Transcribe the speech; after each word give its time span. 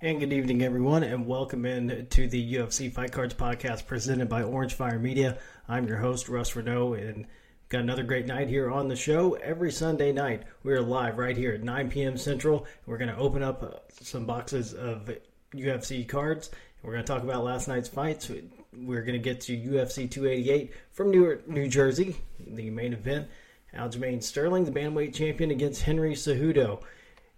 And 0.00 0.20
good 0.20 0.32
evening, 0.32 0.62
everyone, 0.62 1.02
and 1.02 1.26
welcome 1.26 1.66
in 1.66 2.06
to 2.10 2.28
the 2.28 2.54
UFC 2.54 2.92
Fight 2.92 3.10
Cards 3.10 3.34
podcast 3.34 3.88
presented 3.88 4.28
by 4.28 4.44
Orange 4.44 4.74
Fire 4.74 5.00
Media. 5.00 5.38
I'm 5.66 5.88
your 5.88 5.96
host, 5.96 6.28
Russ 6.28 6.52
Reneau, 6.52 6.96
and 6.96 7.26
got 7.68 7.80
another 7.80 8.04
great 8.04 8.24
night 8.24 8.46
here 8.46 8.70
on 8.70 8.86
the 8.86 8.94
show. 8.94 9.32
Every 9.34 9.72
Sunday 9.72 10.12
night, 10.12 10.44
we're 10.62 10.80
live 10.82 11.18
right 11.18 11.36
here 11.36 11.50
at 11.50 11.64
9 11.64 11.90
p.m. 11.90 12.16
Central. 12.16 12.64
We're 12.86 12.96
going 12.96 13.12
to 13.12 13.16
open 13.16 13.42
up 13.42 13.60
uh, 13.64 13.70
some 14.00 14.24
boxes 14.24 14.72
of 14.72 15.10
UFC 15.52 16.06
cards. 16.06 16.52
We're 16.84 16.92
going 16.92 17.04
to 17.04 17.12
talk 17.12 17.24
about 17.24 17.42
last 17.42 17.66
night's 17.66 17.88
fights. 17.88 18.30
We're 18.72 19.02
going 19.02 19.14
to 19.14 19.18
get 19.18 19.40
to 19.42 19.56
UFC 19.56 20.08
288 20.08 20.74
from 20.92 21.10
Newark, 21.10 21.48
New 21.48 21.66
Jersey, 21.66 22.14
the 22.38 22.70
main 22.70 22.92
event. 22.92 23.26
Aljamain 23.74 24.22
Sterling, 24.22 24.64
the 24.64 24.70
bantamweight 24.70 25.12
champion, 25.12 25.50
against 25.50 25.82
Henry 25.82 26.14
Cejudo. 26.14 26.82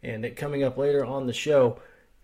And 0.03 0.37
coming 0.37 0.63
up 0.63 0.77
later 0.77 1.07
on 1.07 1.27
the 1.27 1.33
show, 1.33 1.79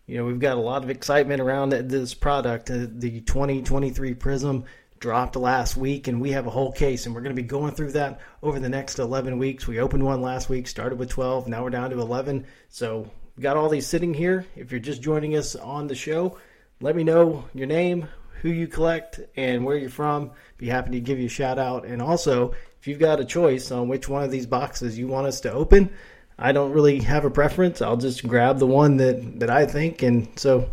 you 0.07 0.17
know, 0.17 0.25
we've 0.25 0.39
got 0.39 0.57
a 0.57 0.61
lot 0.61 0.85
of 0.85 0.91
excitement 0.91 1.41
around 1.41 1.71
this 1.71 2.15
product. 2.15 2.71
Uh, 2.71 2.87
the 2.89 3.21
2023 3.21 4.15
Prizm 4.15 4.65
dropped 5.01 5.35
last 5.35 5.77
week, 5.77 6.07
and 6.07 6.21
we 6.21 6.31
have 6.31 6.47
a 6.47 6.51
whole 6.51 6.71
case, 6.71 7.07
and 7.07 7.15
we're 7.15 7.23
going 7.23 7.35
to 7.35 7.43
be 7.43 7.47
going 7.47 7.75
through 7.75 7.93
that 7.93 8.21
over 8.43 8.61
the 8.61 8.69
next 8.69 8.99
11 8.99 9.39
weeks. 9.39 9.67
We 9.67 9.81
opened 9.81 10.05
one 10.05 10.23
last 10.23 10.49
week, 10.49 10.69
started 10.69 10.99
with 10.99 11.11
12, 11.11 11.49
now 11.49 11.65
we're 11.65 11.71
down 11.71 11.91
to 11.91 12.01
11. 12.01 12.47
So 12.69 13.11
we 13.37 13.43
got 13.43 13.57
all 13.57 13.69
these 13.69 13.87
sitting 13.87 14.15
here. 14.15 14.47
If 14.55 14.71
you're 14.71 14.81
just 14.81 15.03
joining 15.03 15.37
us 15.37 15.57
on 15.57 15.89
the 15.89 15.97
show, 15.97 16.39
let 16.81 16.95
me 16.95 17.03
know 17.03 17.45
your 17.53 17.67
name, 17.67 18.09
who 18.43 18.49
you 18.49 18.69
collect, 18.69 19.21
and 19.37 19.65
where 19.65 19.77
you're 19.77 19.91
from. 19.91 20.31
Be 20.57 20.69
happy 20.69 20.93
to 20.93 21.01
give 21.01 21.19
you 21.19 21.27
a 21.27 21.31
shout 21.31 21.59
out. 21.59 21.85
And 21.85 22.01
also, 22.01 22.55
if 22.81 22.87
you've 22.87 23.01
got 23.01 23.19
a 23.19 23.25
choice 23.25 23.73
on 23.73 23.89
which 23.89 24.09
one 24.09 24.23
of 24.23 24.31
these 24.31 24.47
boxes 24.47 24.97
you 24.97 25.09
want 25.09 25.27
us 25.27 25.41
to 25.41 25.53
open, 25.53 25.91
I 26.39 26.53
don't 26.53 26.73
really 26.73 27.01
have 27.01 27.25
a 27.25 27.31
preference. 27.31 27.81
I'll 27.81 27.97
just 27.97 28.27
grab 28.27 28.59
the 28.59 28.67
one 28.67 28.99
that, 28.99 29.41
that 29.41 29.51
I 29.51 29.67
think. 29.67 30.03
And 30.03 30.29
so 30.39 30.71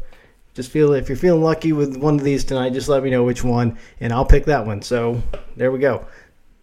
just 0.53 0.71
feel 0.71 0.93
if 0.93 1.07
you're 1.09 1.17
feeling 1.17 1.41
lucky 1.41 1.71
with 1.71 1.97
one 1.97 2.15
of 2.15 2.23
these 2.23 2.43
tonight, 2.43 2.73
just 2.73 2.89
let 2.89 3.03
me 3.03 3.09
know 3.09 3.23
which 3.23 3.43
one 3.43 3.77
and 3.99 4.11
I'll 4.11 4.25
pick 4.25 4.45
that 4.45 4.65
one. 4.65 4.81
So 4.81 5.21
there 5.55 5.71
we 5.71 5.79
go. 5.79 6.05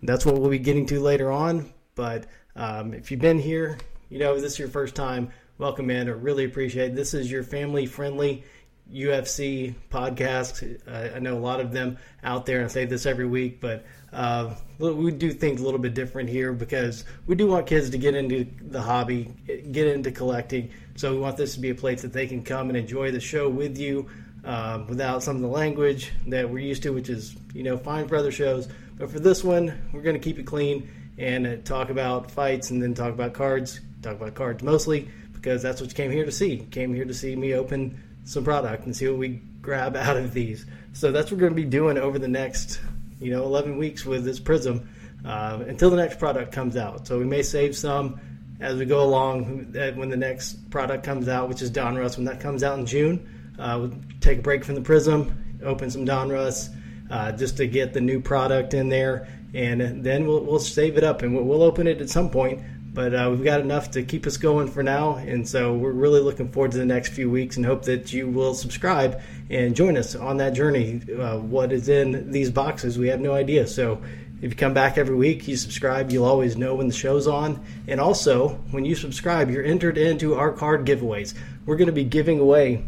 That's 0.02 0.24
what 0.26 0.38
we'll 0.38 0.50
be 0.50 0.58
getting 0.58 0.86
to 0.86 1.00
later 1.00 1.30
on. 1.30 1.72
But 1.94 2.26
um, 2.56 2.94
if 2.94 3.10
you've 3.10 3.20
been 3.20 3.38
here, 3.38 3.78
you 4.08 4.18
know, 4.18 4.34
this 4.38 4.52
is 4.52 4.58
your 4.58 4.68
first 4.68 4.94
time, 4.94 5.30
welcome 5.58 5.90
in. 5.90 6.08
I 6.08 6.12
really 6.12 6.44
appreciate 6.44 6.92
it. 6.92 6.96
This 6.96 7.14
is 7.14 7.30
your 7.30 7.42
family 7.42 7.86
friendly 7.86 8.44
UFC 8.92 9.74
podcast. 9.90 10.80
Uh, 10.86 11.16
I 11.16 11.18
know 11.20 11.36
a 11.36 11.38
lot 11.38 11.60
of 11.60 11.72
them 11.72 11.98
out 12.24 12.46
there, 12.46 12.58
and 12.58 12.66
I 12.66 12.68
say 12.68 12.84
this 12.86 13.06
every 13.06 13.26
week, 13.26 13.60
but 13.60 13.84
uh, 14.12 14.54
we 14.78 15.10
do 15.12 15.32
things 15.32 15.60
a 15.60 15.64
little 15.64 15.78
bit 15.78 15.94
different 15.94 16.28
here 16.28 16.52
because 16.52 17.04
we 17.26 17.34
do 17.34 17.46
want 17.46 17.66
kids 17.66 17.90
to 17.90 17.98
get 17.98 18.14
into 18.14 18.46
the 18.62 18.80
hobby, 18.80 19.32
get 19.70 19.86
into 19.86 20.10
collecting. 20.10 20.70
So 20.96 21.12
we 21.12 21.20
want 21.20 21.36
this 21.36 21.54
to 21.54 21.60
be 21.60 21.70
a 21.70 21.74
place 21.74 22.02
that 22.02 22.12
they 22.12 22.26
can 22.26 22.42
come 22.42 22.68
and 22.68 22.76
enjoy 22.76 23.12
the 23.12 23.20
show 23.20 23.48
with 23.48 23.78
you 23.78 24.08
uh, 24.44 24.84
without 24.88 25.22
some 25.22 25.36
of 25.36 25.42
the 25.42 25.48
language 25.48 26.12
that 26.26 26.48
we're 26.48 26.58
used 26.58 26.82
to, 26.84 26.90
which 26.90 27.08
is 27.08 27.36
you 27.54 27.62
know 27.62 27.76
fine 27.76 28.08
for 28.08 28.16
other 28.16 28.32
shows. 28.32 28.68
But 28.98 29.10
for 29.10 29.20
this 29.20 29.44
one, 29.44 29.80
we're 29.92 30.02
going 30.02 30.16
to 30.16 30.20
keep 30.20 30.38
it 30.38 30.46
clean 30.46 30.88
and 31.18 31.46
uh, 31.46 31.56
talk 31.64 31.90
about 31.90 32.30
fights 32.30 32.70
and 32.70 32.82
then 32.82 32.94
talk 32.94 33.12
about 33.12 33.32
cards. 33.32 33.80
Talk 34.02 34.16
about 34.16 34.34
cards 34.34 34.62
mostly 34.62 35.08
because 35.32 35.62
that's 35.62 35.80
what 35.80 35.90
you 35.90 35.94
came 35.94 36.10
here 36.10 36.24
to 36.24 36.32
see. 36.32 36.54
You 36.54 36.66
came 36.66 36.94
here 36.94 37.04
to 37.04 37.14
see 37.14 37.36
me 37.36 37.54
open 37.54 38.00
some 38.24 38.44
product 38.44 38.84
and 38.86 38.96
see 38.96 39.08
what 39.08 39.18
we 39.18 39.40
grab 39.60 39.94
out 39.96 40.16
of 40.16 40.32
these. 40.32 40.66
So 40.92 41.12
that's 41.12 41.30
what 41.30 41.36
we're 41.36 41.48
going 41.48 41.56
to 41.56 41.62
be 41.62 41.68
doing 41.68 41.98
over 41.98 42.18
the 42.18 42.28
next 42.28 42.80
you 43.20 43.30
know 43.30 43.44
11 43.44 43.76
weeks 43.76 44.04
with 44.04 44.24
this 44.24 44.40
Prizm 44.40 44.86
uh, 45.24 45.62
until 45.66 45.90
the 45.90 45.96
next 45.96 46.18
product 46.18 46.52
comes 46.52 46.76
out. 46.76 47.06
So 47.06 47.18
we 47.18 47.24
may 47.24 47.42
save 47.42 47.76
some 47.76 48.20
as 48.60 48.78
we 48.78 48.84
go 48.84 49.02
along 49.02 49.72
when 49.72 50.10
the 50.10 50.16
next 50.16 50.70
product 50.70 51.04
comes 51.04 51.28
out, 51.28 51.48
which 51.48 51.62
is 51.62 51.70
Donruss. 51.70 52.16
When 52.16 52.26
that 52.26 52.40
comes 52.40 52.62
out 52.62 52.78
in 52.78 52.86
June, 52.86 53.54
uh, 53.58 53.78
we'll 53.80 53.94
take 54.20 54.38
a 54.38 54.42
break 54.42 54.64
from 54.64 54.74
the 54.74 54.80
Prizm, 54.80 55.32
open 55.62 55.90
some 55.90 56.04
Donruss 56.04 56.74
uh, 57.10 57.32
just 57.32 57.56
to 57.56 57.66
get 57.66 57.92
the 57.92 58.00
new 58.00 58.20
product 58.20 58.74
in 58.74 58.88
there, 58.88 59.28
and 59.54 60.04
then 60.04 60.26
we'll, 60.26 60.44
we'll 60.44 60.58
save 60.58 60.96
it 60.96 61.04
up 61.04 61.22
and 61.22 61.34
we'll, 61.34 61.44
we'll 61.44 61.62
open 61.62 61.86
it 61.86 62.00
at 62.00 62.08
some 62.08 62.30
point. 62.30 62.62
But 62.92 63.14
uh, 63.14 63.28
we've 63.30 63.44
got 63.44 63.60
enough 63.60 63.92
to 63.92 64.02
keep 64.02 64.26
us 64.26 64.36
going 64.36 64.66
for 64.66 64.82
now, 64.82 65.14
and 65.14 65.48
so 65.48 65.74
we're 65.74 65.92
really 65.92 66.20
looking 66.20 66.50
forward 66.50 66.72
to 66.72 66.78
the 66.78 66.84
next 66.84 67.12
few 67.12 67.30
weeks 67.30 67.56
and 67.56 67.64
hope 67.64 67.84
that 67.84 68.12
you 68.12 68.26
will 68.26 68.52
subscribe 68.52 69.20
and 69.48 69.76
join 69.76 69.96
us 69.96 70.16
on 70.16 70.38
that 70.38 70.54
journey. 70.54 71.00
Uh, 71.16 71.38
what 71.38 71.72
is 71.72 71.88
in 71.88 72.32
these 72.32 72.50
boxes, 72.50 72.98
we 72.98 73.06
have 73.06 73.20
no 73.20 73.32
idea. 73.32 73.68
So 73.68 74.02
if 74.42 74.50
you 74.50 74.56
come 74.56 74.74
back 74.74 74.98
every 74.98 75.14
week, 75.14 75.46
you 75.46 75.56
subscribe, 75.56 76.10
you'll 76.10 76.24
always 76.24 76.56
know 76.56 76.74
when 76.74 76.88
the 76.88 76.94
show's 76.94 77.28
on. 77.28 77.64
And 77.86 78.00
also, 78.00 78.48
when 78.72 78.84
you 78.84 78.96
subscribe, 78.96 79.50
you're 79.50 79.64
entered 79.64 79.96
into 79.96 80.34
our 80.34 80.50
card 80.50 80.84
giveaways. 80.84 81.34
We're 81.66 81.76
going 81.76 81.86
to 81.86 81.92
be 81.92 82.04
giving 82.04 82.40
away 82.40 82.82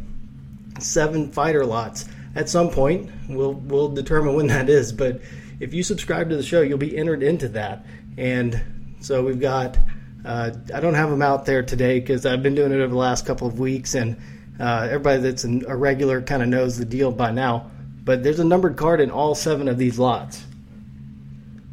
seven 0.81 1.31
fighter 1.31 1.65
lots 1.65 2.09
at 2.35 2.49
some 2.49 2.71
point. 2.71 3.09
We'll 3.29 3.55
we'll 3.55 3.91
determine 3.91 4.35
when 4.35 4.49
that 4.49 4.69
is, 4.69 4.93
but 4.93 5.21
if 5.61 5.73
you 5.73 5.85
subscribe 5.85 6.29
to 6.31 6.37
the 6.37 6.43
show, 6.43 6.63
you'll 6.63 6.79
be 6.79 6.97
entered 6.97 7.23
into 7.23 7.49
that. 7.51 7.87
And 8.17 8.61
so 8.99 9.25
we've 9.25 9.41
got. 9.41 9.79
Uh, 10.25 10.51
I 10.73 10.81
don't 10.81 10.95
have 10.95 11.11
them 11.11 11.23
out 11.23 11.47
there 11.47 11.63
today 11.63 11.99
because 11.99 12.25
I've 12.27 12.43
been 12.43 12.55
doing 12.55 12.73
it 12.73 12.77
over 12.77 12.89
the 12.89 12.97
last 12.97 13.27
couple 13.27 13.49
of 13.49 13.59
weeks, 13.59 13.95
and 13.95 14.17
uh, 14.61 14.87
everybody 14.91 15.21
that's 15.23 15.45
a 15.45 15.77
regular 15.77 16.23
kind 16.23 16.43
of 16.43 16.49
knows 16.49 16.79
the 16.79 16.85
deal 16.85 17.11
by 17.11 17.33
now. 17.33 17.71
But 18.05 18.23
there's 18.23 18.41
a 18.41 18.45
numbered 18.45 18.77
card 18.77 19.01
in 19.01 19.11
all 19.11 19.35
seven 19.35 19.69
of 19.69 19.79
these 19.79 19.99
lots. 19.99 20.45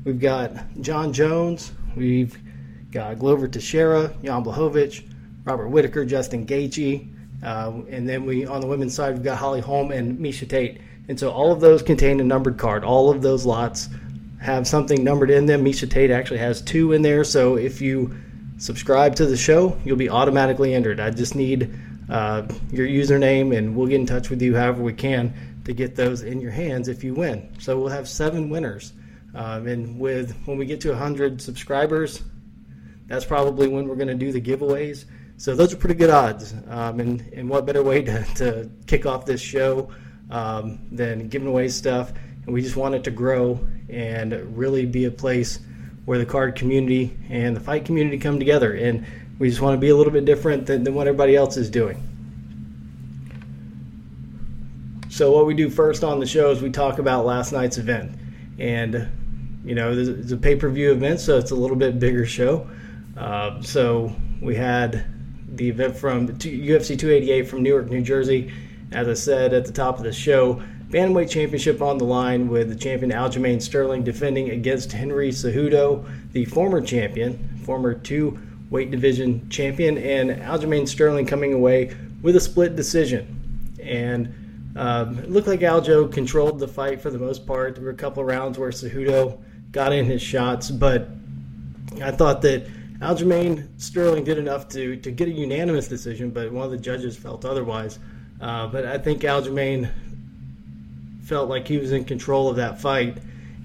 We've 0.03 0.19
got 0.19 0.51
Jon 0.81 1.13
Jones. 1.13 1.71
We've 1.95 2.37
got 2.91 3.19
Glover 3.19 3.47
Teixeira, 3.47 4.13
Jan 4.23 4.43
Blachowicz, 4.43 5.07
Robert 5.43 5.69
Whitaker, 5.69 6.05
Justin 6.05 6.45
Gaethje, 6.45 7.07
uh, 7.43 7.71
and 7.89 8.07
then 8.07 8.25
we 8.25 8.45
on 8.45 8.61
the 8.61 8.67
women's 8.67 8.93
side 8.93 9.13
we've 9.13 9.23
got 9.23 9.37
Holly 9.37 9.61
Holm 9.61 9.91
and 9.91 10.19
Miesha 10.19 10.47
Tate. 10.47 10.81
And 11.07 11.19
so 11.19 11.31
all 11.31 11.51
of 11.51 11.59
those 11.59 11.81
contain 11.81 12.19
a 12.19 12.23
numbered 12.23 12.57
card. 12.57 12.83
All 12.83 13.09
of 13.09 13.21
those 13.21 13.45
lots 13.45 13.89
have 14.39 14.67
something 14.67 15.03
numbered 15.03 15.31
in 15.31 15.45
them. 15.45 15.63
Miesha 15.63 15.89
Tate 15.89 16.11
actually 16.11 16.39
has 16.39 16.61
two 16.61 16.93
in 16.93 17.01
there. 17.01 17.23
So 17.23 17.55
if 17.55 17.81
you 17.81 18.15
subscribe 18.59 19.15
to 19.15 19.25
the 19.25 19.37
show, 19.37 19.75
you'll 19.83 19.97
be 19.97 20.09
automatically 20.09 20.75
entered. 20.75 20.99
I 20.99 21.09
just 21.09 21.33
need 21.33 21.73
uh, 22.09 22.47
your 22.71 22.87
username, 22.87 23.57
and 23.57 23.75
we'll 23.75 23.87
get 23.87 23.99
in 23.99 24.05
touch 24.05 24.29
with 24.29 24.41
you 24.41 24.55
however 24.55 24.83
we 24.83 24.93
can 24.93 25.33
to 25.65 25.73
get 25.73 25.95
those 25.95 26.21
in 26.21 26.41
your 26.41 26.51
hands 26.51 26.87
if 26.87 27.03
you 27.03 27.13
win. 27.13 27.51
So 27.59 27.79
we'll 27.79 27.89
have 27.89 28.07
seven 28.07 28.49
winners. 28.49 28.93
Um, 29.33 29.67
and 29.67 29.99
with 29.99 30.35
when 30.45 30.57
we 30.57 30.65
get 30.65 30.81
to 30.81 30.89
100 30.89 31.41
subscribers, 31.41 32.21
that's 33.07 33.25
probably 33.25 33.67
when 33.67 33.87
we're 33.87 33.95
going 33.95 34.07
to 34.07 34.15
do 34.15 34.31
the 34.31 34.41
giveaways. 34.41 35.05
So 35.37 35.55
those 35.55 35.73
are 35.73 35.77
pretty 35.77 35.95
good 35.95 36.09
odds. 36.09 36.53
Um, 36.67 36.99
and, 36.99 37.21
and 37.33 37.49
what 37.49 37.65
better 37.65 37.83
way 37.83 38.01
to, 38.03 38.23
to 38.35 38.69
kick 38.87 39.05
off 39.05 39.25
this 39.25 39.39
show 39.39 39.89
um, 40.29 40.79
than 40.91 41.29
giving 41.29 41.47
away 41.47 41.69
stuff? 41.69 42.11
And 42.45 42.53
we 42.53 42.61
just 42.61 42.75
want 42.75 42.95
it 42.95 43.03
to 43.05 43.11
grow 43.11 43.59
and 43.87 44.33
really 44.57 44.85
be 44.85 45.05
a 45.05 45.11
place 45.11 45.59
where 46.09 46.17
the 46.17 46.25
card 46.25 46.55
community 46.55 47.15
and 47.29 47.55
the 47.55 47.59
fight 47.59 47.85
community 47.85 48.17
come 48.17 48.39
together. 48.39 48.73
And 48.73 49.05
we 49.37 49.47
just 49.47 49.61
want 49.61 49.75
to 49.75 49.79
be 49.79 49.89
a 49.89 49.95
little 49.95 50.11
bit 50.11 50.25
different 50.25 50.65
than, 50.65 50.83
than 50.83 50.95
what 50.95 51.05
everybody 51.05 51.35
else 51.35 51.55
is 51.55 51.69
doing. 51.69 52.01
So, 55.09 55.31
what 55.31 55.45
we 55.45 55.53
do 55.53 55.69
first 55.69 56.03
on 56.03 56.19
the 56.19 56.25
show 56.25 56.49
is 56.49 56.63
we 56.63 56.71
talk 56.71 56.97
about 56.97 57.27
last 57.27 57.51
night's 57.51 57.77
event. 57.77 58.17
And, 58.57 59.07
you 59.63 59.75
know, 59.75 59.93
it's 59.95 60.31
a 60.31 60.37
pay 60.37 60.55
per 60.55 60.67
view 60.67 60.91
event, 60.91 61.19
so 61.19 61.37
it's 61.37 61.51
a 61.51 61.55
little 61.55 61.77
bit 61.77 61.99
bigger 61.99 62.25
show. 62.25 62.67
Uh, 63.15 63.61
so, 63.61 64.11
we 64.41 64.55
had 64.55 65.05
the 65.57 65.69
event 65.69 65.95
from 65.95 66.27
UFC 66.27 66.97
288 66.97 67.47
from 67.47 67.61
Newark, 67.61 67.87
New 67.91 68.01
Jersey. 68.01 68.51
As 68.91 69.07
I 69.07 69.13
said 69.13 69.53
at 69.53 69.63
the 69.63 69.71
top 69.71 69.99
of 69.99 70.03
the 70.03 70.11
show, 70.11 70.63
Bantamweight 70.89 71.29
Championship 71.29 71.83
on 71.83 71.99
the 71.99 72.03
line 72.03 72.47
with 72.47 72.69
the 72.69 72.75
champion 72.75 73.11
Aljamain 73.11 73.61
Sterling 73.61 74.03
defending 74.03 74.49
against 74.49 74.91
Henry 74.91 75.29
Cejudo, 75.29 76.03
the 76.31 76.45
former 76.45 76.81
champion, 76.81 77.59
former 77.63 77.93
two 77.93 78.39
weight 78.71 78.89
division 78.89 79.47
champion, 79.49 79.99
and 79.99 80.31
Aljamain 80.41 80.87
Sterling 80.87 81.27
coming 81.27 81.53
away 81.53 81.95
with 82.23 82.35
a 82.35 82.39
split 82.39 82.75
decision. 82.75 83.75
And 83.83 84.33
um, 84.75 85.19
it 85.19 85.29
looked 85.29 85.47
like 85.47 85.59
Aljo 85.59 86.11
controlled 86.11 86.57
the 86.57 86.67
fight 86.67 87.01
for 87.01 87.11
the 87.11 87.19
most 87.19 87.45
part. 87.45 87.75
There 87.75 87.83
were 87.83 87.91
a 87.91 87.95
couple 87.95 88.23
rounds 88.23 88.57
where 88.57 88.71
Cejudo 88.71 89.39
got 89.71 89.93
in 89.93 90.05
his 90.05 90.23
shots, 90.23 90.71
but 90.71 91.07
I 92.01 92.09
thought 92.09 92.41
that 92.41 92.65
Aljamain 92.99 93.67
Sterling 93.77 94.23
did 94.23 94.39
enough 94.39 94.67
to, 94.69 94.95
to 94.97 95.11
get 95.11 95.27
a 95.27 95.31
unanimous 95.31 95.87
decision, 95.87 96.31
but 96.31 96.51
one 96.51 96.65
of 96.65 96.71
the 96.71 96.77
judges 96.77 97.15
felt 97.15 97.45
otherwise. 97.45 97.99
Uh, 98.41 98.67
but 98.67 98.85
I 98.85 98.97
think 98.97 99.21
Aljamain 99.21 99.91
felt 101.29 101.47
like 101.47 101.67
he 101.67 101.77
was 101.77 101.91
in 101.91 102.03
control 102.03 102.49
of 102.49 102.55
that 102.55 102.81
fight 102.81 103.15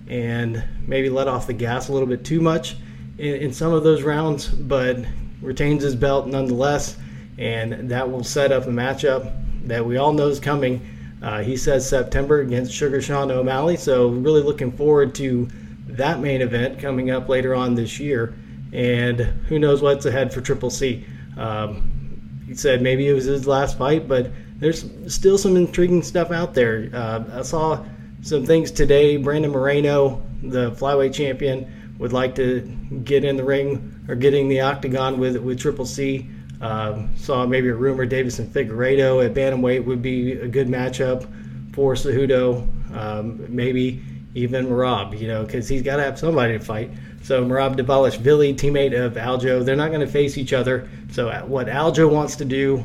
and 0.07 0.63
maybe 0.87 1.09
let 1.09 1.27
off 1.27 1.47
the 1.47 1.53
gas 1.55 1.89
a 1.89 1.93
little 1.93 2.07
bit 2.07 2.23
too 2.23 2.43
much 2.43 2.77
in, 3.17 3.37
in 3.37 3.53
some 3.55 3.73
of 3.73 3.83
those 3.83 4.03
rounds, 4.03 4.49
but 4.49 4.99
retains 5.41 5.83
his 5.83 5.97
belt 5.97 6.27
nonetheless, 6.27 6.99
and 7.39 7.91
that 7.91 8.11
will 8.11 8.23
set 8.23 8.53
up 8.53 8.65
a 8.65 8.69
matchup 8.69 9.33
that 9.67 9.85
we 9.85 9.97
all 9.97 10.13
know 10.13 10.29
is 10.29 10.39
coming. 10.39 10.87
Uh, 11.23 11.43
he 11.43 11.57
says 11.57 11.89
September 11.89 12.41
against 12.41 12.71
Sugar 12.71 13.01
Sean 13.01 13.31
O'Malley, 13.31 13.79
so 13.79 14.09
really 14.09 14.43
looking 14.43 14.71
forward 14.71 15.15
to 15.15 15.49
that 15.87 16.21
main 16.21 16.43
event 16.43 16.79
coming 16.79 17.11
up 17.11 17.31
later 17.31 17.55
on 17.55 17.75
this 17.75 17.99
year. 17.99 18.35
And 18.75 19.21
who 19.21 19.59
knows 19.59 19.81
what's 19.81 20.05
ahead 20.05 20.35
for 20.35 20.43
Triple 20.43 20.69
C. 20.69 21.07
Um, 21.39 22.45
he 22.47 22.55
said 22.55 22.83
maybe 22.83 23.09
it 23.09 23.15
was 23.15 23.25
his 23.25 23.47
last 23.47 23.79
fight, 23.79 24.07
but 24.07 24.31
there's 24.59 24.85
still 25.09 25.39
some 25.39 25.57
intriguing 25.57 26.03
stuff 26.03 26.31
out 26.31 26.55
there. 26.55 26.91
Uh, 26.93 27.25
I 27.33 27.43
saw 27.43 27.85
some 28.23 28.47
things 28.47 28.71
today. 28.71 29.17
Brandon 29.17 29.51
Moreno, 29.51 30.23
the 30.43 30.73
flyweight 30.73 31.13
champion, 31.13 31.71
would 31.99 32.13
like 32.13 32.35
to 32.37 32.61
get 33.05 33.25
in 33.25 33.37
the 33.37 33.45
ring 33.45 34.05
or 34.09 34.15
getting 34.15 34.49
the 34.49 34.61
octagon 34.61 35.19
with 35.19 35.37
with 35.37 35.59
Triple 35.59 35.87
C. 35.87 36.29
Um, 36.61 37.11
saw 37.17 37.47
maybe 37.47 37.69
a 37.69 37.75
rumor 37.75 38.07
Deiveson 38.07 38.47
Figueiredo 38.47 39.25
at 39.25 39.35
bantamweight 39.35 39.85
would 39.85 40.01
be 40.01 40.33
a 40.33 40.49
good 40.49 40.69
matchup 40.69 41.27
for 41.75 41.95
Cejudo. 41.95 42.67
Um, 42.97 43.45
maybe 43.55 44.03
even 44.35 44.67
Merab, 44.67 45.19
you 45.19 45.29
know, 45.29 45.45
because 45.45 45.69
he's 45.69 45.83
got 45.83 45.97
to 45.97 46.03
have 46.03 46.19
somebody 46.19 46.59
to 46.59 46.65
fight. 46.65 46.91
So 47.23 47.45
Merab 47.45 47.77
Dvalishvili, 47.77 48.55
teammate 48.55 48.99
of 48.99 49.15
Aljo, 49.15 49.65
they're 49.65 49.77
not 49.77 49.89
going 49.89 50.01
to 50.01 50.07
face 50.07 50.37
each 50.37 50.53
other. 50.53 50.89
So 51.11 51.31
what 51.47 51.67
Aljo 51.67 52.11
wants 52.11 52.37
to 52.37 52.45
do, 52.45 52.85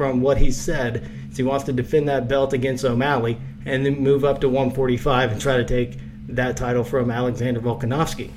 from 0.00 0.22
what 0.22 0.38
he 0.38 0.50
said, 0.50 1.06
he 1.36 1.42
wants 1.42 1.64
to 1.64 1.74
defend 1.74 2.08
that 2.08 2.26
belt 2.26 2.54
against 2.54 2.86
O'Malley 2.86 3.36
and 3.66 3.84
then 3.84 4.02
move 4.02 4.24
up 4.24 4.40
to 4.40 4.48
145 4.48 5.32
and 5.32 5.38
try 5.38 5.58
to 5.58 5.64
take 5.64 5.98
that 6.26 6.56
title 6.56 6.82
from 6.82 7.10
Alexander 7.10 7.60
Volkanovski. 7.60 8.30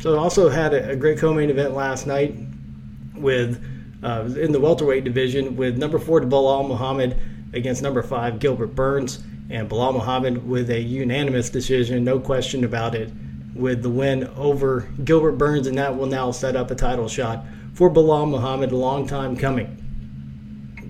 So 0.00 0.18
also 0.18 0.48
had 0.48 0.74
a, 0.74 0.96
great 0.96 1.18
co-main 1.18 1.50
event 1.50 1.72
last 1.72 2.08
night 2.08 2.34
with 3.14 3.64
uh, 4.02 4.28
in 4.36 4.50
the 4.50 4.58
welterweight 4.58 5.04
division 5.04 5.54
with 5.54 5.78
number 5.78 6.00
four 6.00 6.20
Belal 6.22 6.66
Muhammad 6.66 7.16
against 7.52 7.80
number 7.80 8.02
five 8.02 8.40
Gilbert 8.40 8.74
Burns, 8.74 9.22
and 9.50 9.70
Belal 9.70 9.92
Muhammad 9.92 10.48
with 10.48 10.68
a 10.68 10.80
unanimous 10.80 11.48
decision, 11.48 12.02
no 12.02 12.18
question 12.18 12.64
about 12.64 12.96
it, 12.96 13.12
with 13.54 13.82
the 13.82 13.90
win 13.90 14.24
over 14.36 14.88
Gilbert 15.04 15.32
Burns, 15.32 15.66
and 15.66 15.78
that 15.78 15.96
will 15.96 16.06
now 16.06 16.30
set 16.30 16.56
up 16.56 16.70
a 16.70 16.74
title 16.74 17.08
shot 17.08 17.44
for 17.74 17.90
Belal 17.90 18.28
Muhammad, 18.28 18.72
a 18.72 18.76
long 18.76 19.06
time 19.06 19.36
coming. 19.36 19.78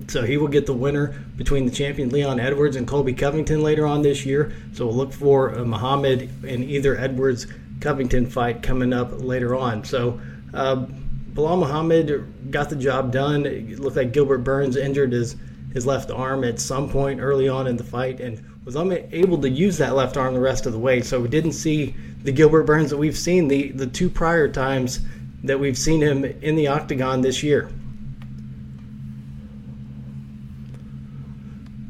So 0.09 0.23
he 0.23 0.37
will 0.37 0.49
get 0.49 0.67
the 0.67 0.75
winner 0.75 1.15
between 1.37 1.65
the 1.65 1.71
champion 1.71 2.11
Leon 2.11 2.39
Edwards 2.39 2.77
and 2.77 2.87
Colby 2.87 3.15
Covington 3.15 3.63
later 3.63 3.87
on 3.87 4.03
this 4.03 4.27
year. 4.27 4.53
So 4.73 4.87
we'll 4.87 4.97
look 4.97 5.13
for 5.13 5.51
Muhammad 5.65 6.29
and 6.47 6.65
either 6.65 6.99
Edwards 6.99 7.47
Covington 7.81 8.27
fight 8.27 8.63
coming 8.63 8.93
up 8.93 9.23
later 9.23 9.55
on. 9.55 9.85
So, 9.85 10.21
uh, 10.55 10.87
Belal 11.33 11.59
Muhammad 11.59 12.51
got 12.51 12.69
the 12.69 12.77
job 12.77 13.11
done. 13.11 13.47
It 13.47 13.81
looked 13.81 13.97
like 13.97 14.13
Gilbert 14.13 14.39
Burns 14.39 14.77
injured 14.77 15.13
his, 15.13 15.37
his 15.73 15.87
left 15.87 16.11
arm 16.11 16.45
at 16.45 16.61
some 16.61 16.91
point 16.91 17.21
early 17.21 17.49
on 17.49 17.67
in 17.67 17.79
the 17.79 17.85
fight 17.85 18.21
and 18.21 18.45
was 18.65 18.77
unable 18.77 19.41
to 19.41 19.49
use 19.49 19.79
that 19.79 19.95
left 19.95 20.17
arm 20.17 20.35
the 20.35 20.41
rest 20.41 20.67
of 20.67 20.73
the 20.73 20.79
way. 20.79 21.01
So 21.01 21.21
we 21.21 21.29
didn't 21.29 21.53
see 21.53 21.95
the 22.23 22.33
Gilbert 22.33 22.65
Burns 22.65 22.91
that 22.91 22.97
we've 22.97 23.19
seen 23.19 23.49
the, 23.49 23.73
the 23.73 23.87
two 23.87 24.09
prior 24.09 24.49
times 24.49 25.01
that 25.43 25.59
we've 25.59 25.77
seen 25.77 26.01
him 26.01 26.25
in 26.25 26.55
the 26.55 26.69
octagon 26.69 27.21
this 27.21 27.43
year. 27.43 27.71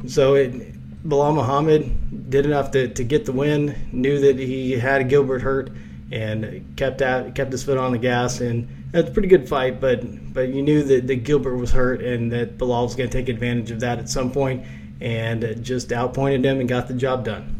So 0.06 0.34
it, 0.34 0.72
Belal 1.06 1.34
Muhammad 1.34 2.30
did 2.30 2.46
enough 2.46 2.70
to, 2.72 2.88
to 2.88 3.04
get 3.04 3.24
the 3.24 3.32
win, 3.32 3.74
knew 3.92 4.18
that 4.20 4.38
he 4.38 4.72
had 4.72 5.08
Gilbert 5.08 5.42
hurt, 5.42 5.70
and 6.10 6.74
kept 6.76 7.02
out 7.02 7.34
kept 7.34 7.52
his 7.52 7.64
foot 7.64 7.78
on 7.78 7.92
the 7.92 7.98
gas. 7.98 8.40
And 8.40 8.68
that's 8.90 9.08
a 9.08 9.10
pretty 9.12 9.28
good 9.28 9.48
fight, 9.48 9.80
but 9.80 10.32
but 10.32 10.48
you 10.48 10.62
knew 10.62 10.82
that, 10.84 11.06
that 11.06 11.16
Gilbert 11.16 11.56
was 11.56 11.70
hurt 11.70 12.02
and 12.02 12.32
that 12.32 12.58
Belal 12.58 12.84
was 12.84 12.94
going 12.94 13.08
to 13.08 13.16
take 13.16 13.28
advantage 13.28 13.70
of 13.70 13.80
that 13.80 13.98
at 13.98 14.08
some 14.08 14.30
point, 14.30 14.64
and 15.02 15.62
just 15.64 15.92
outpointed 15.92 16.44
him 16.44 16.60
and 16.60 16.68
got 16.68 16.86
the 16.86 16.94
job 16.94 17.24
done. 17.24 17.58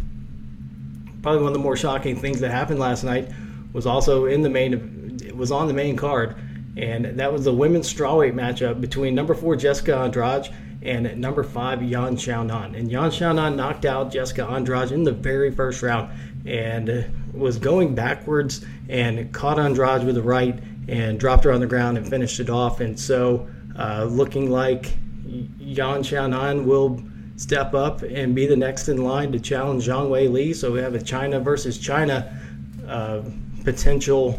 Probably 1.23 1.43
one 1.43 1.49
of 1.49 1.55
the 1.55 1.59
more 1.59 1.77
shocking 1.77 2.17
things 2.17 2.41
that 2.41 2.53
happened 2.53 2.79
last 2.79 3.03
night 3.03 3.29
was 3.73 3.85
also 3.85 4.27
in 4.27 4.43
the 4.43 4.51
main 4.51 5.19
it 5.25 5.37
was 5.37 5.51
on 5.51 5.67
the 5.67 5.75
main 5.75 5.97
card, 5.97 6.37
and 6.77 7.05
that 7.19 7.33
was 7.33 7.45
the 7.45 7.53
women's 7.53 7.93
strawweight 7.93 8.35
matchup 8.35 8.81
between 8.81 9.15
number 9.15 9.35
four 9.35 9.57
Jessica 9.57 9.97
Andrade 9.97 10.49
and 10.83 11.17
number 11.19 11.43
five, 11.43 11.83
Yan 11.83 12.17
Xiaonan. 12.17 12.77
And 12.77 12.91
Yan 12.91 13.11
Xiaonan 13.11 13.57
knocked 13.57 13.85
out 13.85 14.13
Jessica 14.13 14.47
Andrade 14.47 14.91
in 14.91 15.05
the 15.05 15.13
very 15.13 15.51
first 15.51 15.83
round 15.83 16.11
and 16.45 17.07
was 17.33 17.57
going 17.59 17.95
backwards 17.95 18.65
and 18.89 19.33
caught 19.33 19.59
Andrade 19.59 20.05
with 20.05 20.17
the 20.17 20.23
right 20.23 20.59
and 20.89 21.21
dropped 21.21 21.45
her 21.45 21.53
on 21.53 21.61
the 21.61 21.67
ground 21.67 21.99
and 21.99 22.09
finished 22.09 22.41
it 22.41 22.51
off. 22.51 22.81
And 22.81 22.99
so, 22.99 23.49
uh, 23.79 24.05
looking 24.05 24.51
like 24.51 24.93
Yan 25.25 26.03
Xiaonan 26.03 26.65
will 26.65 27.03
step 27.37 27.75
up 27.75 28.03
and 28.03 28.35
be 28.35 28.47
the 28.47 28.57
next 28.57 28.89
in 28.89 28.99
line 28.99 29.33
to 29.33 29.41
challenge 29.41 29.87
Zhang 29.87 30.11
Wei 30.11 30.29
Li. 30.29 30.53
So 30.53 30.73
we 30.73 30.81
have 30.81 30.95
a 30.95 31.03
China 31.03 31.41
versus 31.41 31.79
China 31.79 32.39
uh, 32.87 33.23
potential 33.65 34.39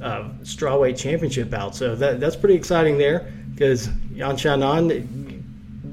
uh, 0.00 0.28
strawweight 0.42 0.96
championship 0.96 1.50
bout. 1.50 1.76
So 1.76 1.94
that, 1.96 2.20
that's 2.20 2.36
pretty 2.36 2.54
exciting 2.54 2.98
there 2.98 3.32
because 3.54 3.88
Yan 4.12 4.36
Xiaonan 4.36 5.22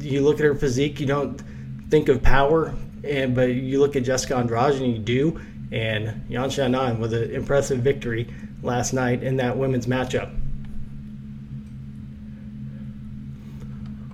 you 0.02 0.22
look 0.22 0.36
at 0.36 0.46
her 0.46 0.56
physique, 0.56 1.00
you 1.00 1.06
don't 1.06 1.42
think 1.90 2.10
of 2.10 2.22
power, 2.22 2.74
and 3.04 3.36
but 3.36 3.50
you 3.54 3.80
look 3.80 3.96
at 3.96 4.04
Jessica 4.04 4.36
Andrade 4.36 4.76
and 4.76 4.94
you 4.94 5.00
do. 5.00 5.40
And 5.72 6.26
Yan 6.30 6.50
Xiaonan 6.50 7.00
with 7.00 7.14
an 7.14 7.32
impressive 7.32 7.80
victory 7.80 8.28
last 8.64 8.94
night 8.94 9.24
in 9.24 9.38
that 9.38 9.56
women's 9.56 9.86
matchup. 9.86 10.36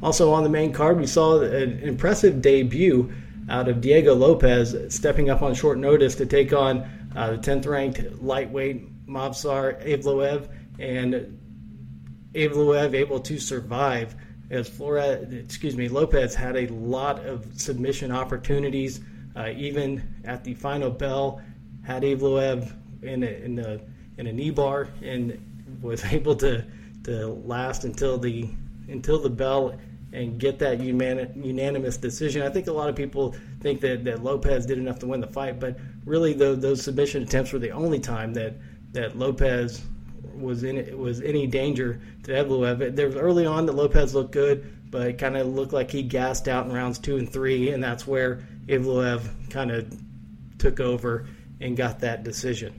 Also 0.06 0.32
on 0.32 0.44
the 0.44 0.50
main 0.50 0.72
card, 0.72 1.00
we 1.00 1.08
saw 1.08 1.40
an 1.40 1.80
impressive 1.80 2.40
debut 2.40 3.12
out 3.50 3.68
of 3.68 3.82
Diego 3.82 4.14
Lopes, 4.14 4.76
stepping 4.94 5.32
up 5.32 5.42
on 5.42 5.56
short 5.56 5.80
notice 5.80 6.14
to 6.14 6.28
take 6.28 6.54
on 6.54 6.88
uh, 7.16 7.32
the 7.32 7.38
10th 7.40 7.66
ranked 7.66 8.22
lightweight 8.22 9.08
Movsar 9.08 9.84
Evloev. 9.84 10.48
And 10.78 11.40
Evloev 12.34 12.94
able 12.94 13.20
to 13.22 13.40
survive 13.40 14.16
as 14.52 14.70
Flores, 14.70 15.34
excuse 15.34 15.76
me, 15.76 15.90
Lopez 15.90 16.36
had 16.36 16.56
a 16.56 16.68
lot 16.68 17.26
of 17.26 17.48
submission 17.60 18.12
opportunities, 18.12 19.00
uh, 19.36 19.54
even 19.56 20.04
at 20.24 20.44
the 20.44 20.54
final 20.54 20.92
bell, 20.92 21.42
had 21.82 22.04
Evloev 22.04 22.72
in 23.02 23.24
a, 23.24 23.44
in 23.44 23.58
a, 23.58 23.80
in 24.20 24.28
a 24.28 24.32
knee 24.32 24.52
bar 24.52 24.88
and 25.02 25.80
was 25.82 26.06
able 26.14 26.36
to 26.36 26.64
to 27.06 27.28
last 27.28 27.86
until 27.86 28.20
the 28.20 28.48
until 28.88 29.20
the 29.20 29.30
bell 29.30 29.76
and 30.16 30.40
get 30.40 30.60
that 30.60 30.80
unanimous 30.80 31.98
decision. 31.98 32.42
I 32.42 32.50
think 32.50 32.68
a 32.68 32.72
lot 32.72 32.90
of 32.90 32.96
people 32.96 33.36
think 33.60 33.82
that, 33.82 34.06
that 34.06 34.24
Lopes 34.24 34.66
did 34.66 34.78
enough 34.78 35.00
to 35.00 35.08
win 35.08 35.20
the 35.20 35.28
fight, 35.28 35.60
but 35.60 35.78
really 36.06 36.34
the, 36.34 36.56
those 36.56 36.82
submission 36.82 37.24
attempts 37.24 37.52
were 37.52 37.60
the 37.60 37.72
only 37.72 38.00
time 38.00 38.34
that 38.34 38.56
that 38.94 39.18
Lopes 39.18 39.82
was 40.34 40.64
in 40.64 40.98
was 40.98 41.22
any 41.22 41.48
danger 41.48 42.00
to 42.24 42.32
Evloev. 42.32 42.96
There 42.96 43.08
was 43.08 43.16
early 43.18 43.46
on 43.46 43.66
that 43.66 43.74
Lopes 43.74 44.14
looked 44.14 44.32
good, 44.32 44.74
but 44.90 45.08
it 45.08 45.18
kind 45.18 45.36
of 45.36 45.48
looked 45.48 45.74
like 45.74 45.92
he 45.92 46.02
gassed 46.02 46.48
out 46.48 46.66
in 46.66 46.72
rounds 46.72 46.98
two 46.98 47.18
and 47.18 47.30
three, 47.30 47.72
and 47.72 47.84
that's 47.84 48.08
where 48.08 48.48
Evloev 48.68 49.50
kind 49.50 49.72
of 49.72 49.94
took 50.58 50.80
over 50.80 51.28
and 51.60 51.76
got 51.76 52.00
that 52.00 52.24
decision. 52.24 52.74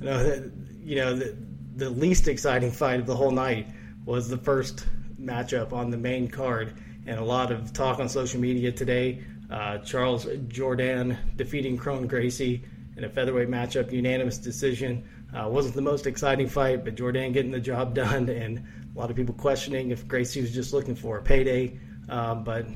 You 0.00 0.06
know, 0.06 0.50
you 0.82 0.96
know 0.96 1.16
the, 1.16 1.36
the 1.78 1.88
least 1.88 2.26
exciting 2.26 2.72
fight 2.72 2.98
of 2.98 3.06
the 3.06 3.14
whole 3.14 3.30
night 3.30 3.68
was 4.04 4.28
the 4.28 4.36
first 4.36 4.84
matchup 5.20 5.72
on 5.72 5.90
the 5.90 5.96
main 5.96 6.26
card, 6.26 6.74
and 7.06 7.20
a 7.20 7.24
lot 7.24 7.52
of 7.52 7.72
talk 7.72 8.00
on 8.00 8.08
social 8.08 8.40
media 8.40 8.72
today. 8.72 9.22
Uh, 9.48 9.78
Charles 9.78 10.24
Jourdain 10.24 11.16
defeating 11.36 11.76
Kron 11.76 12.08
Gracie 12.08 12.64
in 12.96 13.04
a 13.04 13.08
featherweight 13.08 13.48
matchup, 13.48 13.92
unanimous 13.92 14.38
decision. 14.38 15.08
Uh, 15.32 15.48
wasn't 15.48 15.76
the 15.76 15.82
most 15.82 16.08
exciting 16.08 16.48
fight, 16.48 16.84
but 16.84 16.96
Jordan 16.96 17.30
getting 17.32 17.52
the 17.52 17.60
job 17.60 17.94
done, 18.02 18.28
and 18.28 18.58
a 18.58 18.98
lot 18.98 19.08
of 19.08 19.14
people 19.14 19.34
questioning 19.36 19.92
if 19.92 20.06
Gracie 20.08 20.40
was 20.40 20.52
just 20.52 20.72
looking 20.72 20.96
for 20.96 21.18
a 21.18 21.22
payday. 21.22 21.78
Um, 22.08 22.42
but 22.42 22.66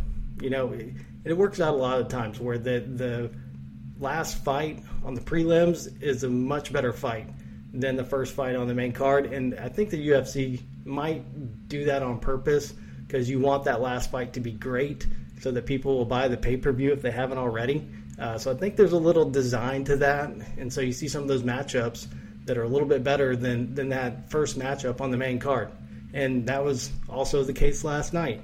you 0.41 0.49
know, 0.49 0.73
it, 0.73 0.91
it, 1.25 1.37
works 1.37 1.61
out 1.61 1.75
a 1.75 1.77
lot 1.77 2.01
of 2.01 2.07
times 2.07 2.39
where 2.39 2.57
the 2.57 2.81
the 2.81 3.33
last 3.99 4.45
fight 4.45 4.85
on 5.05 5.15
the 5.15 5.21
prelims 5.21 6.01
is 6.01 6.23
a 6.23 6.31
much 6.31 6.73
better 6.73 6.93
fight 6.93 7.27
than 7.73 7.97
the 7.97 8.05
first 8.05 8.35
fight 8.35 8.55
on 8.55 8.69
the 8.69 8.75
main 8.75 8.93
card, 8.93 9.33
and 9.33 9.59
I 9.59 9.69
think 9.69 9.91
the 9.91 10.09
UFC 10.09 10.61
might 10.85 11.69
do 11.69 11.87
that 11.87 12.03
on 12.03 12.19
purpose 12.19 12.75
because 13.07 13.29
you 13.29 13.41
want 13.41 13.65
that 13.65 13.81
last 13.81 14.11
fight 14.11 14.35
to 14.35 14.41
be 14.41 14.53
great 14.53 15.07
so 15.41 15.51
that 15.51 15.67
people 15.67 15.97
will 15.97 16.05
buy 16.05 16.29
the 16.29 16.37
pay 16.37 16.57
per 16.57 16.73
view 16.73 16.93
if 16.93 17.03
they 17.03 17.11
haven't 17.11 17.39
already. 17.39 17.87
Uh, 18.19 18.39
so 18.39 18.53
I 18.53 18.55
think 18.55 18.77
there's 18.77 18.93
a 18.93 18.99
little 18.99 19.29
design 19.29 19.85
to 19.85 19.97
that, 19.97 20.31
and 20.59 20.73
so 20.73 20.81
you 20.81 20.93
see 20.93 21.09
some 21.09 21.23
of 21.23 21.29
those 21.29 21.43
matchups 21.43 22.07
that 22.45 22.59
are 22.59 22.65
a 22.65 22.69
little 22.69 22.89
bit 22.89 23.03
better 23.03 23.37
than 23.37 23.75
than 23.75 23.89
that 23.89 24.31
first 24.31 24.59
matchup 24.59 25.01
on 25.01 25.11
the 25.11 25.17
main 25.17 25.39
card, 25.39 25.71
and 26.13 26.47
that 26.47 26.63
was 26.63 26.91
also 27.09 27.43
the 27.43 27.53
case 27.53 27.85
last 27.85 28.13
night. 28.13 28.43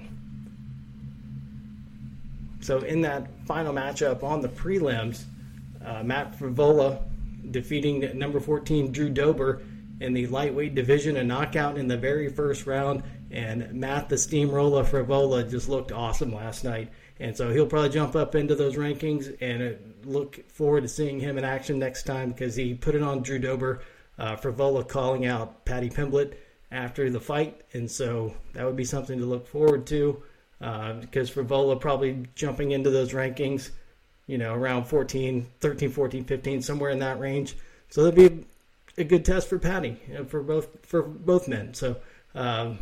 So 2.61 2.79
in 2.79 3.03
that 3.03 3.29
final 3.47 3.73
matchup 3.73 4.23
on 4.23 4.41
the 4.41 4.49
prelims, 4.49 5.25
uh, 5.85 6.03
Matt 6.03 6.39
Frevola 6.39 7.03
defeating 7.51 8.19
number 8.19 8.41
14 8.41 8.93
Drew 8.93 9.11
Dober 9.11 9.63
in 10.01 10.13
the 10.13 10.27
lightweight 10.29 10.75
division, 10.75 11.17
a 11.17 11.25
knockout 11.25 11.77
in 11.77 11.89
the 11.89 11.97
very 11.97 12.29
first 12.29 12.67
round. 12.67 13.03
And 13.31 13.75
Matt 13.75 14.09
the 14.09 14.17
Steamroller 14.17 14.85
Frevola 14.85 15.49
just 15.49 15.69
looked 15.69 15.93
awesome 15.93 16.33
last 16.33 16.65
night. 16.65 16.91
And 17.21 17.37
so 17.37 17.51
he'll 17.51 17.67
probably 17.67 17.91
jump 17.91 18.15
up 18.15 18.35
into 18.35 18.55
those 18.55 18.77
rankings 18.77 19.37
and 19.41 19.63
uh, 19.63 19.77
look 20.05 20.49
forward 20.51 20.83
to 20.83 20.89
seeing 20.89 21.19
him 21.19 21.37
in 21.37 21.45
action 21.45 21.79
next 21.79 22.05
time 22.05 22.31
because 22.31 22.55
he 22.55 22.75
put 22.75 22.95
it 22.95 23.03
on 23.03 23.23
Drew 23.23 23.39
Dober. 23.39 23.83
Uh, 24.19 24.37
Frevola 24.37 24.87
calling 24.87 25.27
out 25.27 25.65
Paddy 25.65 25.91
Pimblett 25.91 26.35
after 26.71 27.11
the 27.11 27.21
fight. 27.21 27.63
And 27.73 27.91
so 27.91 28.35
that 28.53 28.65
would 28.65 28.77
be 28.77 28.85
something 28.85 29.19
to 29.19 29.27
look 29.27 29.47
forward 29.47 29.87
to 29.89 30.23
uh, 30.61 30.95
because 30.95 31.31
Frevola 31.31 31.81
probably 31.81 32.27
jumping 32.35 32.73
into 32.73 32.91
those 32.91 33.13
rankings, 33.13 33.71
you 34.29 34.39
know, 34.39 34.55
around 34.55 34.85
14, 34.85 35.49
13, 35.59 35.91
14, 35.91 36.25
15, 36.25 36.63
somewhere 36.63 36.91
in 36.91 37.01
that 37.01 37.19
range. 37.19 37.57
So 37.91 38.05
that'd 38.05 38.15
be 38.15 38.45
a 38.97 39.05
good 39.05 39.25
test 39.25 39.49
for 39.49 39.59
Paddy 39.59 40.01
know, 40.09 40.25
for 40.25 40.43
both 40.43 40.87
for 40.87 41.03
both 41.03 41.49
men. 41.49 41.75
So 41.75 41.97
um, 42.35 42.79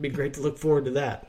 be 0.00 0.10
great 0.10 0.34
to 0.34 0.40
look 0.40 0.58
forward 0.58 0.84
to 0.84 0.90
that. 0.92 1.26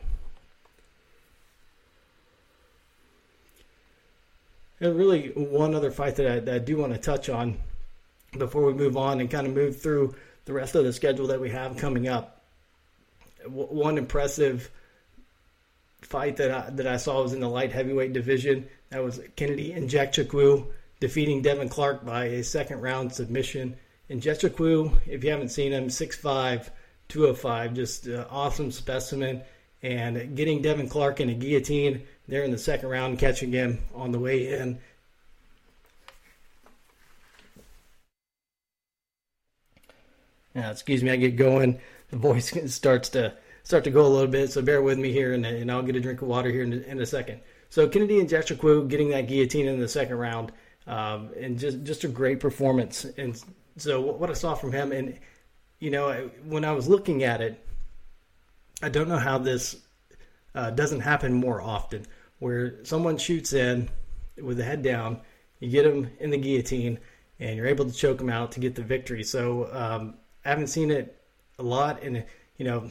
And 4.79 4.95
really, 4.95 5.29
one 5.29 5.73
other 5.73 5.89
fight 5.89 6.17
that 6.17 6.27
I, 6.31 6.39
that 6.39 6.53
I 6.53 6.59
do 6.59 6.77
want 6.77 6.93
to 6.93 6.99
touch 6.99 7.29
on 7.29 7.57
before 8.37 8.63
we 8.63 8.73
move 8.73 8.95
on 8.95 9.19
and 9.19 9.31
kind 9.31 9.47
of 9.47 9.53
move 9.53 9.81
through 9.81 10.13
the 10.45 10.53
rest 10.53 10.75
of 10.75 10.83
the 10.83 10.93
schedule 10.93 11.27
that 11.27 11.39
we 11.39 11.49
have 11.49 11.77
coming 11.77 12.07
up. 12.07 12.43
W- 13.43 13.67
one 13.67 13.97
impressive 13.97 14.69
fight 16.01 16.37
that 16.37 16.51
I, 16.51 16.69
that 16.71 16.85
I 16.85 16.97
saw 16.97 17.23
was 17.23 17.33
in 17.33 17.39
the 17.39 17.49
light 17.49 17.71
heavyweight 17.71 18.13
division. 18.13 18.67
That 18.89 19.03
was 19.03 19.19
Kennedy 19.35 19.73
Nzechukwu 19.73 20.65
defeating 20.99 21.41
Devin 21.41 21.69
Clark 21.69 22.05
by 22.05 22.25
a 22.25 22.43
second 22.43 22.81
round 22.81 23.13
submission. 23.13 23.75
Nzechukwu, 24.09 24.93
if 25.05 25.23
you 25.23 25.29
haven't 25.29 25.49
seen 25.49 25.73
him, 25.73 25.87
6'5", 25.87 26.69
205, 27.09 27.73
just 27.73 28.07
an 28.07 28.25
awesome 28.29 28.71
specimen. 28.71 29.41
And 29.83 30.35
getting 30.35 30.61
Devin 30.61 30.89
Clark 30.89 31.19
in 31.19 31.29
a 31.29 31.33
guillotine 31.33 32.03
there 32.27 32.43
in 32.43 32.51
the 32.51 32.57
second 32.57 32.89
round, 32.89 33.19
catching 33.19 33.51
him 33.51 33.79
on 33.93 34.11
the 34.11 34.19
way 34.19 34.53
in. 34.57 34.79
Yeah, 40.55 40.71
excuse 40.71 41.03
me, 41.03 41.11
I 41.11 41.17
get 41.17 41.35
going. 41.35 41.79
The 42.09 42.17
voice 42.17 42.53
starts 42.73 43.09
to 43.09 43.33
start 43.63 43.83
to 43.83 43.91
go 43.91 44.05
a 44.05 44.07
little 44.07 44.31
bit, 44.31 44.51
so 44.51 44.61
bear 44.61 44.81
with 44.81 44.97
me 44.97 45.11
here, 45.11 45.33
and, 45.33 45.45
and 45.45 45.69
I'll 45.69 45.83
get 45.83 45.97
a 45.97 45.99
drink 45.99 46.21
of 46.21 46.29
water 46.29 46.49
here 46.49 46.63
in, 46.63 46.71
in 46.71 47.01
a 47.01 47.05
second. 47.05 47.41
So 47.69 47.87
Kennedy 47.87 48.19
and 48.19 48.29
Nzechukwu 48.29 48.87
getting 48.87 49.09
that 49.09 49.27
guillotine 49.27 49.67
in 49.67 49.79
the 49.79 49.87
second 49.87 50.17
round, 50.17 50.51
um, 50.85 51.29
and 51.39 51.59
just 51.59 51.83
just 51.83 52.03
a 52.03 52.07
great 52.07 52.39
performance. 52.39 53.05
And 53.17 53.41
so 53.77 54.01
what 54.01 54.29
I 54.29 54.33
saw 54.33 54.55
from 54.55 54.71
him, 54.71 54.91
and 54.91 55.17
you 55.79 55.91
know, 55.91 56.29
when 56.45 56.65
I 56.65 56.71
was 56.71 56.87
looking 56.87 57.23
at 57.23 57.41
it, 57.41 57.63
I 58.81 58.89
don't 58.89 59.09
know 59.09 59.17
how 59.17 59.37
this 59.37 59.75
uh, 60.55 60.71
doesn't 60.71 61.01
happen 61.01 61.33
more 61.33 61.61
often, 61.61 62.05
where 62.39 62.83
someone 62.83 63.17
shoots 63.17 63.53
in 63.53 63.89
with 64.41 64.57
the 64.57 64.63
head 64.63 64.81
down, 64.81 65.21
you 65.59 65.69
get 65.69 65.83
them 65.83 66.09
in 66.19 66.29
the 66.29 66.37
guillotine, 66.37 66.99
and 67.39 67.55
you're 67.55 67.67
able 67.67 67.85
to 67.85 67.91
choke 67.91 68.17
them 68.17 68.29
out 68.29 68.51
to 68.53 68.59
get 68.59 68.75
the 68.75 68.83
victory. 68.83 69.23
So 69.23 69.69
um, 69.71 70.15
I 70.45 70.49
haven't 70.49 70.67
seen 70.67 70.91
it 70.91 71.21
a 71.59 71.63
lot, 71.63 72.01
and 72.01 72.23
you 72.57 72.65
know, 72.65 72.89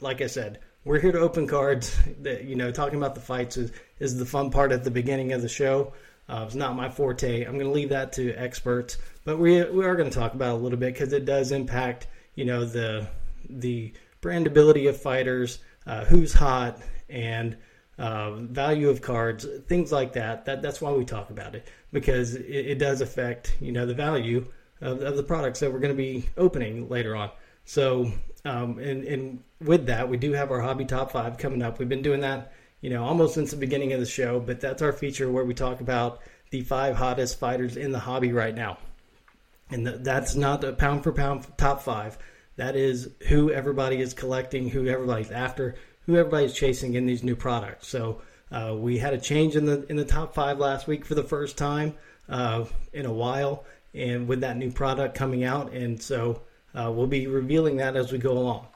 like 0.00 0.20
I 0.20 0.26
said, 0.26 0.60
we're 0.84 1.00
here 1.00 1.12
to 1.12 1.20
open 1.20 1.46
cards. 1.46 1.96
That 2.22 2.44
you 2.44 2.56
know, 2.56 2.70
talking 2.72 2.98
about 2.98 3.14
the 3.14 3.20
fights 3.20 3.56
is 3.56 3.72
is 4.00 4.18
the 4.18 4.26
fun 4.26 4.50
part 4.50 4.72
at 4.72 4.84
the 4.84 4.90
beginning 4.90 5.32
of 5.32 5.42
the 5.42 5.48
show. 5.48 5.92
Uh, 6.28 6.44
it's 6.46 6.54
not 6.54 6.76
my 6.76 6.90
forte. 6.90 7.44
I'm 7.44 7.54
going 7.54 7.66
to 7.66 7.72
leave 7.72 7.88
that 7.88 8.12
to 8.14 8.34
experts, 8.34 8.98
but 9.24 9.38
we 9.38 9.62
we 9.64 9.84
are 9.84 9.96
going 9.96 10.10
to 10.10 10.18
talk 10.18 10.34
about 10.34 10.54
a 10.54 10.58
little 10.58 10.78
bit 10.78 10.94
because 10.94 11.12
it 11.12 11.24
does 11.24 11.52
impact 11.52 12.08
you 12.34 12.44
know 12.44 12.64
the 12.64 13.06
the 13.48 13.92
brandability 14.20 14.88
of 14.88 15.00
fighters, 15.00 15.60
uh, 15.86 16.04
who's 16.04 16.32
hot, 16.32 16.80
and 17.08 17.56
uh, 17.98 18.32
value 18.32 18.88
of 18.88 19.02
cards, 19.02 19.46
things 19.66 19.90
like 19.90 20.12
that. 20.14 20.44
That 20.44 20.62
that's 20.62 20.80
why 20.80 20.92
we 20.92 21.04
talk 21.04 21.30
about 21.30 21.54
it 21.54 21.68
because 21.92 22.34
it, 22.34 22.44
it 22.44 22.78
does 22.78 23.00
affect 23.00 23.56
you 23.60 23.72
know 23.72 23.86
the 23.86 23.94
value 23.94 24.46
of, 24.80 25.02
of, 25.02 25.16
the 25.16 25.22
products 25.22 25.60
that 25.60 25.72
we're 25.72 25.80
going 25.80 25.96
to 25.96 26.02
be 26.02 26.28
opening 26.36 26.88
later 26.88 27.16
on. 27.16 27.30
So 27.64 28.12
um, 28.48 28.78
and 28.78 29.04
and 29.04 29.42
with 29.60 29.86
that, 29.86 30.08
we 30.08 30.16
do 30.16 30.32
have 30.32 30.50
our 30.50 30.60
hobby 30.60 30.84
top 30.84 31.12
five 31.12 31.36
coming 31.36 31.62
up. 31.62 31.78
We've 31.78 31.88
been 31.88 32.02
doing 32.02 32.20
that 32.20 32.52
you 32.80 32.90
know 32.90 33.04
almost 33.04 33.34
since 33.34 33.50
the 33.50 33.56
beginning 33.56 33.92
of 33.92 34.00
the 34.00 34.06
show, 34.06 34.40
but 34.40 34.60
that's 34.60 34.82
our 34.82 34.92
feature 34.92 35.30
where 35.30 35.44
we 35.44 35.54
talk 35.54 35.80
about 35.80 36.20
the 36.50 36.62
five 36.62 36.96
hottest 36.96 37.38
fighters 37.38 37.76
in 37.76 37.92
the 37.92 37.98
hobby 37.98 38.32
right 38.32 38.54
now. 38.54 38.78
And 39.70 39.86
that's 39.86 40.34
not 40.34 40.64
a 40.64 40.72
pound 40.72 41.04
for 41.04 41.12
pound 41.12 41.46
top 41.58 41.82
five. 41.82 42.16
That 42.56 42.74
is 42.74 43.10
who 43.28 43.50
everybody 43.50 44.00
is 44.00 44.14
collecting, 44.14 44.70
who 44.70 44.86
everybody's 44.86 45.30
after, 45.30 45.76
who 46.06 46.16
everybody's 46.16 46.54
chasing 46.54 46.94
in 46.94 47.04
these 47.04 47.22
new 47.22 47.36
products. 47.36 47.86
So 47.86 48.22
uh, 48.50 48.74
we 48.76 48.96
had 48.96 49.12
a 49.12 49.18
change 49.18 49.56
in 49.56 49.66
the 49.66 49.84
in 49.90 49.96
the 49.96 50.04
top 50.04 50.34
five 50.34 50.58
last 50.58 50.86
week 50.86 51.04
for 51.04 51.14
the 51.14 51.22
first 51.22 51.58
time 51.58 51.94
uh, 52.28 52.64
in 52.94 53.04
a 53.04 53.12
while, 53.12 53.64
and 53.92 54.26
with 54.26 54.40
that 54.40 54.56
new 54.56 54.70
product 54.70 55.14
coming 55.14 55.44
out, 55.44 55.72
and 55.72 56.00
so 56.00 56.40
uh, 56.74 56.90
we'll 56.94 57.06
be 57.06 57.26
revealing 57.26 57.76
that 57.78 57.96
as 57.96 58.12
we 58.12 58.18
go 58.18 58.32
along. 58.32 58.66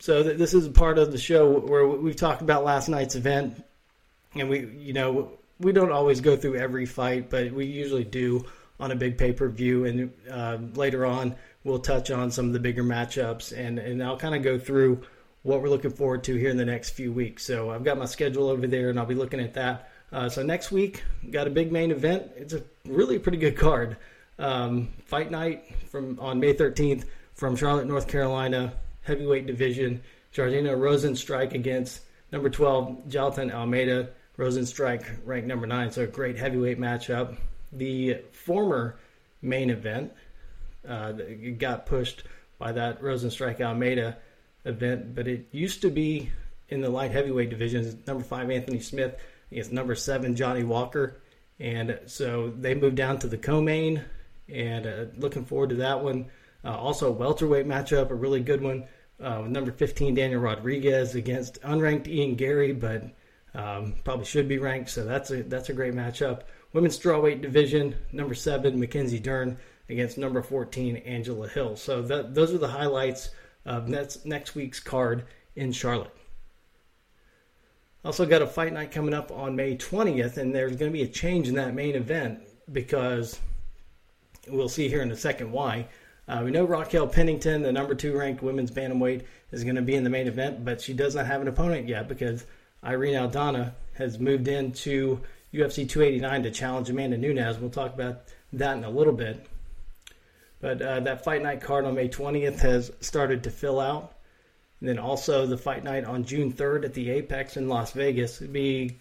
So 0.00 0.22
th- 0.22 0.38
this 0.38 0.54
is 0.54 0.66
a 0.66 0.70
part 0.70 0.98
of 0.98 1.12
the 1.12 1.18
show 1.18 1.58
where 1.58 1.86
we've 1.86 2.16
talked 2.16 2.40
about 2.40 2.64
last 2.64 2.88
night's 2.88 3.14
event, 3.14 3.62
and 4.34 4.48
we, 4.48 4.66
you 4.66 4.92
know, 4.92 5.32
we 5.58 5.72
don't 5.72 5.92
always 5.92 6.20
go 6.20 6.36
through 6.36 6.56
every 6.56 6.86
fight, 6.86 7.28
but 7.30 7.52
we 7.52 7.66
usually 7.66 8.04
do 8.04 8.46
on 8.80 8.92
a 8.92 8.96
big 8.96 9.18
pay 9.18 9.32
per 9.32 9.48
view. 9.48 9.84
And 9.84 10.12
uh, 10.30 10.58
later 10.74 11.04
on, 11.04 11.34
we'll 11.64 11.80
touch 11.80 12.10
on 12.10 12.30
some 12.30 12.46
of 12.46 12.52
the 12.52 12.60
bigger 12.60 12.84
matchups, 12.84 13.56
and 13.56 13.78
and 13.78 14.02
I'll 14.02 14.16
kind 14.16 14.34
of 14.34 14.42
go 14.42 14.58
through 14.58 15.02
what 15.42 15.62
we're 15.62 15.68
looking 15.68 15.90
forward 15.90 16.24
to 16.24 16.34
here 16.36 16.50
in 16.50 16.56
the 16.56 16.64
next 16.64 16.90
few 16.90 17.12
weeks. 17.12 17.44
So 17.44 17.70
I've 17.70 17.84
got 17.84 17.98
my 17.98 18.06
schedule 18.06 18.48
over 18.48 18.66
there, 18.66 18.90
and 18.90 18.98
I'll 18.98 19.06
be 19.06 19.14
looking 19.14 19.40
at 19.40 19.54
that. 19.54 19.90
Uh, 20.12 20.28
so 20.28 20.42
next 20.42 20.70
week, 20.70 21.02
got 21.30 21.46
a 21.46 21.50
big 21.50 21.70
main 21.70 21.90
event. 21.90 22.30
It's 22.36 22.54
a 22.54 22.62
really 22.86 23.18
pretty 23.18 23.38
good 23.38 23.56
card. 23.56 23.96
Um, 24.38 24.88
fight 25.04 25.30
night 25.30 25.64
from 25.90 26.18
on 26.20 26.40
May 26.40 26.54
13th 26.54 27.04
from 27.34 27.56
Charlotte, 27.56 27.86
North 27.86 28.08
Carolina, 28.08 28.72
heavyweight 29.02 29.46
division. 29.46 30.02
Jairzinho 30.34 30.76
Rozenstruik 30.78 31.52
against 31.52 32.02
number 32.32 32.48
12 32.48 33.08
Jailton 33.08 33.52
Almeida. 33.52 34.10
Rozenstruik 34.38 35.04
ranked 35.24 35.48
number 35.48 35.66
nine, 35.66 35.90
so 35.90 36.02
a 36.02 36.06
great 36.06 36.36
heavyweight 36.36 36.78
matchup. 36.78 37.36
The 37.72 38.18
former 38.30 38.96
main 39.42 39.70
event 39.70 40.12
uh, 40.88 41.12
got 41.58 41.86
pushed 41.86 42.22
by 42.58 42.72
that 42.72 43.02
Rozenstruik 43.02 43.60
Almeida 43.60 44.16
event, 44.64 45.14
but 45.14 45.26
it 45.26 45.46
used 45.50 45.82
to 45.82 45.90
be 45.90 46.30
in 46.68 46.80
the 46.80 46.88
light 46.88 47.10
heavyweight 47.10 47.50
division. 47.50 48.02
Number 48.06 48.22
five 48.22 48.50
Anthony 48.50 48.80
Smith 48.80 49.16
against 49.50 49.72
number 49.72 49.94
seven 49.94 50.36
Johnny 50.36 50.64
Walker, 50.64 51.20
and 51.60 51.98
so 52.06 52.50
they 52.50 52.74
moved 52.74 52.96
down 52.96 53.18
to 53.20 53.26
the 53.26 53.38
co-main, 53.38 54.04
and 54.48 54.86
uh, 54.86 55.04
looking 55.16 55.44
forward 55.44 55.70
to 55.70 55.76
that 55.76 56.02
one. 56.02 56.26
Uh, 56.64 56.76
also, 56.76 57.08
a 57.08 57.12
welterweight 57.12 57.66
matchup, 57.66 58.10
a 58.10 58.14
really 58.14 58.40
good 58.40 58.62
one. 58.62 58.86
Uh, 59.20 59.40
number 59.40 59.72
15 59.72 60.14
Daniel 60.14 60.40
Rodriguez 60.40 61.14
against 61.14 61.60
unranked 61.62 62.06
Ian 62.06 62.36
Garry, 62.36 62.72
but 62.72 63.10
um, 63.54 63.94
probably 64.04 64.24
should 64.24 64.48
be 64.48 64.58
ranked. 64.58 64.90
So 64.90 65.04
that's 65.04 65.30
a 65.30 65.42
that's 65.42 65.70
a 65.70 65.72
great 65.72 65.94
matchup. 65.94 66.42
Women's 66.72 66.98
strawweight 66.98 67.42
division, 67.42 67.96
number 68.12 68.34
seven 68.34 68.78
Mackenzie 68.78 69.18
Dern 69.18 69.58
against 69.88 70.18
number 70.18 70.42
14 70.42 70.96
Angela 70.98 71.48
Hill. 71.48 71.76
So 71.76 72.02
that, 72.02 72.34
those 72.34 72.52
are 72.52 72.58
the 72.58 72.68
highlights 72.68 73.30
of 73.64 73.88
next 73.88 74.26
next 74.26 74.54
week's 74.54 74.80
card 74.80 75.24
in 75.56 75.72
Charlotte. 75.72 76.14
Also 78.04 78.24
got 78.24 78.42
a 78.42 78.46
fight 78.46 78.72
night 78.72 78.90
coming 78.90 79.12
up 79.12 79.30
on 79.30 79.56
May 79.56 79.76
20th, 79.76 80.36
and 80.36 80.54
there's 80.54 80.76
going 80.76 80.90
to 80.90 80.96
be 80.96 81.02
a 81.02 81.08
change 81.08 81.48
in 81.48 81.54
that 81.54 81.74
main 81.74 81.94
event 81.94 82.40
because 82.72 83.40
we'll 84.46 84.68
see 84.68 84.88
here 84.88 85.02
in 85.02 85.10
a 85.10 85.16
second 85.16 85.50
why. 85.50 85.86
Uh, 86.28 86.42
we 86.44 86.50
know 86.50 86.64
Raquel 86.64 87.06
Pennington, 87.06 87.62
the 87.62 87.72
number 87.72 87.94
two 87.94 88.16
ranked 88.16 88.42
women's 88.42 88.70
bantamweight, 88.70 89.24
is 89.50 89.64
going 89.64 89.76
to 89.76 89.82
be 89.82 89.94
in 89.94 90.04
the 90.04 90.10
main 90.10 90.28
event, 90.28 90.64
but 90.64 90.80
she 90.80 90.92
does 90.92 91.14
not 91.14 91.26
have 91.26 91.40
an 91.40 91.48
opponent 91.48 91.88
yet 91.88 92.06
because 92.06 92.44
Irene 92.84 93.14
Aldana 93.14 93.72
has 93.94 94.18
moved 94.18 94.46
into 94.46 95.20
UFC 95.52 95.88
289 95.88 96.42
to 96.42 96.50
challenge 96.50 96.90
Amanda 96.90 97.16
Nunes. 97.16 97.58
We'll 97.58 97.70
talk 97.70 97.94
about 97.94 98.24
that 98.52 98.76
in 98.76 98.84
a 98.84 98.90
little 98.90 99.12
bit. 99.12 99.46
But 100.60 100.82
uh, 100.82 101.00
that 101.00 101.24
fight 101.24 101.42
night 101.42 101.60
card 101.60 101.84
on 101.84 101.94
May 101.94 102.08
20th 102.08 102.60
has 102.60 102.92
started 103.00 103.42
to 103.44 103.50
fill 103.50 103.80
out. 103.80 104.12
And 104.80 104.88
then 104.88 104.98
also 104.98 105.46
the 105.46 105.58
fight 105.58 105.82
night 105.82 106.04
on 106.04 106.24
June 106.24 106.52
3rd 106.52 106.84
at 106.84 106.94
the 106.94 107.10
Apex 107.10 107.56
in 107.56 107.68
Las 107.68 107.92
Vegas. 107.92 108.40
It'd 108.40 108.52
be 108.52 108.96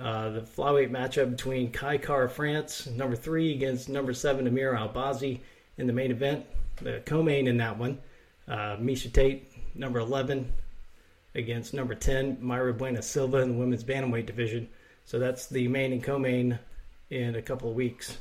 uh, 0.00 0.30
the 0.30 0.40
flyweight 0.40 0.90
matchup 0.90 1.30
between 1.30 1.70
Kai 1.70 1.98
Kara-France, 1.98 2.86
number 2.88 3.14
three, 3.14 3.52
against 3.52 3.88
number 3.88 4.12
seven 4.12 4.46
Amir 4.46 4.74
Albazi 4.74 5.40
in 5.76 5.86
the 5.86 5.92
main 5.92 6.10
event. 6.10 6.46
The 6.82 7.02
co 7.04 7.22
main 7.22 7.46
in 7.46 7.58
that 7.58 7.78
one, 7.78 7.98
uh, 8.48 8.76
Miesha 8.76 9.12
Tate, 9.12 9.46
number 9.76 10.00
11, 10.00 10.52
against 11.34 11.74
number 11.74 11.94
10, 11.94 12.38
Mayra 12.38 12.76
Bueno 12.76 13.00
Silva 13.00 13.38
in 13.38 13.52
the 13.52 13.58
women's 13.58 13.84
bantamweight 13.84 14.26
division. 14.26 14.68
So 15.04 15.18
that's 15.18 15.46
the 15.46 15.68
main 15.68 15.92
and 15.92 16.02
co 16.02 16.18
main 16.18 16.58
in 17.10 17.36
a 17.36 17.42
couple 17.42 17.68
of 17.68 17.76
weeks. 17.76 18.16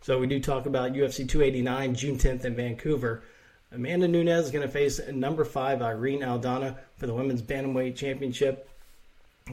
So 0.00 0.18
we 0.18 0.26
do 0.26 0.40
talk 0.40 0.66
about 0.66 0.94
UFC 0.94 1.28
289 1.28 1.94
June 1.94 2.16
10th 2.16 2.44
in 2.44 2.56
Vancouver. 2.56 3.22
Amanda 3.74 4.08
Nunes 4.08 4.46
is 4.46 4.50
going 4.50 4.66
to 4.66 4.72
face 4.72 5.00
number 5.10 5.44
five 5.44 5.82
Irene 5.82 6.20
Aldana 6.20 6.76
for 6.96 7.06
the 7.06 7.14
women's 7.14 7.42
bantamweight 7.42 7.96
championship. 7.96 8.68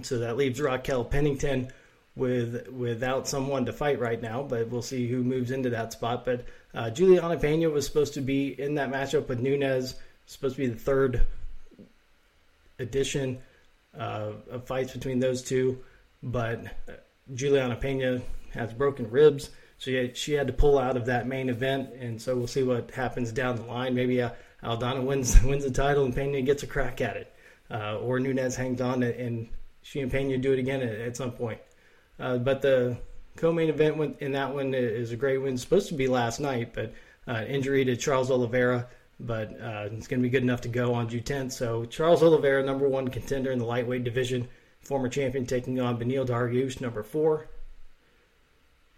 So 0.01 0.19
that 0.19 0.37
leaves 0.37 0.59
Raquel 0.61 1.03
Pennington 1.03 1.71
with 2.15 2.67
without 2.67 3.27
someone 3.27 3.65
to 3.65 3.73
fight 3.73 3.99
right 3.99 4.21
now, 4.21 4.43
but 4.43 4.67
we'll 4.67 4.81
see 4.81 5.07
who 5.07 5.23
moves 5.23 5.51
into 5.51 5.69
that 5.71 5.93
spot. 5.93 6.25
But 6.25 6.45
uh, 6.73 6.89
Juliana 6.89 7.37
Pena 7.37 7.69
was 7.69 7.85
supposed 7.85 8.13
to 8.15 8.21
be 8.21 8.59
in 8.59 8.75
that 8.75 8.91
matchup 8.91 9.27
with 9.27 9.39
Nunez, 9.39 9.95
supposed 10.25 10.55
to 10.55 10.61
be 10.61 10.67
the 10.67 10.79
third 10.79 11.25
edition 12.77 13.39
uh, 13.97 14.31
of 14.51 14.67
fights 14.67 14.93
between 14.93 15.19
those 15.19 15.41
two, 15.41 15.79
but 16.21 16.61
Juliana 17.33 17.75
Pena 17.75 18.21
has 18.53 18.73
broken 18.73 19.09
ribs, 19.09 19.49
she 19.79 19.95
had, 19.95 20.17
she 20.17 20.33
had 20.33 20.47
to 20.47 20.53
pull 20.53 20.77
out 20.77 20.97
of 20.97 21.05
that 21.05 21.25
main 21.25 21.49
event, 21.49 21.93
and 21.93 22.21
so 22.21 22.35
we'll 22.35 22.47
see 22.47 22.63
what 22.63 22.91
happens 22.91 23.31
down 23.31 23.55
the 23.55 23.63
line. 23.63 23.95
Maybe 23.95 24.21
uh, 24.21 24.31
Aldana 24.61 25.03
wins 25.03 25.41
wins 25.43 25.63
the 25.63 25.71
title 25.71 26.05
and 26.05 26.13
Pena 26.13 26.41
gets 26.41 26.63
a 26.63 26.67
crack 26.67 26.99
at 27.01 27.15
it, 27.15 27.33
uh, 27.71 27.97
or 27.97 28.19
Nunes 28.19 28.55
hangs 28.55 28.81
on 28.81 29.01
and 29.01 29.49
she 29.81 30.01
and 30.01 30.11
Pena 30.11 30.37
do 30.37 30.51
it 30.51 30.59
again 30.59 30.81
at, 30.81 30.93
at 30.99 31.17
some 31.17 31.31
point. 31.31 31.59
Uh, 32.19 32.37
but 32.37 32.61
the 32.61 32.97
co-main 33.37 33.69
event 33.69 34.17
in 34.19 34.33
that 34.33 34.53
one 34.53 34.73
is 34.73 35.13
a 35.13 35.15
great 35.15 35.37
win. 35.37 35.57
Supposed 35.57 35.87
to 35.87 35.93
be 35.93 36.07
last 36.07 36.41
night, 36.41 36.73
but 36.73 36.93
uh, 37.25 37.45
injury 37.47 37.85
to 37.85 37.95
Charles 37.95 38.29
Oliveira, 38.29 38.85
but 39.21 39.49
uh, 39.61 39.87
it's 39.93 40.07
going 40.07 40.19
to 40.19 40.23
be 40.23 40.29
good 40.29 40.43
enough 40.43 40.61
to 40.61 40.67
go 40.67 40.93
on 40.93 41.07
June 41.07 41.23
10th. 41.23 41.53
So 41.53 41.85
Charles 41.85 42.21
Oliveira, 42.21 42.63
number 42.63 42.89
one 42.89 43.07
contender 43.07 43.51
in 43.51 43.59
the 43.59 43.65
lightweight 43.65 44.03
division, 44.03 44.49
former 44.81 45.07
champion, 45.07 45.45
taking 45.45 45.79
on 45.79 45.97
Beneil 45.97 46.27
Dariush, 46.27 46.81
number 46.81 47.01
four, 47.01 47.47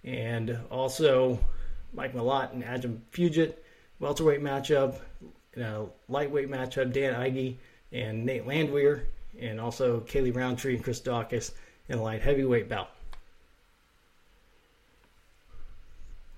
and 0.04 0.58
also 0.70 1.40
Mike 1.94 2.14
Malott 2.14 2.54
and 2.54 2.64
Adam 2.64 3.02
Fugitt, 3.12 3.56
welterweight 4.00 4.42
matchup, 4.42 5.00
lightweight 6.08 6.50
matchup, 6.50 6.94
Dan 6.94 7.14
Ige 7.14 7.58
and 7.92 8.26
Nate 8.26 8.48
Landwehr, 8.48 9.04
and 9.40 9.60
also 9.60 10.00
Khalil 10.02 10.34
Rountree 10.34 10.76
and 10.76 10.84
Chris 10.84 11.02
Daukaus 11.02 11.52
in 11.90 12.00
a 12.00 12.02
light 12.02 12.22
heavyweight 12.22 12.70
bout. 12.70 12.90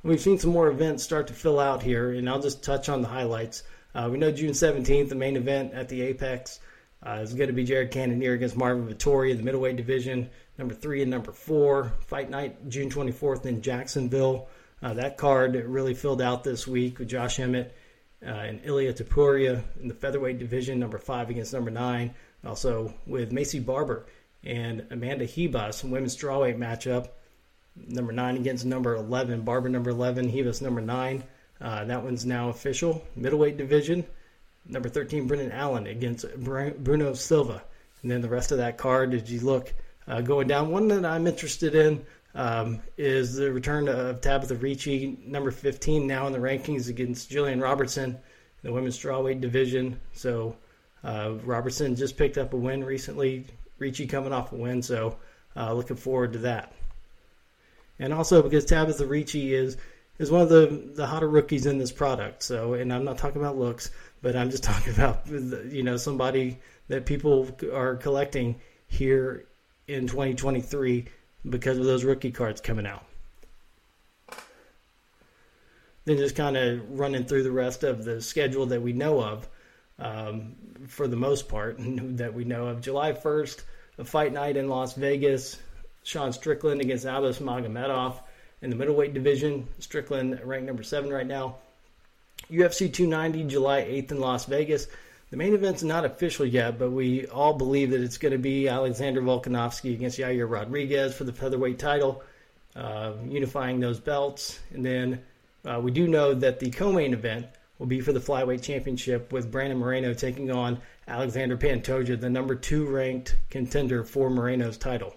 We've 0.04 0.20
seen 0.20 0.38
some 0.38 0.52
more 0.52 0.68
events 0.68 1.04
start 1.04 1.28
to 1.28 1.34
fill 1.34 1.60
out 1.60 1.82
here, 1.82 2.12
and 2.12 2.30
I'll 2.30 2.42
just 2.42 2.62
touch 2.62 2.90
on 2.90 3.02
the 3.02 3.08
highlights. 3.08 3.64
Uh, 3.96 4.10
we 4.12 4.18
know 4.18 4.32
June 4.32 4.52
17th, 4.52 5.08
the 5.08 5.16
main 5.16 5.38
event 5.38 5.74
at 5.74 5.88
the 5.88 6.02
Apex 6.02 6.60
uh, 7.06 7.20
is 7.22 7.34
going 7.34 7.48
to 7.48 7.54
be 7.54 7.64
Jared 7.64 7.92
Cannonier 7.92 8.34
against 8.34 8.56
Marvin 8.56 8.88
Vettori 8.88 9.32
in 9.32 9.38
the 9.38 9.44
middleweight 9.44 9.76
division, 9.76 10.30
number 10.58 10.74
three 10.74 11.02
and 11.02 11.12
number 11.12 11.32
four. 11.32 11.94
Fight 12.02 12.30
night, 12.30 12.70
June 12.70 12.90
24th 12.90 13.46
in 13.46 13.62
Jacksonville. 13.62 14.48
Uh, 14.82 14.94
that 14.94 15.18
card 15.18 15.56
really 15.56 15.94
filled 15.94 16.22
out 16.22 16.44
this 16.44 16.68
week 16.68 17.00
with 17.00 17.08
Josh 17.10 17.40
Emmett 17.40 17.76
uh, 18.26 18.30
and 18.30 18.62
Ilia 18.64 18.94
Topuria 18.94 19.64
in 19.82 19.88
the 19.88 19.94
featherweight 19.94 20.40
division, 20.40 20.80
number 20.80 20.98
five 20.98 21.30
against 21.30 21.54
number 21.54 21.72
nine. 21.72 22.14
Also 22.46 22.94
with 23.06 23.32
Maycee 23.32 23.66
Barber 23.66 24.06
and 24.44 24.86
Amanda 24.92 25.26
Ribas, 25.26 25.84
women's 25.84 26.16
strawweight 26.16 26.58
matchup 26.58 27.10
number 27.76 28.12
nine 28.12 28.38
against 28.38 28.66
number 28.66 28.96
11. 28.96 29.42
Barber 29.42 29.70
number 29.70 29.90
11, 29.90 30.32
Ribas 30.32 30.62
number 30.62 30.82
nine. 30.82 31.24
Uh, 31.62 31.86
that 31.86 32.04
one's 32.04 32.26
now 32.26 32.50
official. 32.50 33.04
Middleweight 33.16 33.58
division, 33.58 34.06
number 34.66 34.90
13, 34.90 35.28
Brendan 35.28 35.52
Allen 35.52 35.88
against 35.88 36.26
Bruno 36.38 37.14
Silva. 37.14 37.64
And 38.02 38.12
then 38.12 38.22
the 38.22 38.30
rest 38.30 38.52
of 38.52 38.58
that 38.58 38.78
card, 38.78 39.14
as 39.14 39.32
you 39.32 39.40
look 39.42 39.74
uh, 40.08 40.22
going 40.22 40.48
down, 40.48 40.72
one 40.72 40.88
that 40.90 41.06
I'm 41.06 41.28
interested 41.28 41.76
in 41.76 42.06
um, 42.36 42.82
is 42.98 43.36
the 43.36 43.52
return 43.52 43.88
of 43.88 44.22
Tabitha 44.22 44.56
Ricci, 44.56 45.18
number 45.26 45.52
15, 45.52 46.06
now 46.08 46.28
in 46.28 46.34
the 46.34 46.40
rankings 46.40 46.90
against 46.90 47.30
Jillian 47.30 47.62
Robertson 47.62 48.12
in 48.12 48.20
the 48.64 48.74
women's 48.74 48.98
strawweight 48.98 49.42
division. 49.42 50.00
So 50.14 50.56
uh, 51.04 51.34
Robertson 51.44 51.96
just 51.96 52.18
picked 52.18 52.38
up 52.38 52.54
a 52.54 52.58
win 52.58 52.84
recently. 52.84 53.46
Ricci 53.78 54.08
coming 54.08 54.34
off 54.34 54.52
a 54.52 54.56
win, 54.56 54.82
so 54.82 55.18
uh, 55.56 55.74
looking 55.74 55.98
forward 55.98 56.34
to 56.34 56.40
that 56.40 56.74
and 58.00 58.14
also 58.14 58.42
because 58.42 58.66
Tabitha 58.66 59.06
Ricci 59.06 59.54
is 59.54 59.78
is 60.20 60.32
one 60.32 60.42
of 60.42 60.50
the 60.50 60.92
the 60.96 61.08
hotter 61.08 61.28
rookies 61.28 61.66
in 61.66 61.78
this 61.78 61.92
product. 61.92 62.44
So, 62.44 62.74
and 62.74 62.94
I'm 62.94 63.04
not 63.04 63.18
talking 63.18 63.42
about 63.42 63.58
looks, 63.58 63.92
but 64.24 64.36
I'm 64.36 64.50
just 64.50 64.64
talking 64.72 64.94
about 64.94 65.28
you 65.28 65.84
know 65.84 65.98
somebody 65.98 66.58
that 66.88 67.06
people 67.06 67.56
are 67.72 67.96
collecting 67.96 68.60
here 68.88 69.46
in 69.88 70.08
2023 70.08 71.06
because 71.48 71.78
of 71.78 71.86
those 71.86 72.04
rookie 72.04 72.32
cards 72.32 72.60
coming 72.60 72.88
out. 72.88 73.06
Then 76.06 76.18
just 76.18 76.36
kind 76.36 76.58
of 76.58 77.00
running 77.00 77.26
through 77.26 77.44
the 77.44 77.52
rest 77.52 77.84
of 77.84 78.04
the 78.04 78.22
schedule 78.22 78.66
that 78.68 78.82
we 78.82 78.92
know 78.92 79.22
of, 79.22 79.48
um, 80.00 80.56
for 80.88 81.08
the 81.08 81.16
most 81.16 81.48
part, 81.48 81.78
that 81.80 82.34
we 82.34 82.44
know 82.44 82.68
of. 82.68 82.82
July 82.82 83.14
1st, 83.14 83.62
a 84.00 84.04
fight 84.04 84.34
night 84.34 84.58
in 84.58 84.68
Las 84.68 84.96
Vegas. 84.96 85.58
Sean 86.06 86.34
Strickland 86.34 86.82
against 86.82 87.06
Abus 87.06 87.40
Magomedov 87.40 88.20
in 88.62 88.70
the 88.70 88.76
middleweight 88.76 89.14
division. 89.14 89.66
Strickland 89.80 90.38
ranked 90.44 90.68
number 90.68 90.84
seven 90.84 91.10
right 91.10 91.26
now. 91.28 91.56
UFC 92.52 92.92
290, 92.92 93.46
July 93.46 93.82
8th 93.82 94.12
in 94.12 94.20
Las 94.20 94.46
Vegas. 94.46 94.88
The 95.30 95.38
main 95.38 95.54
event's 95.54 95.82
not 95.82 96.06
official 96.06 96.46
yet, 96.46 96.78
but 96.78 96.92
we 96.92 97.26
all 97.28 97.54
believe 97.54 97.90
that 97.92 98.02
it's 98.02 98.18
going 98.18 98.34
to 98.34 98.38
be 98.38 98.68
Alexander 98.68 99.22
Volkanovski 99.22 99.94
against 99.94 100.20
Yair 100.20 100.50
Rodriguez 100.50 101.16
for 101.16 101.24
the 101.24 101.34
featherweight 101.34 101.80
title, 101.80 102.22
uh, 102.76 103.14
unifying 103.26 103.80
those 103.80 104.00
belts. 104.00 104.60
And 104.74 104.86
then 104.86 105.22
uh, 105.66 105.80
we 105.82 105.92
do 105.92 106.08
know 106.08 106.34
that 106.36 106.60
the 106.60 106.70
co-main 106.70 107.14
event 107.14 107.48
will 107.80 107.88
be 107.88 108.00
for 108.00 108.14
the 108.14 108.20
flyweight 108.20 108.62
championship 108.62 109.34
with 109.34 109.52
Brandon 109.52 109.80
Moreno 109.80 110.14
taking 110.14 110.52
on 110.52 110.80
Alexander 111.08 111.58
Pantoja, 111.58 112.20
the 112.20 112.30
number 112.30 112.56
two 112.56 112.86
ranked 112.86 113.36
contender 113.50 114.04
for 114.04 114.30
Moreno's 114.30 114.78
title. 114.78 115.16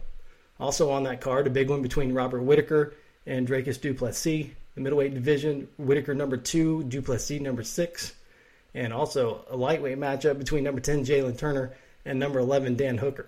Also 0.58 0.90
on 0.90 1.02
that 1.04 1.20
card, 1.20 1.46
a 1.46 1.50
big 1.50 1.68
one 1.68 1.82
between 1.82 2.14
Robert 2.14 2.40
Whitaker 2.40 2.94
and 3.26 3.46
Dricus 3.46 3.80
Du 3.80 3.92
Plessis. 3.92 4.46
The 4.76 4.82
middleweight 4.82 5.14
division, 5.14 5.68
Whitaker 5.78 6.14
number 6.14 6.36
two, 6.36 6.84
Du 6.84 7.00
Plessis 7.00 7.40
number 7.40 7.64
six. 7.64 8.12
And 8.74 8.92
also 8.92 9.46
a 9.50 9.56
lightweight 9.56 9.98
matchup 9.98 10.38
between 10.38 10.64
number 10.64 10.82
10, 10.82 11.06
Jalen 11.06 11.38
Turner, 11.38 11.72
and 12.04 12.18
number 12.18 12.38
11, 12.38 12.76
Dan 12.76 12.98
Hooker. 12.98 13.26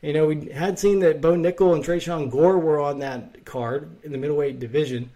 You 0.00 0.12
know, 0.12 0.26
we 0.26 0.46
had 0.50 0.78
seen 0.78 1.00
that 1.00 1.20
Bo 1.20 1.32
Nickal 1.32 1.74
and 1.74 1.84
Tresean 1.84 2.30
Gore 2.30 2.58
were 2.58 2.78
on 2.78 3.00
that 3.00 3.44
card 3.44 3.90
in 4.04 4.12
the 4.12 4.18
middleweight 4.18 4.60
division. 4.60 5.10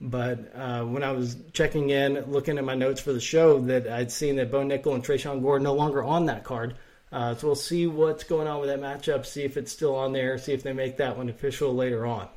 But 0.00 0.54
uh, 0.54 0.84
when 0.84 1.02
I 1.02 1.10
was 1.10 1.36
checking 1.52 1.90
in, 1.90 2.20
looking 2.30 2.56
at 2.58 2.64
my 2.64 2.74
notes 2.74 3.00
for 3.00 3.12
the 3.12 3.20
show, 3.20 3.58
that 3.62 3.88
I'd 3.88 4.12
seen 4.12 4.36
that 4.36 4.52
Bo 4.52 4.60
Nickal 4.62 4.94
and 4.94 5.02
Tresean 5.04 5.42
Gore 5.42 5.58
no 5.58 5.74
longer 5.74 6.04
on 6.04 6.26
that 6.26 6.44
card. 6.44 6.76
Uh, 7.10 7.34
so 7.34 7.48
we'll 7.48 7.56
see 7.56 7.88
what's 7.88 8.22
going 8.22 8.46
on 8.46 8.60
with 8.60 8.68
that 8.68 8.80
matchup, 8.80 9.26
see 9.26 9.42
if 9.42 9.56
it's 9.56 9.72
still 9.72 9.96
on 9.96 10.12
there, 10.12 10.38
see 10.38 10.52
if 10.52 10.62
they 10.62 10.72
make 10.72 10.98
that 10.98 11.16
one 11.16 11.28
official 11.28 11.74
later 11.74 12.06
on. 12.06 12.28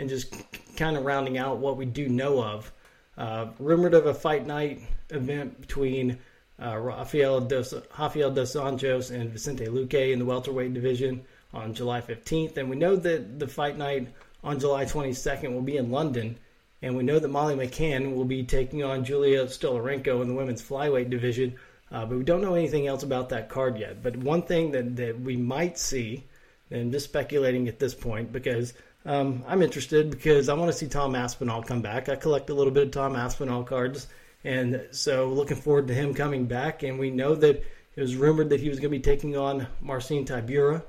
And 0.00 0.08
just 0.08 0.34
kind 0.76 0.96
of 0.96 1.04
rounding 1.04 1.38
out 1.38 1.58
what 1.58 1.76
we 1.76 1.84
do 1.84 2.08
know 2.08 2.42
of. 2.42 2.72
Uh, 3.18 3.48
rumored 3.58 3.94
of 3.94 4.06
a 4.06 4.14
fight 4.14 4.46
night 4.46 4.80
event 5.10 5.60
between 5.60 6.18
uh, 6.62 6.76
Rafael, 6.76 7.40
dos, 7.40 7.74
Rafael 7.98 8.30
dos 8.30 8.54
Anjos 8.54 9.10
and 9.10 9.30
Vicente 9.30 9.66
Luque 9.66 10.12
in 10.12 10.18
the 10.18 10.24
welterweight 10.24 10.72
division 10.72 11.24
on 11.52 11.74
July 11.74 12.00
15th. 12.00 12.56
And 12.56 12.70
we 12.70 12.76
know 12.76 12.96
that 12.96 13.38
the 13.38 13.48
fight 13.48 13.76
night 13.76 14.08
on 14.42 14.58
July 14.58 14.84
22nd 14.86 15.52
will 15.52 15.62
be 15.62 15.76
in 15.76 15.90
London. 15.90 16.38
And 16.82 16.96
we 16.96 17.02
know 17.02 17.18
that 17.18 17.28
Molly 17.28 17.54
McCann 17.54 18.14
will 18.14 18.24
be 18.24 18.42
taking 18.42 18.82
on 18.82 19.04
Julia 19.04 19.44
Stoliarenko 19.44 20.22
in 20.22 20.28
the 20.28 20.34
women's 20.34 20.62
flyweight 20.62 21.10
division 21.10 21.56
uh, 21.92 22.06
but 22.06 22.18
we 22.18 22.24
don't 22.24 22.40
know 22.40 22.54
anything 22.54 22.86
else 22.86 23.02
about 23.02 23.30
that 23.30 23.48
card 23.48 23.78
yet. 23.78 24.02
But 24.02 24.16
one 24.16 24.42
thing 24.42 24.70
that, 24.72 24.96
that 24.96 25.20
we 25.20 25.36
might 25.36 25.78
see, 25.78 26.24
and 26.70 26.80
I'm 26.80 26.92
just 26.92 27.06
speculating 27.06 27.68
at 27.68 27.78
this 27.78 27.94
point 27.94 28.32
because 28.32 28.74
um, 29.04 29.44
I'm 29.46 29.62
interested 29.62 30.10
because 30.10 30.48
I 30.48 30.54
want 30.54 30.70
to 30.70 30.76
see 30.76 30.88
Tom 30.88 31.14
Aspinall 31.14 31.62
come 31.62 31.82
back. 31.82 32.08
I 32.08 32.16
collect 32.16 32.50
a 32.50 32.54
little 32.54 32.72
bit 32.72 32.86
of 32.86 32.90
Tom 32.90 33.16
Aspinall 33.16 33.64
cards, 33.64 34.06
and 34.44 34.86
so 34.90 35.28
looking 35.28 35.56
forward 35.56 35.88
to 35.88 35.94
him 35.94 36.14
coming 36.14 36.46
back. 36.46 36.82
And 36.82 36.98
we 36.98 37.10
know 37.10 37.34
that 37.34 37.64
it 37.96 38.00
was 38.00 38.16
rumored 38.16 38.50
that 38.50 38.60
he 38.60 38.68
was 38.68 38.78
going 38.78 38.92
to 38.92 38.98
be 38.98 39.02
taking 39.02 39.36
on 39.36 39.66
Marcin 39.80 40.24
Tybura, 40.24 40.82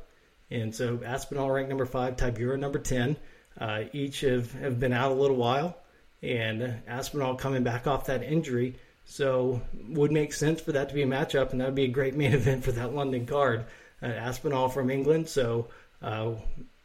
and 0.50 0.76
so 0.76 1.00
Aspinall 1.06 1.52
ranked 1.52 1.70
number 1.70 1.86
five, 1.86 2.16
Tybura 2.16 2.60
number 2.60 2.80
ten. 2.80 3.18
Uh, 3.60 3.84
each 3.94 4.22
have, 4.22 4.52
have 4.54 4.80
been 4.80 4.94
out 4.94 5.12
a 5.12 5.16
little 5.16 5.36
while, 5.36 5.78
and 6.22 6.82
Aspinall 6.88 7.36
coming 7.36 7.64
back 7.64 7.88
off 7.88 8.06
that 8.06 8.24
injury 8.24 8.76
so 9.12 9.62
would 9.90 10.12
make 10.12 10.32
sense 10.32 10.62
for 10.62 10.72
that 10.72 10.88
to 10.88 10.96
be 10.96 11.02
a 11.02 11.08
matchup, 11.08 11.52
and 11.52 11.60
that 11.60 11.66
would 11.66 11.76
be 11.76 11.84
a 11.84 11.90
great 11.90 12.16
main 12.16 12.34
event 12.42 12.64
for 12.64 12.72
that 12.72 12.94
London 12.94 13.26
card. 13.26 13.66
Uh, 14.02 14.06
Aspinall 14.06 14.70
from 14.70 14.90
England, 14.90 15.28
so 15.28 15.68
uh, 16.02 16.32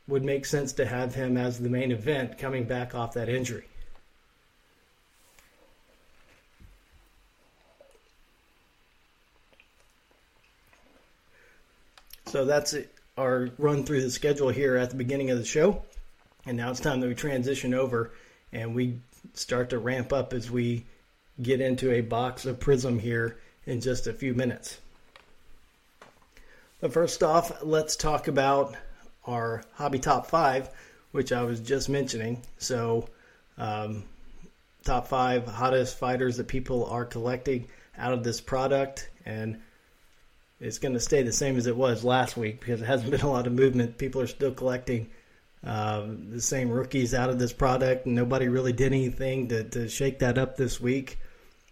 would 0.08 0.24
make 0.24 0.46
sense 0.46 0.72
to 0.74 0.86
have 0.86 1.14
him 1.14 1.36
as 1.36 1.58
the 1.58 1.68
main 1.68 1.90
event 1.90 2.38
coming 2.38 2.64
back 2.64 2.94
off 2.94 3.14
that 3.14 3.28
injury. 3.28 3.64
So 12.26 12.44
that's 12.44 12.74
it. 12.74 12.92
our 13.16 13.48
run 13.56 13.84
through 13.84 14.02
the 14.02 14.10
schedule 14.10 14.48
here 14.48 14.76
at 14.76 14.90
the 14.90 14.96
beginning 14.96 15.30
of 15.30 15.38
the 15.38 15.44
show. 15.44 15.82
And 16.44 16.56
now 16.56 16.70
it's 16.70 16.80
time 16.80 17.00
that 17.00 17.08
we 17.08 17.14
transition 17.14 17.72
over 17.74 18.12
and 18.52 18.74
we 18.74 19.00
start 19.34 19.70
to 19.70 19.78
ramp 19.78 20.12
up 20.12 20.32
as 20.32 20.50
we 20.50 20.84
get 21.40 21.60
into 21.60 21.92
a 21.92 22.00
box 22.00 22.46
of 22.46 22.58
Prizm 22.58 23.00
here 23.00 23.38
in 23.64 23.80
just 23.80 24.06
a 24.06 24.12
few 24.12 24.34
minutes. 24.34 24.78
But 26.80 26.92
first 26.92 27.22
off, 27.22 27.62
let's 27.62 27.96
talk 27.96 28.28
about 28.28 28.76
our 29.26 29.62
hobby 29.74 29.98
top 29.98 30.26
five, 30.26 30.70
which 31.12 31.32
I 31.32 31.42
was 31.42 31.60
just 31.60 31.88
mentioning. 31.88 32.42
So, 32.58 33.08
um, 33.58 34.04
top 34.84 35.08
five 35.08 35.46
hottest 35.46 35.98
fighters 35.98 36.36
that 36.36 36.48
people 36.48 36.86
are 36.86 37.04
collecting 37.04 37.66
out 37.98 38.12
of 38.12 38.22
this 38.22 38.40
product. 38.40 39.10
And 39.24 39.60
it's 40.60 40.78
going 40.78 40.94
to 40.94 41.00
stay 41.00 41.22
the 41.22 41.32
same 41.32 41.56
as 41.56 41.66
it 41.66 41.76
was 41.76 42.04
last 42.04 42.36
week 42.36 42.60
because 42.60 42.80
it 42.80 42.86
hasn't 42.86 43.10
been 43.12 43.20
a 43.20 43.30
lot 43.30 43.46
of 43.46 43.52
movement. 43.52 43.98
People 43.98 44.20
are 44.20 44.26
still 44.26 44.52
collecting 44.52 45.08
um, 45.64 46.30
the 46.30 46.40
same 46.40 46.70
rookies 46.70 47.14
out 47.14 47.30
of 47.30 47.38
this 47.38 47.52
product. 47.52 48.06
And 48.06 48.14
nobody 48.14 48.48
really 48.48 48.72
did 48.72 48.92
anything 48.92 49.48
to, 49.48 49.64
to 49.64 49.88
shake 49.88 50.20
that 50.20 50.38
up 50.38 50.56
this 50.56 50.80
week. 50.80 51.18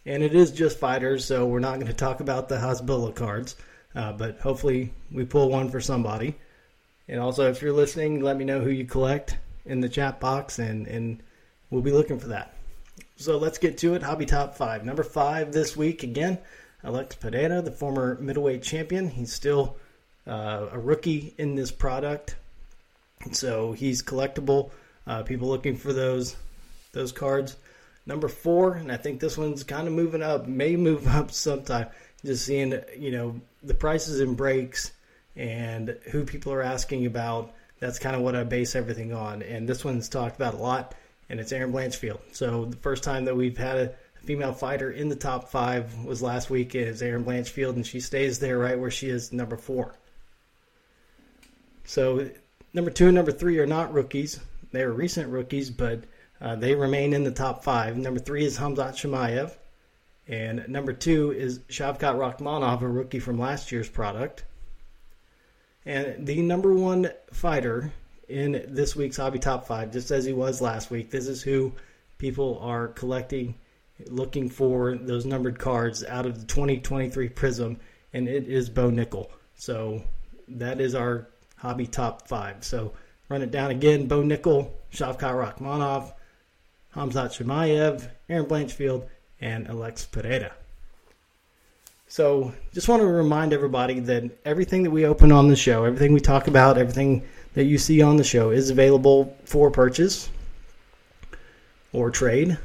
And 0.06 0.22
it 0.22 0.34
is 0.34 0.50
just 0.50 0.78
fighters, 0.78 1.24
so 1.24 1.46
we're 1.46 1.60
not 1.60 1.76
going 1.76 1.86
to 1.86 1.94
talk 1.94 2.20
about 2.20 2.50
the 2.50 2.56
Hasbulla 2.56 3.14
cards. 3.14 3.56
Uh, 3.94 4.12
but 4.12 4.38
hopefully 4.38 4.92
we 5.10 5.24
pull 5.24 5.48
one 5.48 5.70
for 5.70 5.80
somebody. 5.80 6.34
And 7.08 7.20
also, 7.20 7.50
if 7.50 7.60
you're 7.60 7.72
listening, 7.72 8.20
let 8.20 8.36
me 8.36 8.44
know 8.44 8.60
who 8.60 8.70
you 8.70 8.84
collect 8.84 9.36
in 9.66 9.80
the 9.80 9.88
chat 9.88 10.20
box, 10.20 10.58
and, 10.58 10.86
and 10.86 11.22
we'll 11.70 11.82
be 11.82 11.92
looking 11.92 12.18
for 12.18 12.28
that. 12.28 12.54
So 13.16 13.38
let's 13.38 13.58
get 13.58 13.78
to 13.78 13.94
it. 13.94 14.02
Hobby 14.02 14.26
top 14.26 14.56
five. 14.56 14.84
Number 14.84 15.02
five 15.02 15.52
this 15.52 15.76
week, 15.76 16.02
again, 16.02 16.38
Alex 16.82 17.14
Pereira, 17.14 17.62
the 17.62 17.70
former 17.70 18.16
middleweight 18.20 18.62
champion. 18.62 19.08
He's 19.08 19.32
still 19.32 19.76
uh, 20.26 20.66
a 20.72 20.78
rookie 20.78 21.34
in 21.38 21.54
this 21.54 21.70
product, 21.70 22.36
so 23.32 23.72
he's 23.72 24.02
collectible. 24.02 24.70
Uh, 25.06 25.22
people 25.22 25.48
looking 25.48 25.76
for 25.76 25.92
those 25.92 26.36
those 26.92 27.12
cards. 27.12 27.56
Number 28.06 28.28
four, 28.28 28.74
and 28.74 28.92
I 28.92 28.96
think 28.96 29.20
this 29.20 29.38
one's 29.38 29.64
kind 29.64 29.86
of 29.86 29.94
moving 29.94 30.22
up, 30.22 30.46
may 30.46 30.76
move 30.76 31.06
up 31.14 31.30
sometime. 31.30 31.88
Just 32.24 32.46
seeing, 32.46 32.80
you 32.96 33.10
know, 33.10 33.40
the 33.62 33.74
prices 33.74 34.20
and 34.20 34.36
breaks 34.36 34.92
and 35.36 35.96
who 36.10 36.24
people 36.24 36.52
are 36.52 36.62
asking 36.62 37.06
about. 37.06 37.52
That's 37.80 37.98
kind 37.98 38.16
of 38.16 38.22
what 38.22 38.36
I 38.36 38.44
base 38.44 38.74
everything 38.74 39.12
on. 39.12 39.42
And 39.42 39.68
this 39.68 39.84
one's 39.84 40.08
talked 40.08 40.36
about 40.36 40.54
a 40.54 40.58
lot, 40.58 40.94
and 41.28 41.40
it's 41.40 41.52
Erin 41.52 41.72
Blanchfield. 41.72 42.20
So 42.32 42.66
the 42.66 42.76
first 42.76 43.02
time 43.02 43.24
that 43.26 43.36
we've 43.36 43.58
had 43.58 43.76
a 43.76 43.92
female 44.24 44.52
fighter 44.52 44.90
in 44.90 45.08
the 45.08 45.16
top 45.16 45.50
five 45.50 46.04
was 46.04 46.22
last 46.22 46.50
week 46.50 46.74
is 46.74 47.02
Erin 47.02 47.24
Blanchfield, 47.24 47.74
and 47.74 47.86
she 47.86 48.00
stays 48.00 48.38
there 48.38 48.58
right 48.58 48.78
where 48.78 48.90
she 48.90 49.08
is, 49.08 49.32
number 49.32 49.56
four. 49.56 49.96
So 51.84 52.30
number 52.72 52.90
two 52.90 53.06
and 53.06 53.14
number 53.14 53.32
three 53.32 53.58
are 53.58 53.66
not 53.66 53.92
rookies; 53.92 54.40
they 54.72 54.82
are 54.82 54.92
recent 54.92 55.30
rookies, 55.30 55.70
but 55.70 56.04
uh, 56.40 56.56
they 56.56 56.74
remain 56.74 57.12
in 57.12 57.24
the 57.24 57.30
top 57.30 57.62
five. 57.64 57.96
Number 57.96 58.20
three 58.20 58.44
is 58.44 58.58
Hamzat 58.58 58.94
Chimaev, 58.94 59.54
and 60.26 60.66
number 60.68 60.92
two 60.92 61.32
is 61.32 61.58
Shavkat 61.68 62.16
Rakhmonov, 62.16 62.80
a 62.80 62.88
rookie 62.88 63.20
from 63.20 63.38
last 63.38 63.70
year's 63.70 63.88
product. 63.88 64.44
And 65.86 66.26
the 66.26 66.40
number 66.42 66.72
one 66.72 67.10
fighter 67.32 67.92
in 68.28 68.64
this 68.68 68.96
week's 68.96 69.18
Hobby 69.18 69.38
Top 69.38 69.66
5, 69.66 69.92
just 69.92 70.10
as 70.10 70.24
he 70.24 70.32
was 70.32 70.60
last 70.60 70.90
week, 70.90 71.10
this 71.10 71.28
is 71.28 71.42
who 71.42 71.72
people 72.18 72.58
are 72.62 72.88
collecting 72.88 73.54
looking 74.08 74.48
for 74.48 74.96
those 74.96 75.24
numbered 75.24 75.58
cards 75.58 76.04
out 76.04 76.26
of 76.26 76.40
the 76.40 76.46
2023 76.46 77.28
Prizm, 77.28 77.76
and 78.12 78.28
it 78.28 78.48
is 78.48 78.68
Bo 78.68 78.90
Nickal. 78.90 79.28
So 79.56 80.02
that 80.48 80.80
is 80.80 80.94
our 80.94 81.28
hobby 81.56 81.86
top 81.86 82.26
five. 82.28 82.64
So 82.64 82.92
run 83.28 83.42
it 83.42 83.50
down 83.50 83.70
again: 83.70 84.06
Bo 84.06 84.22
Nickal, 84.22 84.70
Shavkat 84.92 85.18
Rakhmonov, 85.18 86.12
Hamzat 86.94 87.36
Chimaev, 87.36 88.08
Erin 88.28 88.46
Blanchfield, 88.46 89.06
and 89.40 89.68
Alex 89.68 90.06
Pereira. 90.06 90.52
So 92.08 92.52
just 92.72 92.88
want 92.88 93.00
to 93.02 93.06
remind 93.06 93.52
everybody 93.52 93.98
that 94.00 94.30
everything 94.44 94.82
that 94.82 94.90
we 94.90 95.06
open 95.06 95.32
on 95.32 95.48
the 95.48 95.56
show, 95.56 95.84
everything 95.84 96.12
we 96.12 96.20
talk 96.20 96.46
about, 96.46 96.78
everything 96.78 97.22
that 97.54 97.64
you 97.64 97.78
see 97.78 98.02
on 98.02 98.16
the 98.16 98.24
show 98.24 98.50
is 98.50 98.70
available 98.70 99.36
for 99.44 99.70
purchase 99.70 100.28
or 101.92 102.10
trade. 102.10 102.58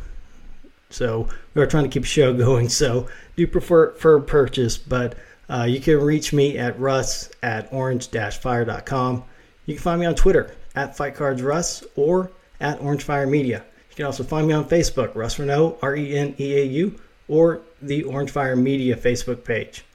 So 0.89 1.27
we 1.53 1.61
are 1.61 1.67
trying 1.67 1.83
to 1.83 1.89
keep 1.89 2.03
a 2.03 2.07
show 2.07 2.33
going. 2.37 2.69
So 2.69 3.07
do 3.35 3.47
prefer 3.47 3.93
for 3.93 4.19
purchase, 4.19 4.77
but 4.77 5.15
uh, 5.49 5.63
you 5.63 5.79
can 5.79 5.99
reach 5.99 6.33
me 6.33 6.57
at 6.57 6.79
russ 6.79 7.29
at 7.41 7.71
orange-fire.com. 7.73 9.23
You 9.65 9.73
can 9.75 9.81
find 9.81 9.99
me 9.99 10.05
on 10.05 10.15
Twitter 10.15 10.55
at 10.75 10.95
FightCardsRuss 10.95 11.85
or 11.95 12.31
at 12.59 12.79
OrangeFire 12.79 13.29
Media. 13.29 13.63
You 13.89 13.95
can 13.95 14.05
also 14.05 14.23
find 14.23 14.47
me 14.47 14.53
on 14.53 14.65
Facebook, 14.65 15.15
Russ 15.15 15.37
Reneau, 15.37 15.77
R-E-N-E-A-U, 15.81 16.99
or 17.29 17.61
the 17.81 18.03
Orange 18.03 18.31
Fire 18.31 18.57
Media 18.57 18.97
Facebook 18.97 19.45
page. 19.45 19.85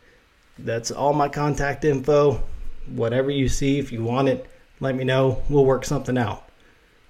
That's 0.59 0.91
all 0.91 1.13
my 1.13 1.29
contact 1.29 1.85
info. 1.85 2.43
Whatever 2.87 3.31
you 3.31 3.51
see, 3.51 3.79
if 3.79 3.93
you 3.93 4.03
want 4.03 4.29
it, 4.29 4.49
let 4.81 4.95
me 4.95 5.05
know. 5.05 5.43
We'll 5.51 5.67
work 5.67 5.85
something 5.85 6.17
out. 6.17 6.49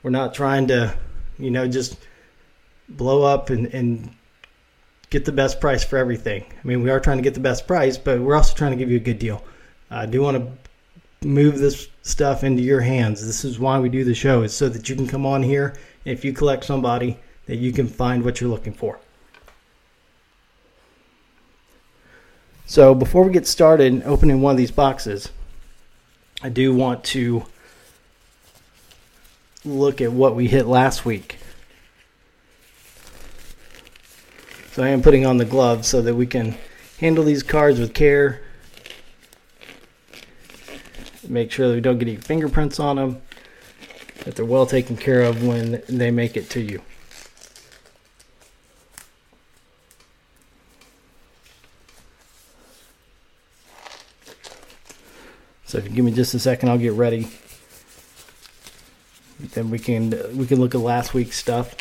We're 0.02 0.10
not 0.10 0.34
trying 0.34 0.66
to, 0.66 0.96
you 1.38 1.52
know, 1.52 1.68
just– 1.68 1.96
blow 2.88 3.22
up 3.22 3.50
and, 3.50 3.66
and 3.68 4.14
get 5.10 5.24
the 5.24 5.32
best 5.32 5.60
price 5.60 5.84
for 5.84 5.96
everything. 5.96 6.44
I 6.52 6.66
mean, 6.66 6.82
we 6.82 6.90
are 6.90 7.00
trying 7.00 7.18
to 7.18 7.22
get 7.22 7.34
the 7.34 7.40
best 7.40 7.66
price, 7.66 7.96
but 7.96 8.20
we're 8.20 8.36
also 8.36 8.54
trying 8.54 8.72
to 8.72 8.76
give 8.76 8.90
you 8.90 8.96
a 8.96 9.00
good 9.00 9.18
deal. 9.18 9.42
I 9.90 10.06
do 10.06 10.20
want 10.20 10.36
to 10.36 11.26
move 11.26 11.58
this 11.58 11.88
stuff 12.02 12.44
into 12.44 12.62
your 12.62 12.80
hands. 12.80 13.24
This 13.24 13.44
is 13.44 13.58
why 13.58 13.78
we 13.78 13.88
do 13.88 14.04
the 14.04 14.14
show, 14.14 14.42
is 14.42 14.54
so 14.54 14.68
that 14.68 14.88
you 14.88 14.96
can 14.96 15.06
come 15.06 15.24
on 15.24 15.42
here. 15.42 15.76
If 16.04 16.24
you 16.24 16.32
collect 16.32 16.64
somebody, 16.64 17.18
that 17.46 17.56
you 17.56 17.72
can 17.72 17.86
find 17.86 18.24
what 18.24 18.40
you're 18.40 18.50
looking 18.50 18.74
for. 18.74 18.98
So 22.66 22.94
before 22.94 23.24
we 23.24 23.32
get 23.32 23.46
started 23.46 24.02
opening 24.04 24.40
one 24.40 24.52
of 24.52 24.56
these 24.56 24.70
boxes, 24.70 25.30
I 26.42 26.48
do 26.48 26.74
want 26.74 27.04
to 27.04 27.44
look 29.64 30.00
at 30.00 30.12
what 30.12 30.34
we 30.34 30.48
hit 30.48 30.66
last 30.66 31.04
week. 31.04 31.38
So 34.72 34.82
I 34.82 34.88
am 34.88 35.02
putting 35.02 35.24
on 35.24 35.36
the 35.36 35.44
gloves 35.44 35.86
so 35.86 36.02
that 36.02 36.14
we 36.14 36.26
can 36.26 36.56
handle 36.98 37.22
these 37.22 37.42
cards 37.42 37.78
with 37.78 37.94
care. 37.94 38.40
Make 41.28 41.52
sure 41.52 41.68
that 41.68 41.74
we 41.74 41.80
don't 41.80 41.98
get 41.98 42.08
any 42.08 42.16
fingerprints 42.16 42.80
on 42.80 42.96
them. 42.96 43.22
That 44.24 44.36
they're 44.36 44.44
well 44.44 44.66
taken 44.66 44.96
care 44.96 45.22
of 45.22 45.46
when 45.46 45.82
they 45.88 46.10
make 46.10 46.36
it 46.36 46.48
to 46.50 46.60
you. 46.60 46.80
So 55.74 55.78
if 55.78 55.88
you 55.88 55.90
give 55.90 56.04
me 56.04 56.12
just 56.12 56.32
a 56.34 56.38
second, 56.38 56.68
I'll 56.68 56.78
get 56.78 56.92
ready. 56.92 57.26
Then 59.40 59.70
we 59.70 59.80
can 59.80 60.10
we 60.38 60.46
can 60.46 60.60
look 60.60 60.72
at 60.72 60.80
last 60.80 61.14
week's 61.14 61.36
stuff, 61.36 61.74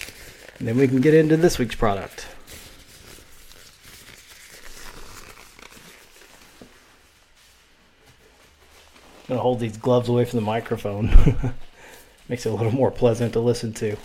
and 0.58 0.68
then 0.68 0.78
we 0.78 0.88
can 0.88 1.00
get 1.00 1.14
into 1.14 1.38
this 1.38 1.60
week's 1.60 1.76
product. 1.76 2.26
I'm 9.22 9.28
gonna 9.28 9.42
hold 9.42 9.60
these 9.60 9.78
gloves 9.78 10.10
away 10.10 10.26
from 10.26 10.38
the 10.38 10.46
microphone. 10.46 11.10
Makes 12.28 12.48
it 12.48 12.50
a 12.50 12.56
little 12.56 12.74
more 12.74 12.90
pleasant 12.90 13.34
to 13.34 13.40
listen 13.40 13.74
to. 13.74 13.96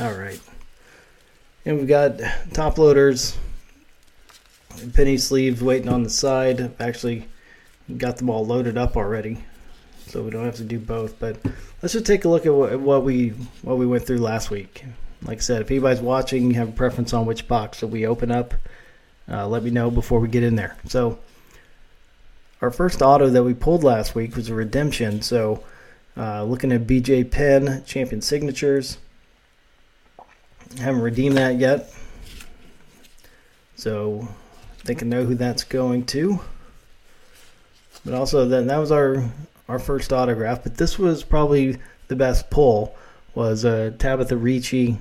All 0.00 0.14
right. 0.14 0.40
And 1.68 1.76
we've 1.76 1.86
got 1.86 2.18
top 2.54 2.78
loaders, 2.78 3.36
penny 4.94 5.18
sleeves 5.18 5.62
waiting 5.62 5.90
on 5.90 6.02
the 6.02 6.08
side. 6.08 6.74
Actually 6.80 7.28
got 7.98 8.16
them 8.16 8.30
all 8.30 8.46
loaded 8.46 8.78
up 8.78 8.96
already, 8.96 9.44
so 10.06 10.22
we 10.22 10.30
don't 10.30 10.46
have 10.46 10.56
to 10.56 10.64
do 10.64 10.78
both. 10.78 11.18
But 11.18 11.36
let's 11.82 11.92
just 11.92 12.06
take 12.06 12.24
a 12.24 12.28
look 12.30 12.46
at 12.46 12.54
what, 12.54 12.80
what 12.80 13.04
we 13.04 13.34
what 13.60 13.76
we 13.76 13.84
went 13.84 14.06
through 14.06 14.20
last 14.20 14.48
week. 14.48 14.82
Like 15.20 15.36
I 15.36 15.40
said, 15.42 15.60
if 15.60 15.70
anybody's 15.70 16.00
watching, 16.00 16.48
you 16.50 16.54
have 16.54 16.70
a 16.70 16.72
preference 16.72 17.12
on 17.12 17.26
which 17.26 17.46
box 17.46 17.80
that 17.80 17.88
we 17.88 18.06
open 18.06 18.30
up, 18.30 18.54
uh, 19.30 19.46
let 19.46 19.62
me 19.62 19.68
know 19.68 19.90
before 19.90 20.20
we 20.20 20.28
get 20.28 20.44
in 20.44 20.56
there. 20.56 20.74
So, 20.86 21.18
our 22.62 22.70
first 22.70 23.02
auto 23.02 23.28
that 23.28 23.44
we 23.44 23.52
pulled 23.52 23.84
last 23.84 24.14
week 24.14 24.36
was 24.36 24.48
a 24.48 24.54
redemption. 24.54 25.20
So, 25.20 25.62
uh, 26.16 26.44
looking 26.44 26.72
at 26.72 26.86
BJ 26.86 27.30
Penn 27.30 27.84
Champion 27.84 28.22
Signatures. 28.22 28.96
Haven't 30.76 31.00
redeemed 31.00 31.36
that 31.36 31.56
yet. 31.56 31.92
So, 33.76 34.28
they 34.84 34.94
can 34.94 35.08
know 35.08 35.24
who 35.24 35.34
that's 35.34 35.64
going 35.64 36.04
to. 36.06 36.40
But 38.04 38.14
also, 38.14 38.46
then 38.46 38.66
that 38.66 38.78
was 38.78 38.92
our 38.92 39.24
our 39.68 39.78
first 39.78 40.12
autograph. 40.12 40.62
But 40.62 40.76
this 40.76 40.98
was 40.98 41.22
probably 41.22 41.78
the 42.08 42.16
best 42.16 42.50
pull. 42.50 42.96
Was 43.34 43.64
a 43.64 43.92
Tabitha 43.92 44.36
Ricci 44.36 44.98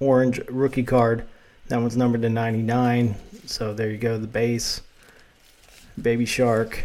orange 0.00 0.40
rookie 0.48 0.82
card, 0.82 1.24
That 1.68 1.80
one's 1.80 1.96
numbered 1.96 2.22
to 2.22 2.28
99. 2.28 3.14
So 3.46 3.74
there 3.74 3.90
you 3.90 3.98
go, 3.98 4.18
the 4.18 4.26
base. 4.26 4.82
Baby 6.00 6.26
Shark. 6.26 6.84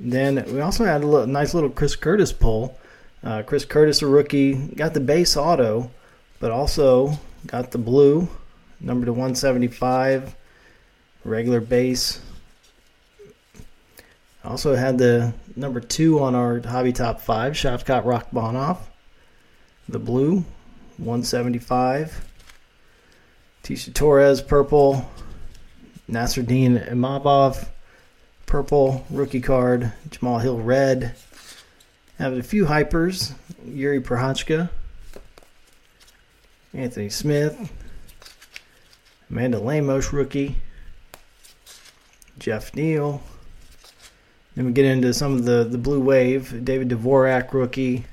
Then 0.00 0.44
we 0.52 0.60
also 0.60 0.84
had 0.84 1.02
a 1.02 1.06
little, 1.06 1.26
nice 1.26 1.54
little 1.54 1.70
Chris 1.70 1.96
Curtis 1.96 2.32
pull. 2.32 2.78
Uh, 3.22 3.42
Chris 3.42 3.64
Curtis, 3.64 4.02
a 4.02 4.06
rookie, 4.06 4.54
got 4.54 4.94
the 4.94 5.00
base 5.00 5.36
auto, 5.36 5.90
but 6.40 6.50
also 6.50 7.18
got 7.46 7.70
the 7.70 7.78
blue, 7.78 8.28
number 8.80 9.06
to 9.06 9.12
175, 9.12 10.34
regular 11.24 11.60
base. 11.60 12.20
Also 14.44 14.74
had 14.74 14.98
the 14.98 15.32
number 15.56 15.80
two 15.80 16.20
on 16.20 16.34
our 16.34 16.60
hobby 16.60 16.92
top 16.92 17.20
five, 17.20 17.54
Shavkat 17.54 18.04
Rakhmonov, 18.04 18.78
the 19.88 19.98
blue, 19.98 20.44
175. 20.98 22.24
Tecia 23.64 23.94
Torres, 23.94 24.42
purple. 24.42 25.08
Nassourdine 26.10 26.90
Imavov, 26.90 27.66
purple 28.44 29.06
rookie 29.08 29.40
card. 29.40 29.92
Jamal 30.10 30.38
Hill, 30.38 30.60
red. 30.60 31.14
Have 32.18 32.34
a 32.34 32.42
few 32.42 32.66
hypers. 32.66 33.32
Jiri 33.66 34.00
Prochazka. 34.00 34.68
Anthony 36.74 37.08
Smith. 37.08 37.72
Amanda 39.30 39.60
Lemos, 39.60 40.12
rookie. 40.12 40.56
Geoff 42.38 42.74
Neal. 42.74 43.22
Then 44.54 44.66
we 44.66 44.72
get 44.72 44.84
into 44.84 45.14
some 45.14 45.34
of 45.34 45.44
the, 45.44 45.64
the 45.64 45.78
blue 45.78 46.00
wave. 46.00 46.64
David 46.64 46.88
Dvorak, 46.88 47.52
rookie. 47.52 48.04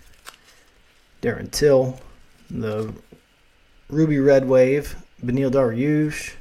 Darren 1.24 1.50
Till. 1.50 2.00
The 2.52 2.94
ruby 3.90 4.20
red 4.20 4.48
wave. 4.48 4.96
Beneil 5.24 5.52
Dariush. 5.52 6.36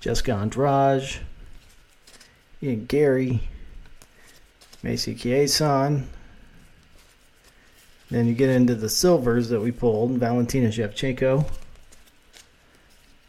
Jessica 0.00 0.32
Andrade. 0.32 1.20
Ian 2.60 2.86
Garry. 2.86 3.48
Macy 4.82 5.14
Chiasson. 5.14 6.06
Then 8.10 8.26
you 8.26 8.34
get 8.34 8.48
into 8.48 8.74
the 8.74 8.88
silvers 8.88 9.48
that 9.50 9.60
we 9.60 9.70
pulled. 9.70 10.12
Valentina 10.12 10.68
Shevchenko. 10.68 11.48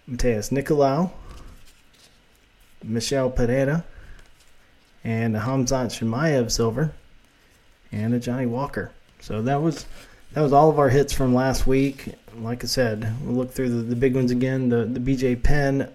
Matheus 0.10 0.52
Nicolau. 0.52 1.12
Michel 2.84 3.30
Pereira. 3.30 3.84
And 5.04 5.36
a 5.36 5.42
Hamzat 5.42 5.88
Chimaev 5.88 6.52
silver. 6.52 6.94
And 7.92 8.14
a 8.14 8.20
Johnny 8.20 8.46
Walker. 8.46 8.92
So 9.20 9.42
that 9.42 9.62
was 9.62 9.86
that 10.34 10.42
was 10.42 10.54
all 10.54 10.70
of 10.70 10.80
our 10.80 10.90
hits 10.90 11.12
from 11.12 11.34
last 11.34 11.66
week. 11.66 12.16
Like 12.38 12.64
I 12.64 12.68
said, 12.68 13.16
we'll 13.24 13.36
look 13.36 13.52
through 13.52 13.70
the, 13.70 13.82
the 13.82 13.96
big 13.96 14.16
ones 14.16 14.32
again. 14.32 14.70
The 14.70 14.86
the 14.86 15.00
BJ 15.00 15.42
Penn 15.42 15.90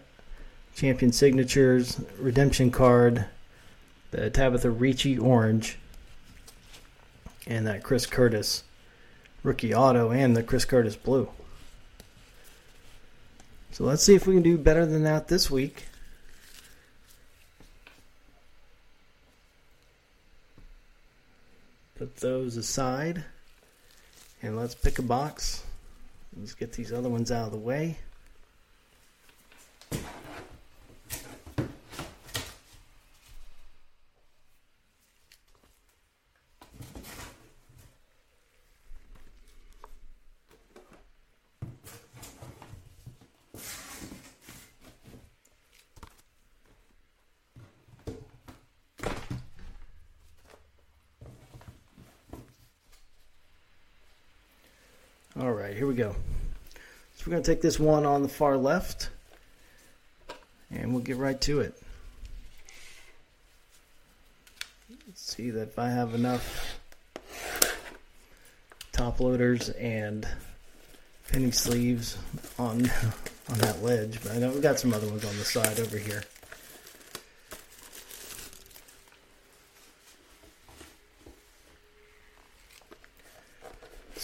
champion 0.75 1.13
signatures, 1.13 2.01
redemption 2.19 2.71
card, 2.71 3.27
the 4.11 4.29
Tabitha 4.29 4.71
Ricci 4.71 5.17
orange, 5.17 5.79
and 7.47 7.67
that 7.67 7.83
Chris 7.83 8.07
Curtis 8.07 8.65
rookie 9.45 9.75
auto 9.75 10.11
and 10.11 10.37
the 10.37 10.43
Chris 10.43 10.65
Curtis 10.65 10.97
blue. 10.97 11.29
So 13.71 13.85
let's 13.85 14.03
see 14.03 14.15
if 14.15 14.27
we 14.27 14.35
can 14.35 14.43
do 14.43 14.59
better 14.59 14.87
than 14.87 15.05
that 15.05 15.29
this 15.29 15.51
week. 15.51 15.85
Put 21.97 22.17
those 22.17 22.57
aside 22.57 23.25
and 24.43 24.57
let's 24.57 24.75
pick 24.75 24.99
a 24.99 25.03
box. 25.03 25.63
Let's 26.37 26.55
get 26.55 26.73
these 26.73 26.93
other 26.93 27.09
ones 27.09 27.31
out 27.31 27.47
of 27.47 27.53
the 27.53 27.59
way. 27.59 27.99
All 55.41 55.51
right, 55.51 55.77
here 55.77 55.89
we 55.89 55.97
go. 55.97 56.15
So 57.17 57.25
we're 57.27 57.33
going 57.33 57.43
to 57.43 57.51
take 57.51 57.61
this 57.61 57.81
one 57.81 58.07
on 58.07 58.23
the 58.23 58.29
far 58.29 58.57
left 58.57 59.11
and 60.71 60.93
we'll 60.93 61.03
get 61.03 61.17
right 61.17 61.41
to 61.41 61.59
it. 61.59 61.75
Let's 65.09 65.21
see 65.21 65.51
that 65.51 65.63
if 65.63 65.79
I 65.79 65.89
have 65.89 66.15
enough 66.15 66.79
top 68.93 69.19
loaders 69.19 69.71
and 69.71 70.25
penny 71.33 71.51
sleeves 71.51 72.17
on 72.57 72.83
on 73.51 73.59
that 73.59 73.83
ledge, 73.83 74.23
but 74.23 74.33
I 74.33 74.39
know 74.39 74.53
we've 74.53 74.63
got 74.63 74.79
some 74.79 74.95
other 74.95 75.09
ones 75.09 75.25
on 75.25 75.37
the 75.37 75.45
side 75.45 75.81
over 75.81 75.99
here. 75.99 76.23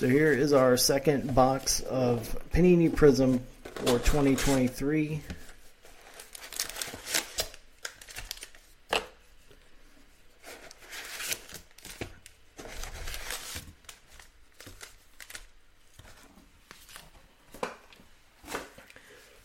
So 0.00 0.08
here 0.08 0.32
is 0.32 0.54
our 0.54 0.78
second 0.78 1.34
box 1.34 1.80
of 1.82 2.34
Panini 2.54 2.88
Prizm 2.90 3.38
for 3.74 3.98
2023. 3.98 5.20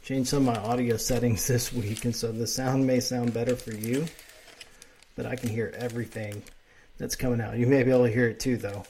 Changed 0.03 0.29
some 0.29 0.47
of 0.47 0.55
my 0.55 0.61
audio 0.61 0.95
settings 0.95 1.45
this 1.47 1.73
week, 1.73 2.05
and 2.05 2.15
so 2.15 2.31
the 2.31 2.47
sound 2.47 2.87
may 2.87 3.01
sound 3.01 3.33
better 3.33 3.57
for 3.57 3.73
you, 3.73 4.05
but 5.17 5.25
I 5.25 5.35
can 5.35 5.49
hear 5.49 5.73
everything 5.77 6.43
that's 6.97 7.17
coming 7.17 7.41
out. 7.41 7.57
You 7.57 7.67
may 7.67 7.83
be 7.83 7.91
able 7.91 8.05
to 8.05 8.09
hear 8.09 8.29
it 8.29 8.39
too, 8.39 8.55
though. 8.55 8.85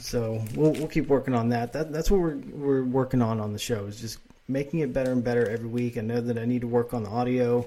So 0.00 0.42
we'll 0.54 0.72
we'll 0.72 0.88
keep 0.88 1.08
working 1.08 1.34
on 1.34 1.48
that. 1.50 1.72
That 1.72 1.92
that's 1.92 2.10
what 2.10 2.20
we're 2.20 2.36
we're 2.36 2.84
working 2.84 3.22
on 3.22 3.40
on 3.40 3.52
the 3.52 3.58
show 3.58 3.86
is 3.86 4.00
just 4.00 4.18
making 4.48 4.80
it 4.80 4.92
better 4.92 5.12
and 5.12 5.22
better 5.22 5.48
every 5.48 5.68
week. 5.68 5.98
I 5.98 6.02
know 6.02 6.20
that 6.20 6.38
I 6.38 6.44
need 6.44 6.62
to 6.62 6.66
work 6.66 6.94
on 6.94 7.04
the 7.04 7.10
audio, 7.10 7.66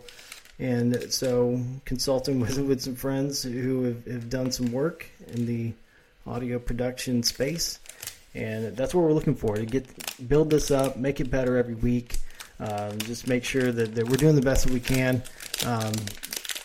and 0.59 1.12
so 1.12 1.62
consulting 1.86 2.39
with 2.41 2.57
with 2.59 2.81
some 2.81 2.95
friends 2.95 3.43
who 3.43 3.83
have, 3.83 4.05
have 4.05 4.29
done 4.29 4.51
some 4.51 4.71
work 4.71 5.05
in 5.27 5.45
the 5.45 5.73
audio 6.25 6.59
production 6.59 7.23
space, 7.23 7.79
and 8.33 8.75
that's 8.75 8.93
what 8.93 9.03
we're 9.03 9.13
looking 9.13 9.36
for 9.36 9.55
to 9.55 9.65
get 9.65 9.86
build 10.27 10.49
this 10.49 10.71
up, 10.71 10.97
make 10.97 11.19
it 11.19 11.29
better 11.29 11.57
every 11.57 11.75
week. 11.75 12.17
Um, 12.59 12.97
just 12.99 13.27
make 13.27 13.43
sure 13.43 13.71
that, 13.71 13.95
that 13.95 14.07
we're 14.07 14.15
doing 14.15 14.36
the 14.36 14.41
best 14.41 14.65
that 14.65 14.73
we 14.73 14.79
can. 14.79 15.21
Um, 15.65 15.93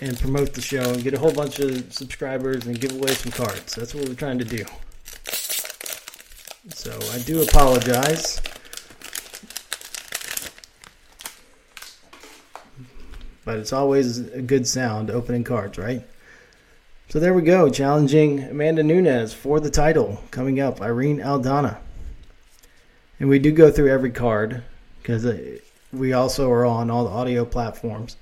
and 0.01 0.19
promote 0.19 0.55
the 0.55 0.61
show 0.61 0.93
and 0.93 1.03
get 1.03 1.15
a 1.15 1.19
whole 1.19 1.33
bunch 1.33 1.59
of 1.59 1.93
subscribers 1.93 2.67
and 2.67 2.81
give 2.81 2.93
away 2.93 3.13
some 3.15 3.33
cards. 3.33 3.75
That's 3.75 3.95
what 3.95 4.09
we're 4.09 4.15
trying 4.15 4.39
to 4.39 4.45
do. 4.45 4.65
So 6.69 6.99
I 7.13 7.19
do 7.21 7.43
apologize. 7.43 8.41
But 13.45 13.59
it's 13.59 13.73
always 13.73 14.19
a 14.19 14.43
good 14.43 14.67
sound 14.67 15.11
opening 15.11 15.45
cards, 15.45 15.79
right? 15.79 16.03
So 17.09 17.19
there 17.19 17.33
we 17.33 17.41
go, 17.41 17.71
challenging 17.71 18.45
Amanda 18.45 18.83
Nunes 18.83 19.33
for 19.33 19.61
the 19.61 19.71
title. 19.71 20.23
Coming 20.31 20.61
up, 20.61 20.83
Irene 20.83 21.21
Aldana. 21.21 21.79
And 23.19 23.31
we 23.31 23.39
do 23.39 23.51
go 23.51 23.71
through 23.71 23.91
every 23.91 24.11
card 24.11 24.63
because 25.01 25.25
uh, 25.25 25.59
we 25.93 26.13
also 26.13 26.51
are 26.51 26.67
on 26.67 26.91
all 26.91 27.05
the 27.05 27.11
audio 27.11 27.47
platforms 27.47 28.19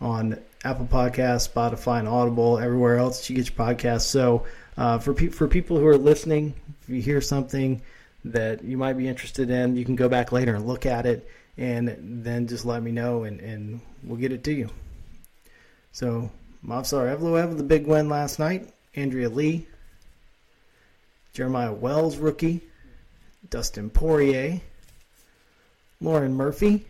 on 0.00 0.38
Apple 0.64 0.86
Podcasts, 0.86 1.52
Spotify, 1.52 1.98
and 1.98 2.08
Audible, 2.08 2.58
everywhere 2.58 2.98
else 2.98 3.28
you 3.28 3.36
get 3.36 3.50
your 3.50 3.66
podcasts. 3.66 4.02
So 4.02 4.46
uh, 4.76 4.98
for 4.98 5.14
pe- 5.14 5.28
for 5.28 5.48
people 5.48 5.78
who 5.78 5.86
are 5.86 5.98
listening, 5.98 6.54
if 6.82 6.88
you 6.88 7.00
hear 7.02 7.20
something 7.20 7.82
that 8.24 8.62
you 8.64 8.76
might 8.76 8.94
be 8.94 9.08
interested 9.08 9.50
in, 9.50 9.76
you 9.76 9.84
can 9.84 9.96
go 9.96 10.08
back 10.08 10.32
later 10.32 10.54
and 10.54 10.66
look 10.66 10.86
at 10.86 11.06
it, 11.06 11.28
and 11.56 12.22
then 12.24 12.46
just 12.46 12.64
let 12.64 12.82
me 12.82 12.92
know, 12.92 13.24
and, 13.24 13.40
and 13.40 13.80
we'll 14.02 14.18
get 14.18 14.32
it 14.32 14.44
to 14.44 14.52
you. 14.52 14.68
So 15.92 16.30
Movsar 16.64 17.16
Evloev, 17.16 17.56
the 17.56 17.62
big 17.62 17.86
win 17.86 18.08
last 18.08 18.38
night. 18.38 18.68
Andrea 18.94 19.28
Lee, 19.28 19.66
Jeremiah 21.32 21.72
Wells, 21.72 22.16
rookie. 22.16 22.62
Dustin 23.48 23.88
Poirier, 23.90 24.60
Lauren 26.00 26.34
Murphy, 26.34 26.86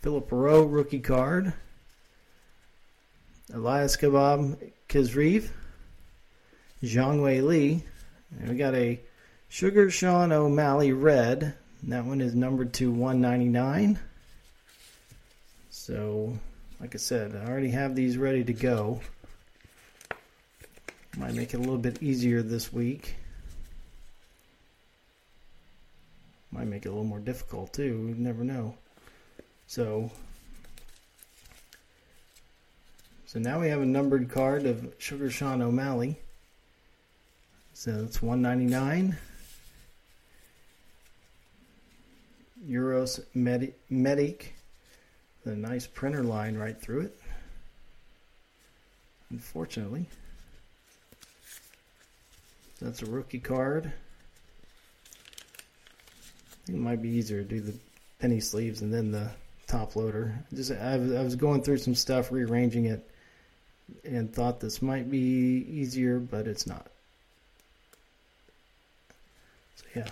Philip 0.00 0.30
Rowe, 0.30 0.64
rookie 0.64 1.00
card. 1.00 1.52
Elias 3.52 3.96
Kebab 3.96 4.72
Kizreev, 4.88 5.48
Zhang 6.82 7.22
Wei 7.22 7.40
Li. 7.40 7.84
And 8.38 8.48
we 8.48 8.56
got 8.56 8.74
a 8.74 9.00
Sugar 9.48 9.90
Sean 9.90 10.32
O'Malley 10.32 10.92
red. 10.92 11.54
That 11.84 12.04
one 12.04 12.20
is 12.20 12.34
numbered 12.34 12.72
to 12.74 12.90
199. 12.90 13.98
So, 15.70 16.38
like 16.80 16.94
I 16.94 16.98
said, 16.98 17.34
I 17.34 17.48
already 17.48 17.70
have 17.70 17.94
these 17.94 18.16
ready 18.16 18.44
to 18.44 18.52
go. 18.52 19.00
Might 21.16 21.34
make 21.34 21.52
it 21.52 21.56
a 21.56 21.60
little 21.60 21.78
bit 21.78 22.02
easier 22.02 22.42
this 22.42 22.72
week. 22.72 23.16
Might 26.52 26.66
make 26.66 26.84
it 26.84 26.88
a 26.88 26.92
little 26.92 27.04
more 27.04 27.20
difficult 27.20 27.72
too. 27.72 27.82
You 28.08 28.14
never 28.16 28.44
know. 28.44 28.74
So, 29.66 30.10
so 33.26 33.38
now 33.38 33.60
we 33.60 33.68
have 33.68 33.80
a 33.80 33.86
numbered 33.86 34.30
card 34.30 34.66
of 34.66 34.94
Sugar 34.98 35.30
Sean 35.30 35.62
O'Malley. 35.62 36.18
So 37.80 38.04
it's 38.04 38.20
199. 38.20 39.16
Uros 42.68 43.20
Medi- 43.32 43.72
Medic. 43.88 44.54
The 45.46 45.56
nice 45.56 45.86
printer 45.86 46.22
line 46.22 46.58
right 46.58 46.78
through 46.78 47.00
it. 47.00 47.18
Unfortunately. 49.30 50.04
That's 52.82 53.00
a 53.00 53.06
rookie 53.06 53.38
card. 53.38 53.86
I 53.86 53.90
think 56.66 56.76
it 56.76 56.82
might 56.82 57.00
be 57.00 57.08
easier 57.08 57.42
to 57.42 57.48
do 57.48 57.60
the 57.62 57.74
penny 58.18 58.40
sleeves 58.40 58.82
and 58.82 58.92
then 58.92 59.10
the 59.10 59.30
top 59.68 59.96
loader. 59.96 60.34
Just 60.52 60.70
I 60.70 60.98
was 60.98 61.34
going 61.34 61.62
through 61.62 61.78
some 61.78 61.94
stuff, 61.94 62.30
rearranging 62.30 62.84
it, 62.84 63.10
and 64.04 64.30
thought 64.30 64.60
this 64.60 64.82
might 64.82 65.10
be 65.10 65.64
easier, 65.66 66.18
but 66.18 66.46
it's 66.46 66.66
not. 66.66 66.86
So 69.79 69.79
yeah. 69.94 70.08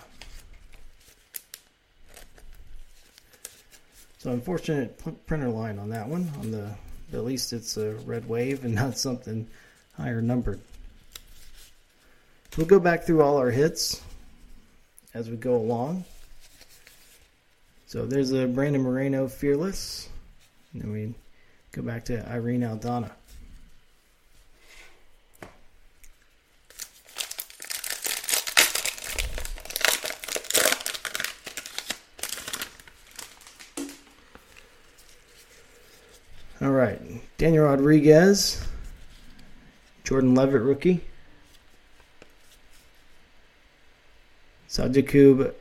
So 4.19 4.31
unfortunate 4.31 5.01
printer 5.27 5.49
line 5.49 5.79
on 5.79 5.89
that 5.89 6.07
one. 6.07 6.29
On 6.39 6.51
the 6.51 6.69
at 7.13 7.23
least 7.23 7.53
it's 7.53 7.77
a 7.77 7.93
red 8.05 8.27
wave 8.27 8.63
and 8.65 8.75
not 8.75 8.97
something 8.97 9.47
higher 9.95 10.21
numbered. 10.21 10.59
We'll 12.57 12.67
go 12.67 12.79
back 12.79 13.03
through 13.03 13.21
all 13.21 13.37
our 13.37 13.51
hits 13.51 14.01
as 15.13 15.29
we 15.29 15.37
go 15.37 15.55
along. 15.55 16.03
So 17.87 18.05
there's 18.05 18.31
a 18.31 18.45
Brandon 18.47 18.81
Moreno 18.81 19.27
Fearless. 19.27 20.09
And 20.73 20.81
then 20.81 20.91
we 20.91 21.13
go 21.71 21.81
back 21.81 22.05
to 22.05 22.29
Irene 22.29 22.61
Aldana. 22.61 23.11
All 36.69 36.75
right, 36.75 37.01
Daniel 37.39 37.63
Rodriguez, 37.63 38.63
Jordan 40.03 40.35
Levitt 40.35 40.61
rookie, 40.61 41.01
Saidyokub 44.69 45.51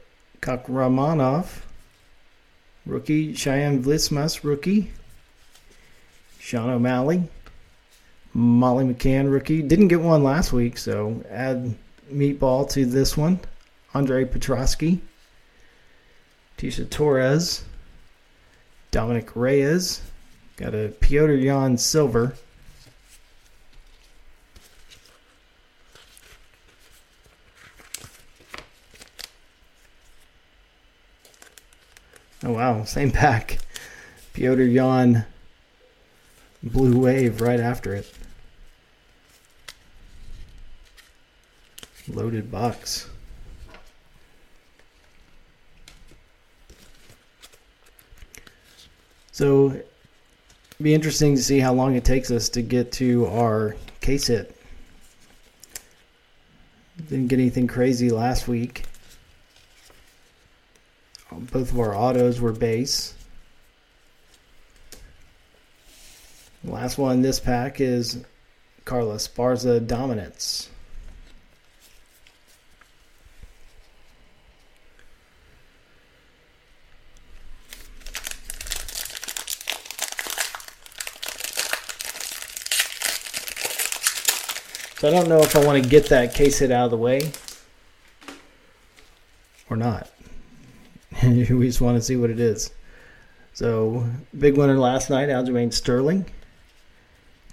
Kakhramonov, 0.43 1.63
rookie, 2.85 3.33
Cheyenne 3.33 3.83
Vlismas, 3.83 4.45
rookie, 4.45 4.91
Sean 6.41 6.69
O'Malley, 6.69 7.23
Molly 8.35 8.85
McCann, 8.85 9.33
rookie. 9.33 9.63
Didn't 9.63 9.89
get 9.89 10.03
one 10.03 10.23
last 10.23 10.53
week, 10.53 10.77
so 10.77 11.25
add 11.31 11.75
meatball 12.13 12.69
to 12.73 12.85
this 12.85 13.17
one. 13.17 13.41
Andre 13.95 14.27
Petroski, 14.27 15.01
Tecia 16.59 16.91
Torres, 16.91 17.65
Dominick 18.91 19.35
Reyes, 19.35 20.03
Got 20.59 20.75
a 20.75 20.89
Petr 20.89 21.41
Yan 21.41 21.79
Silver. 21.79 22.35
Oh 32.43 32.51
wow, 32.51 32.83
same 32.83 33.13
pack. 33.13 33.59
Petr 34.35 34.69
Yan 34.73 35.27
Blue 36.61 36.99
Wave 36.99 37.41
right 37.41 37.61
after 37.61 37.95
it. 37.95 38.13
Loaded 42.09 42.51
box. 42.51 43.09
So 49.31 49.81
be 50.81 50.95
interesting 50.95 51.35
to 51.35 51.43
see 51.43 51.59
how 51.59 51.73
long 51.73 51.97
it 51.97 52.05
takes 52.05 52.31
us 52.31 52.49
to 52.51 52.63
get 52.63 52.93
to 52.93 53.27
our 53.27 53.77
case 54.01 54.29
hit. 54.29 54.55
Didn't 57.09 57.29
get 57.29 57.39
anything 57.39 57.67
crazy 57.67 58.11
last 58.11 58.47
week. 58.49 58.85
Both 61.31 61.73
of 61.73 61.79
our 61.79 61.95
autos 61.95 62.41
were 62.41 62.53
base. 62.53 63.15
Last 66.65 66.99
one 66.99 67.17
in 67.17 67.23
this 67.23 67.39
pack 67.39 67.81
is 67.81 68.25
Carla 68.85 69.17
Esparza 69.17 69.85
Dominance. 69.85 70.71
So 84.99 85.07
I 85.07 85.13
don't 85.13 85.29
know 85.29 85.41
if 85.41 85.55
I 85.55 85.65
want 85.65 85.81
to 85.81 85.89
get 85.89 86.07
that 86.07 86.35
case 86.35 86.59
hit 86.59 86.73
out 86.73 86.87
of 86.87 86.91
the 86.91 86.97
way 86.97 87.31
or 89.71 89.77
not. 89.77 90.11
we 91.23 91.45
just 91.45 91.81
want 91.81 91.97
to 91.97 92.03
see 92.03 92.17
what 92.17 92.31
it 92.31 92.41
is. 92.41 92.73
So, 93.55 94.09
big 94.37 94.57
winner 94.57 94.77
last 94.77 95.09
night, 95.09 95.29
Aljamain 95.29 95.73
Sterling, 95.73 96.27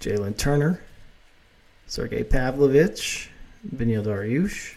Jalin 0.00 0.36
Turner, 0.36 0.80
Sergei 1.86 2.24
Pavlovich, 2.24 3.30
Beneil 3.76 4.04
Dariush, 4.04 4.74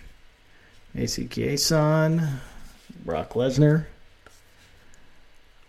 AC 0.95 1.25
Kiesan, 1.25 2.39
Brock 3.03 3.31
Lesnar, 3.33 3.85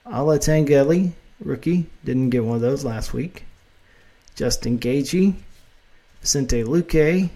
Alatengheili, 0.06 1.12
rookie, 1.42 1.86
didn't 2.04 2.28
get 2.28 2.44
one 2.44 2.56
of 2.56 2.62
those 2.62 2.84
last 2.84 3.14
week. 3.14 3.44
Justin 4.34 4.78
Gaethje, 4.78 5.34
Vicente 6.20 6.64
Luque, 6.64 7.30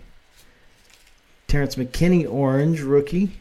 Terrence 1.47 1.77
McKinney, 1.77 2.31
orange 2.31 2.81
rookie. 2.81 3.38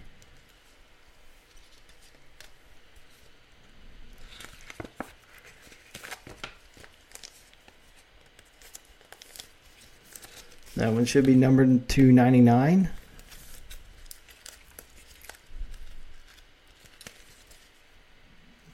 That 10.75 10.91
one 10.91 11.05
should 11.05 11.25
be 11.25 11.35
numbered 11.35 11.87
299. 11.87 12.89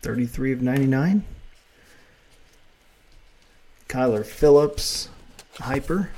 Thirty-three 0.01 0.53
of 0.53 0.61
ninety-nine. 0.61 1.23
Kyler 3.89 4.25
Phillips, 4.25 5.09
hyper. 5.59 6.09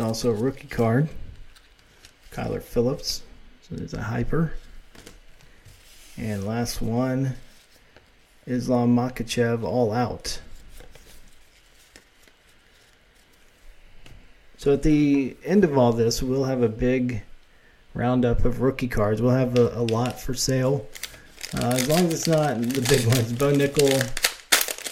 Also 0.00 0.30
a 0.30 0.34
rookie 0.34 0.68
card. 0.68 1.08
Kyler 2.32 2.62
Phillips. 2.62 3.22
So 3.62 3.76
there's 3.76 3.94
a 3.94 4.02
hyper. 4.02 4.52
And 6.16 6.44
last 6.44 6.82
one, 6.82 7.34
Islam 8.46 8.96
Makhachev 8.96 9.62
all 9.62 9.92
out. 9.92 10.40
So 14.56 14.72
at 14.72 14.82
the 14.82 15.36
end 15.44 15.64
of 15.64 15.78
all 15.78 15.92
this, 15.92 16.22
we'll 16.22 16.44
have 16.44 16.62
a 16.62 16.68
big 16.68 17.22
roundup 17.94 18.44
of 18.44 18.60
rookie 18.60 18.88
cards. 18.88 19.22
We'll 19.22 19.32
have 19.32 19.56
a, 19.56 19.68
a 19.78 19.82
lot 19.82 20.20
for 20.20 20.34
sale. 20.34 20.86
Uh, 21.54 21.72
as 21.74 21.88
long 21.88 22.00
as 22.06 22.12
it's 22.12 22.28
not 22.28 22.60
the 22.60 22.82
big 22.82 23.06
ones. 23.06 23.32
Bo 23.32 23.52
Nickal, 23.52 23.90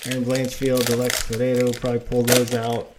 Erin 0.06 0.24
Blanchfield, 0.24 0.90
Alex 0.90 1.22
Peredo, 1.28 1.78
probably 1.78 2.00
pull 2.00 2.22
those 2.22 2.54
out. 2.54 2.94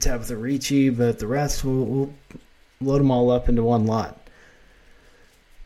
Tabitha 0.00 0.36
Ricci, 0.36 0.90
but 0.90 1.18
the 1.18 1.26
rest 1.26 1.64
we'll, 1.64 1.84
we'll 1.84 2.14
load 2.80 2.98
them 2.98 3.10
all 3.10 3.30
up 3.30 3.48
into 3.48 3.62
one 3.62 3.86
lot. 3.86 4.18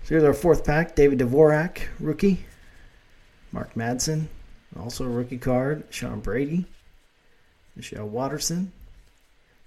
So 0.04 0.10
here's 0.10 0.24
our 0.24 0.34
fourth 0.34 0.64
pack: 0.64 0.94
David 0.94 1.18
Dvorak, 1.18 1.80
rookie. 1.98 2.44
Mark 3.52 3.74
Madsen, 3.74 4.26
also 4.78 5.04
a 5.04 5.08
rookie 5.08 5.38
card. 5.38 5.84
Sean 5.90 6.20
Brady, 6.20 6.66
Michelle 7.74 8.08
Waterson, 8.08 8.70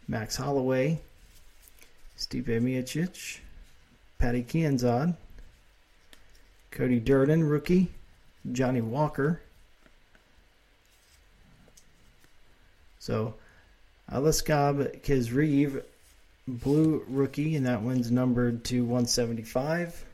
Max 0.07 0.37
Holloway, 0.37 1.01
Stipe 2.17 2.45
Miocic, 2.45 3.39
Pannie 4.19 4.43
Kianzad, 4.43 5.17
Cody 6.71 6.99
Durden, 6.99 7.43
rookie, 7.43 7.91
Johnny 8.51 8.81
Walker. 8.81 9.41
So, 12.99 13.35
Aliaskhab 14.13 15.01
Khizriev, 15.01 15.83
blue 16.47 17.03
rookie, 17.07 17.55
and 17.55 17.65
that 17.65 17.81
one's 17.81 18.11
numbered 18.11 18.63
to 18.65 18.81
175. 18.81 20.05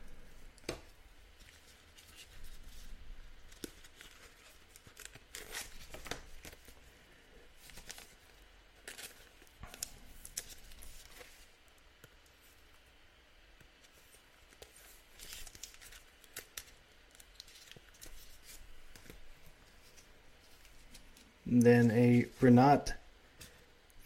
Then 21.44 21.90
a 21.90 22.24
Renat 22.40 22.94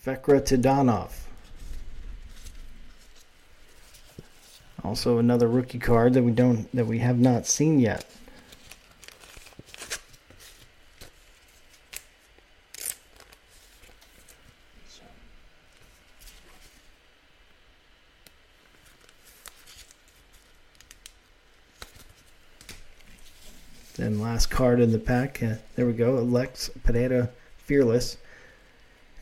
Tidanov. 0.05 1.13
Also 4.85 5.19
another 5.19 5.49
rookie 5.49 5.79
card 5.79 6.13
that 6.13 6.23
we 6.23 6.31
don't 6.31 6.71
that 6.77 6.87
we 6.87 6.99
have 6.99 7.19
not 7.19 7.47
seen 7.47 7.79
yet. 7.79 8.05
Then 23.97 24.21
last 24.21 24.51
card 24.51 24.81
in 24.81 24.93
the 24.93 24.99
pack. 24.99 25.43
Uh, 25.43 25.55
there 25.77 25.87
we 25.87 25.95
go. 25.95 26.19
Alex 26.19 26.69
Pereira 26.83 27.31
Fearless. 27.57 28.19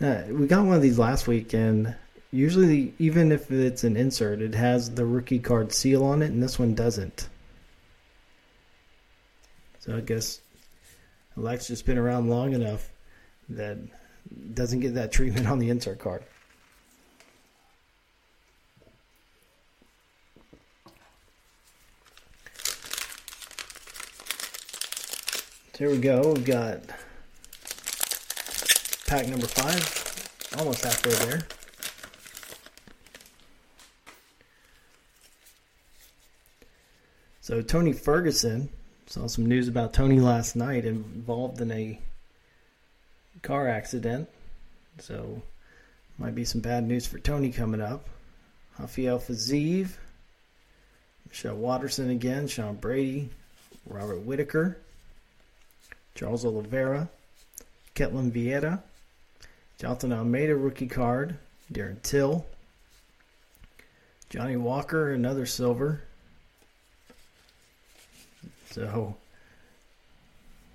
Uh, 0.03 0.25
we 0.31 0.49
got 0.49 0.65
one 0.65 0.75
of 0.75 0.83
these 0.83 0.99
last 0.99 1.29
week, 1.29 1.53
and 1.53 1.95
usually, 2.33 2.93
even 2.99 3.31
if 3.31 3.53
it's 3.53 3.85
an 3.85 3.97
insert, 3.97 4.43
it 4.43 4.53
has 4.53 4.91
the 4.91 5.07
rookie 5.07 5.39
card 5.39 5.73
seal 5.73 6.03
on 6.05 6.23
it, 6.23 6.33
and 6.33 6.43
this 6.43 6.59
one 6.59 6.75
doesn't. 6.75 7.29
So 9.79 9.97
I 9.97 10.01
guess 10.01 10.41
Alex 11.39 11.69
just 11.69 11.87
been 11.87 11.99
around 11.99 12.29
long 12.29 12.53
enough 12.53 12.91
that 13.51 13.79
doesn't 14.55 14.81
get 14.81 14.95
that 14.95 15.13
treatment 15.13 15.47
on 15.47 15.61
the 15.61 15.71
insert 15.71 16.01
card. 16.01 16.25
Here 25.79 25.91
we 25.91 25.99
go. 25.99 26.33
We've 26.33 26.45
got 26.45 26.81
pack 29.13 29.29
number 29.29 29.47
five, 29.47 30.57
almost 30.59 30.83
halfway 30.83 31.13
there. 31.27 31.43
So 37.43 37.61
Tony 37.61 37.93
Ferguson 37.93 38.71
saw 39.05 39.27
some 39.27 39.45
news 39.45 39.69
about 39.69 39.93
Tony 39.93 40.19
last 40.19 40.57
night 40.57 40.87
involved 40.87 41.61
in 41.61 41.71
a 41.73 42.01
car 43.43 43.69
accident. 43.69 44.31
So 44.99 45.43
might 46.17 46.35
be 46.35 46.47
some 46.47 46.63
bad 46.63 46.89
news 46.89 47.07
for 47.07 47.19
Tony 47.19 47.53
coming 47.53 47.83
up. 47.83 48.09
Rafael 48.79 49.19
Fiziev, 49.19 49.91
Michelle 51.29 51.57
Waterson 51.57 52.09
again, 52.09 52.49
Sean 52.49 52.77
Brady, 52.77 53.29
Robert 53.85 54.21
Whittaker. 54.21 54.79
Charles 56.15 56.47
Oliveira, 56.47 57.11
Ketlen 57.95 58.31
Vieira, 58.33 58.83
Jailton 59.83 60.17
Almeida 60.17 60.55
rookie 60.55 60.87
card, 60.87 61.37
Darren 61.73 62.01
Till, 62.03 62.47
Johnny 64.31 64.57
Walker, 64.57 65.11
another 65.11 65.45
silver. 65.45 66.03
So, 68.71 69.17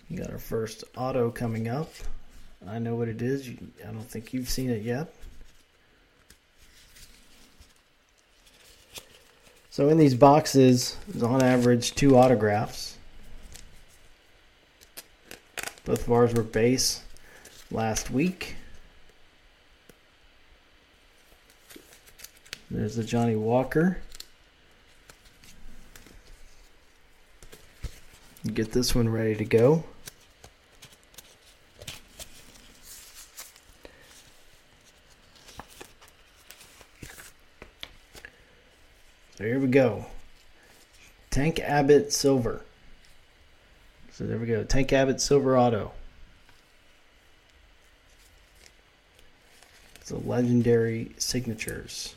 we 0.09 0.17
got 0.17 0.29
our 0.29 0.39
first 0.39 0.83
auto 0.97 1.31
coming 1.31 1.69
up. 1.69 1.89
I 2.67 2.79
know 2.79 2.95
what 2.95 3.07
it 3.07 3.21
is. 3.21 3.49
I 3.81 3.93
don't 3.93 4.09
think 4.09 4.33
you've 4.33 4.49
seen 4.49 4.69
it 4.69 4.81
yet. 4.81 5.13
So 9.69 9.87
in 9.87 9.97
these 9.97 10.15
boxes, 10.15 10.97
on 11.23 11.41
average 11.41 11.95
two 11.95 12.17
autographs. 12.17 12.97
Both 15.85 16.07
of 16.07 16.11
ours 16.11 16.33
were 16.33 16.43
base 16.43 17.03
last 17.71 18.11
week. 18.11 18.56
There's 22.69 22.95
the 22.95 23.03
Johnny 23.03 23.35
Walker. 23.35 23.99
Get 28.53 28.71
this 28.71 28.93
one 28.93 29.09
ready 29.09 29.35
to 29.35 29.45
go. 29.45 29.83
So 39.37 39.43
here 39.43 39.59
we 39.59 39.67
go. 39.67 40.05
Tank 41.29 41.59
Abbott 41.59 42.11
Silver. 42.11 42.63
So 44.11 44.25
there 44.25 44.39
we 44.39 44.47
go. 44.47 44.63
Tank 44.63 44.91
Abbott 44.91 45.21
Silver 45.21 45.55
Auto. 45.57 45.91
It's 49.97 50.09
the 50.09 50.17
legendary 50.17 51.11
signatures. 51.19 52.15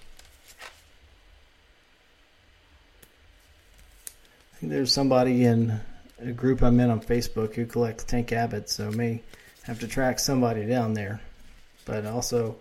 I 4.50 4.50
think 4.50 4.50
there's 4.63 4.93
somebody 4.93 5.45
in 5.45 5.81
a 6.19 6.33
group 6.33 6.63
I'm 6.63 6.81
in 6.81 6.91
on 6.91 7.01
Facebook 7.01 7.55
who 7.55 7.65
collects 7.65 8.05
Tank 8.05 8.33
Abbott, 8.33 8.69
so 8.69 8.91
may 8.91 9.23
have 9.63 9.81
to 9.81 9.89
track 9.89 10.19
somebody 10.19 10.67
down 10.67 10.95
there. 10.95 11.21
But 11.87 12.05
also, 12.05 12.57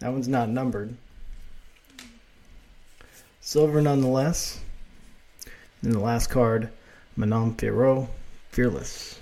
that 0.00 0.10
one's 0.10 0.28
not 0.28 0.48
numbered. 0.48 0.94
Silver 3.40 3.80
nonetheless. 3.80 4.60
And 5.82 5.92
the 5.92 6.00
last 6.00 6.28
card, 6.28 6.70
Manon 7.16 7.54
Fiorot. 7.54 8.08
Fearless. 8.50 9.18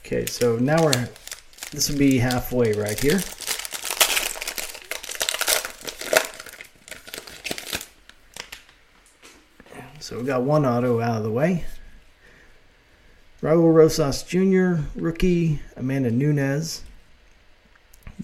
Okay, 0.00 0.26
so 0.26 0.56
now 0.56 0.82
we're, 0.84 1.08
this 1.70 1.88
would 1.90 1.98
be 1.98 2.18
halfway 2.18 2.72
right 2.72 2.98
here. 2.98 3.20
We 10.16 10.24
got 10.24 10.42
one 10.42 10.64
auto 10.64 11.00
out 11.00 11.18
of 11.18 11.22
the 11.22 11.30
way. 11.30 11.64
Raul 13.42 13.74
Rosas 13.74 14.22
Jr., 14.22 14.82
rookie, 14.94 15.60
Amanda 15.76 16.10
Nunes, 16.10 16.82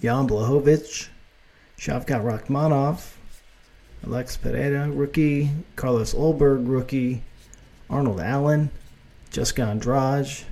Jan 0.01 0.27
Blachowicz, 0.27 1.07
Shavkat 1.77 2.23
Rakhmonov, 2.23 3.13
Alex 4.05 4.35
Pereira, 4.35 4.89
rookie. 4.89 5.49
Carlos 5.77 6.13
Ulberg, 6.13 6.67
rookie. 6.67 7.23
Arnold 7.89 8.19
Allen. 8.19 8.69
Jessica 9.29 9.63
Andrade. 9.63 10.43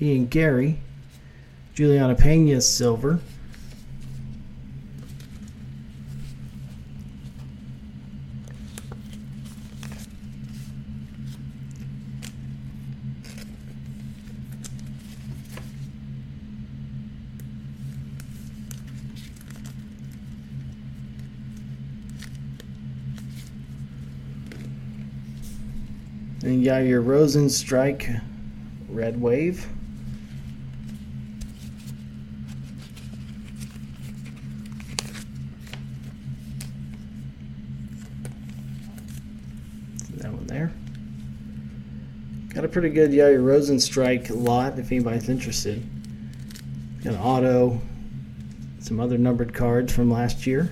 Ian 0.00 0.26
Garry. 0.26 0.78
Julianna 1.74 2.14
Pena, 2.14 2.60
silver. 2.60 3.20
Got 26.60 26.84
your 26.84 27.02
Rozenstruik 27.02 28.20
Red 28.88 29.20
Wave. 29.20 29.66
That 40.16 40.30
one 40.32 40.46
there. 40.46 40.72
Got 42.50 42.64
a 42.64 42.68
pretty 42.68 42.90
good 42.90 43.10
Yair 43.10 43.42
Rozenstruik 43.42 44.30
lot 44.30 44.78
if 44.78 44.92
anybody's 44.92 45.30
interested. 45.30 45.82
Got 47.02 47.14
an 47.14 47.20
auto, 47.20 47.80
some 48.78 49.00
other 49.00 49.16
numbered 49.16 49.54
cards 49.54 49.92
from 49.92 50.12
last 50.12 50.46
year. 50.46 50.70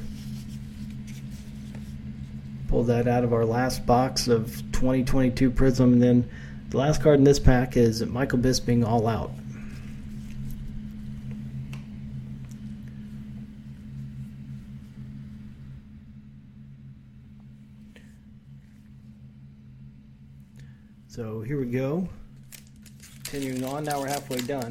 Pulled 2.71 2.87
that 2.87 3.09
out 3.09 3.25
of 3.25 3.33
our 3.33 3.45
last 3.45 3.85
box 3.85 4.29
of 4.29 4.47
2022 4.71 5.51
Prizm, 5.51 5.93
and 5.93 6.01
then 6.01 6.31
the 6.69 6.79
last 6.79 7.03
card 7.03 7.19
in 7.19 7.25
this 7.25 7.41
pack 7.41 7.77
is 7.77 8.07
Michael 8.07 8.39
Bisping 8.39 8.87
All 8.87 9.09
Out. 9.09 9.33
So 21.09 21.41
here 21.41 21.59
we 21.59 21.67
go. 21.67 22.09
Continuing 23.25 23.65
on, 23.65 23.83
now 23.83 23.99
we're 23.99 24.07
halfway 24.07 24.39
done. 24.43 24.71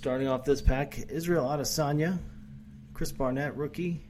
Starting 0.00 0.28
off 0.28 0.46
this 0.46 0.62
pack, 0.62 0.98
Israel 1.10 1.44
Adesanya, 1.44 2.18
Chris 2.94 3.12
Barnett 3.12 3.54
rookie, 3.54 4.00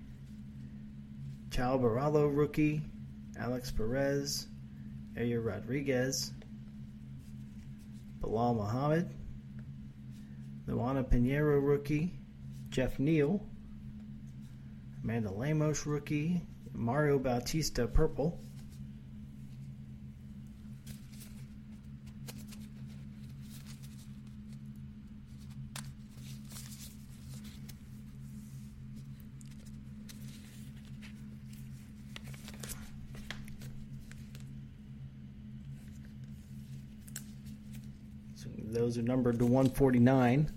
Chao 1.50 1.76
Barallo 1.78 2.32
rookie, 2.32 2.80
Alex 3.36 3.72
Perez, 3.72 4.46
Yair 5.16 5.44
Rodriguez, 5.44 6.32
Belal 8.20 8.54
Muhammad, 8.54 9.10
Luana 10.68 11.02
Pinheiro 11.02 11.60
rookie, 11.60 12.12
Geoff 12.68 13.00
Neal, 13.00 13.44
Amanda 15.02 15.32
Lemos 15.32 15.86
rookie, 15.86 16.40
Mario 16.72 17.18
Bautista 17.18 17.88
purple. 17.88 18.40
So 38.40 38.48
those 38.90 38.98
are 38.98 39.02
numbered 39.02 39.38
to 39.38 39.46
149. 39.46 40.50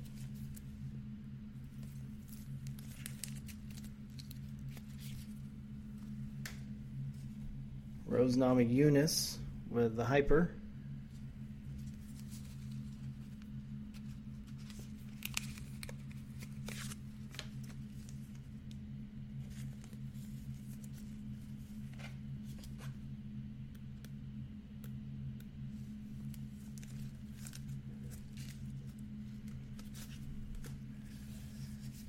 Rose 8.07 8.36
Namajunas 8.36 9.38
with 9.69 9.95
the 9.95 10.03
hyper. 10.03 10.49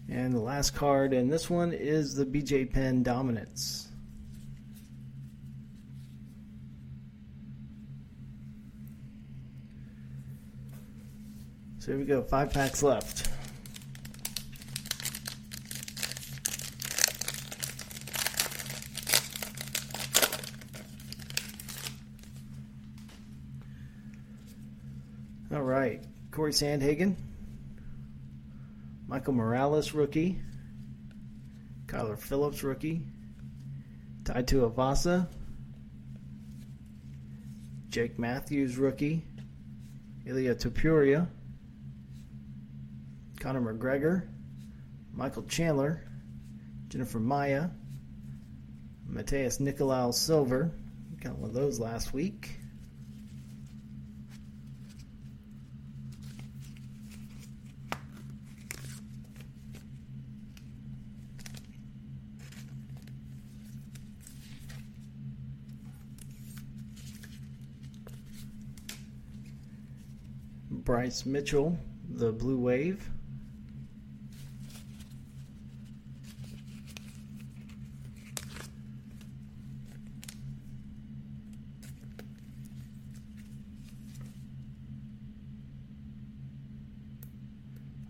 And 0.09 0.35
the 0.35 0.41
last 0.41 0.75
card 0.75 1.13
in 1.13 1.29
this 1.29 1.49
one 1.49 1.73
is 1.73 2.15
the 2.15 2.27
BJ 2.27 2.73
Penn 2.73 3.03
Dominance. 3.03 3.89
So 11.85 11.93
here 11.93 11.99
we 11.99 12.07
go, 12.07 12.23
five 12.23 12.51
packs 12.51 12.83
left. 12.83 13.29
All 25.55 25.61
right, 25.61 26.03
Cory 26.31 26.53
Sandhagen, 26.53 27.17
Michael 29.25 29.37
Morales, 29.37 29.95
rookie, 29.95 30.39
Kyler 31.87 32.19
Phillips, 32.19 32.63
rookie, 32.63 33.07
Tai 34.23 34.43
Tuivasa, 34.43 35.27
Jake 37.89 38.19
Matthews, 38.19 38.77
rookie, 38.77 39.25
Ilia 40.27 40.55
Topuria, 40.55 41.27
Conor 43.41 43.73
McGregor, 43.73 44.29
Michael 45.15 45.45
Chandler, 45.45 46.03
Jennifer 46.89 47.19
Maia, 47.19 47.71
Matheus 49.11 49.59
Nicolau 49.59 50.13
Silver. 50.13 50.71
Got 51.23 51.39
one 51.39 51.49
of 51.49 51.55
those 51.55 51.81
last 51.81 52.13
week. 52.13 52.54
Bryce 70.95 71.27
Mitchell, 71.27 71.77
the 72.09 72.31
Blue 72.31 72.57
Wave. 72.57 73.11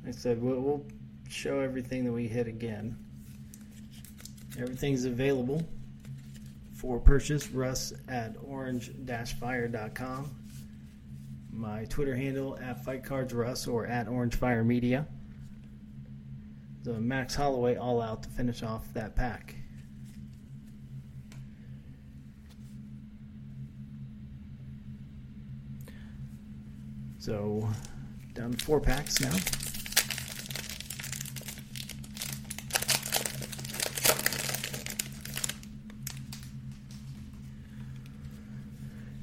I 0.07 0.11
said 0.11 0.43
we'll, 0.43 0.85
show 1.31 1.61
everything 1.61 2.05
that 2.05 2.13
we 2.13 2.29
hit 2.29 2.47
again. 2.47 2.99
Everything's 4.59 5.07
available 5.07 5.67
for 6.75 6.99
purchase. 6.99 7.51
Russ 7.51 7.95
at 8.09 8.37
orange-fire.com. 8.47 10.44
My 11.57 11.85
Twitter 11.85 12.17
handle 12.17 12.59
at 12.61 12.85
FightCardsRuss 12.85 13.73
or 13.73 13.87
at 13.87 14.09
OrangeFire 14.09 14.67
Media. 14.67 15.07
The 16.83 16.95
Max 17.01 17.37
Holloway 17.37 17.77
all 17.77 18.03
out 18.03 18.25
to 18.25 18.29
finish 18.29 18.63
off 18.65 18.93
that 18.93 19.15
pack. 19.15 19.55
So 27.19 27.67
down 28.35 28.53
to 28.53 28.65
four 28.65 28.81
packs 28.81 29.21
now. 29.21 29.35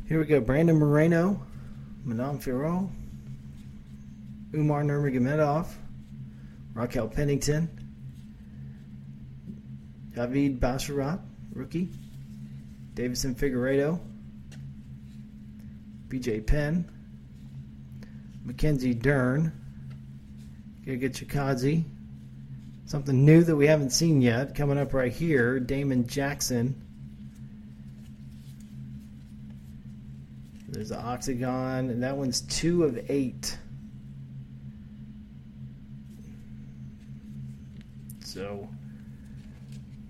Here 0.07 0.19
we 0.19 0.25
go. 0.25 0.41
Brandon 0.41 0.77
Moreno, 0.77 1.45
Manon 2.03 2.39
Fiorot, 2.39 2.89
Umar 4.55 4.83
Nurmagomedov, 4.83 5.67
Raquel 6.73 7.07
Pennington, 7.07 7.69
David 10.15 10.59
Basharat, 10.59 11.19
rookie, 11.53 11.89
Deiveson 12.95 13.35
Figueiredo, 13.35 13.99
BJ 16.07 16.45
Penn, 16.45 16.89
Mackenzie 18.43 18.93
Dern, 18.93 19.53
Giga 20.85 21.09
Chikadze, 21.09 21.83
something 22.85 23.23
new 23.23 23.43
that 23.43 23.55
we 23.55 23.67
haven't 23.67 23.91
seen 23.91 24.21
yet 24.21 24.55
coming 24.55 24.77
up 24.77 24.93
right 24.93 25.13
here, 25.13 25.59
Damon 25.59 26.07
Jackson. 26.07 26.90
There's 30.81 30.89
the 30.89 30.99
Octagon, 30.99 31.91
and 31.91 32.01
that 32.01 32.17
one's 32.17 32.41
two 32.41 32.85
of 32.85 32.99
eight. 33.07 33.55
So 38.25 38.67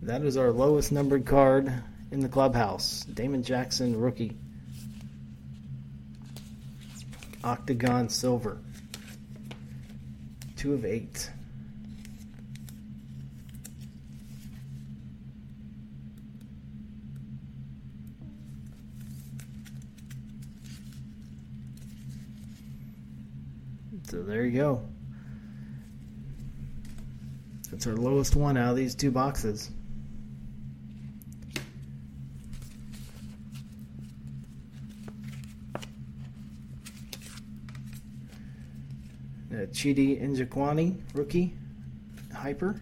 that 0.02 0.22
is 0.22 0.38
our 0.38 0.50
lowest 0.50 0.94
numbered 0.94 1.26
card 1.26 1.74
in 2.12 2.22
the 2.22 2.30
clubhouse. 2.30 3.02
Damon 3.04 3.44
Jackson, 3.44 4.00
rookie. 4.00 4.38
Octagon 7.44 8.08
Silver. 8.08 8.58
Two 10.56 10.74
of 10.74 10.86
eight. 10.86 11.30
So 24.12 24.22
there 24.22 24.44
you 24.44 24.60
go. 24.60 24.84
That's 27.70 27.88
our 27.88 27.94
lowest 27.94 28.36
one 28.36 28.58
out 28.58 28.72
of 28.72 28.76
these 28.76 28.94
two 28.94 29.10
boxes. 29.10 29.72
Uh, 39.50 39.68
Chidi 39.72 40.22
Njokuani, 40.22 41.00
rookie, 41.14 41.54
hyper. 42.36 42.82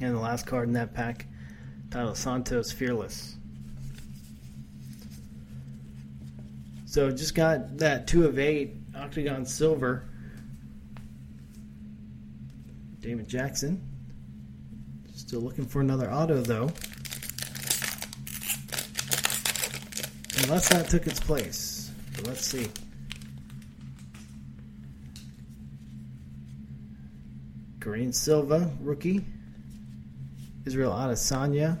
And 0.00 0.14
the 0.14 0.20
last 0.20 0.46
card 0.46 0.68
in 0.68 0.74
that 0.74 0.94
pack, 0.94 1.26
titled 1.90 2.16
Santos 2.16 2.70
Fearless. 2.70 3.36
So 6.86 7.10
just 7.10 7.34
got 7.34 7.78
that 7.78 8.06
two 8.06 8.24
of 8.24 8.38
eight 8.38 8.76
Octagon 8.96 9.44
Silver. 9.44 10.08
Damon 13.00 13.26
Jackson. 13.26 13.80
Still 15.14 15.40
looking 15.40 15.66
for 15.66 15.80
another 15.80 16.10
auto 16.10 16.40
though. 16.40 16.70
Unless 20.44 20.68
that 20.70 20.88
took 20.88 21.06
its 21.06 21.20
place. 21.20 21.90
But 22.16 22.28
let's 22.28 22.46
see. 22.46 22.68
Green 27.80 28.12
Silva, 28.12 28.70
rookie. 28.80 29.24
Israel 30.68 30.92
Adesanya. 30.92 31.78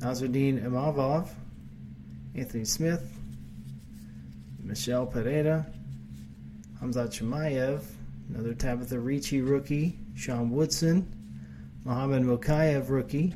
Nassourdine 0.00 0.62
Imavov. 0.62 1.30
Anthony 2.34 2.66
Smith. 2.66 3.02
Michel 4.62 5.06
Pereira. 5.06 5.64
Hamzat 6.82 7.08
Chimaev. 7.08 7.80
Another 8.28 8.52
Tabitha 8.52 8.98
Ricci 8.98 9.40
rookie. 9.40 9.98
Sean 10.14 10.50
Woodson. 10.50 11.10
Muhammad 11.86 12.24
Mokaev 12.24 12.90
rookie. 12.90 13.32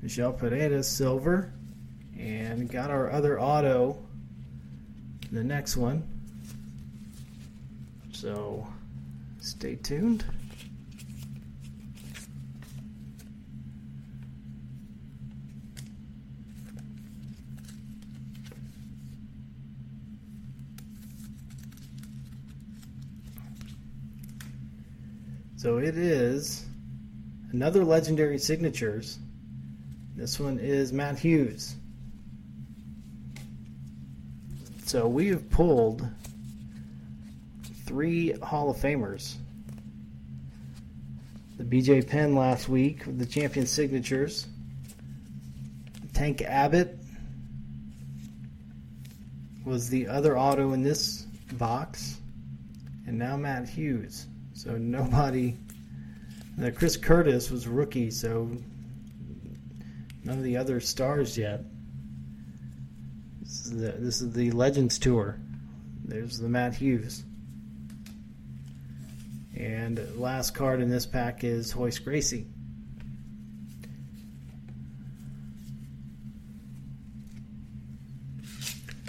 Michel 0.00 0.32
Pereira 0.32 0.82
silver. 0.82 1.52
And 2.18 2.70
got 2.70 2.90
our 2.90 3.12
other 3.12 3.38
auto. 3.38 3.98
The 5.30 5.44
next 5.44 5.76
one. 5.76 6.02
So 8.14 8.66
stay 9.40 9.74
tuned. 9.74 10.24
So 25.62 25.78
it 25.78 25.96
is 25.96 26.66
another 27.52 27.84
legendary 27.84 28.38
signatures. 28.38 29.20
This 30.16 30.40
one 30.40 30.58
is 30.58 30.92
Matt 30.92 31.20
Hughes. 31.20 31.76
So 34.86 35.06
we 35.06 35.28
have 35.28 35.48
pulled 35.50 36.04
three 37.86 38.32
Hall 38.42 38.70
of 38.70 38.76
Famers. 38.78 39.36
The 41.58 41.62
BJ 41.62 42.08
Penn 42.08 42.34
last 42.34 42.68
week 42.68 43.06
with 43.06 43.20
the 43.20 43.26
champion 43.26 43.66
signatures. 43.66 44.48
Tank 46.12 46.42
Abbott 46.42 46.98
was 49.64 49.88
the 49.88 50.08
other 50.08 50.36
auto 50.36 50.72
in 50.72 50.82
this 50.82 51.22
box. 51.52 52.16
And 53.06 53.16
now 53.16 53.36
Matt 53.36 53.68
Hughes. 53.68 54.26
So 54.54 54.76
nobody. 54.76 55.56
The 56.58 56.70
Chris 56.70 56.96
Curtis 56.96 57.50
was 57.50 57.66
rookie, 57.66 58.10
so 58.10 58.50
none 60.24 60.38
of 60.38 60.44
the 60.44 60.56
other 60.56 60.80
stars 60.80 61.36
yet. 61.38 61.64
This 63.40 63.66
is 63.66 63.70
the, 63.72 63.92
this 63.92 64.20
is 64.20 64.32
the 64.32 64.50
Legends 64.50 64.98
Tour. 64.98 65.38
There's 66.04 66.38
the 66.38 66.48
Matt 66.48 66.74
Hughes. 66.74 67.24
And 69.56 70.00
last 70.16 70.54
card 70.54 70.80
in 70.80 70.90
this 70.90 71.06
pack 71.06 71.44
is 71.44 71.74
Royce 71.74 71.98
Gracie. 71.98 72.46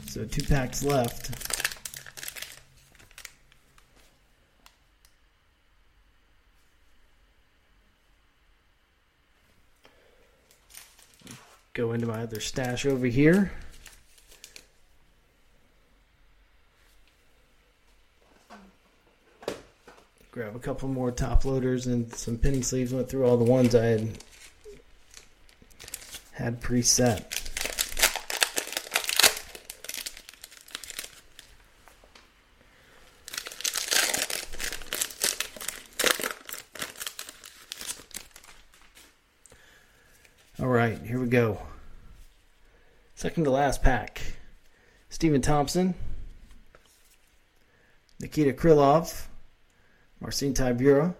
So 0.07 0.25
two 0.25 0.43
packs 0.43 0.83
left. 0.83 1.52
Go 11.73 11.93
into 11.93 12.05
my 12.05 12.21
other 12.21 12.39
stash 12.39 12.85
over 12.85 13.07
here. 13.07 13.51
Grab 20.29 20.55
a 20.55 20.59
couple 20.59 20.87
more 20.87 21.11
top 21.11 21.45
loaders 21.45 21.87
and 21.87 22.13
some 22.13 22.37
penny 22.37 22.61
sleeves. 22.61 22.93
Went 22.93 23.09
through 23.09 23.25
all 23.25 23.37
the 23.37 23.43
ones 23.43 23.73
I 23.73 23.85
had 23.85 24.09
had 26.33 26.61
preset. 26.61 27.39
All 40.59 40.67
right, 40.69 41.02
here 41.13 41.21
we 41.21 41.27
go. 41.27 41.59
Second 43.13 43.43
to 43.43 43.51
last 43.51 43.83
pack. 43.83 44.19
Stephen 45.09 45.43
Thompson, 45.43 45.93
Nikita 48.19 48.51
Krylov, 48.51 49.27
Marcin 50.19 50.55
Tybura, 50.55 51.13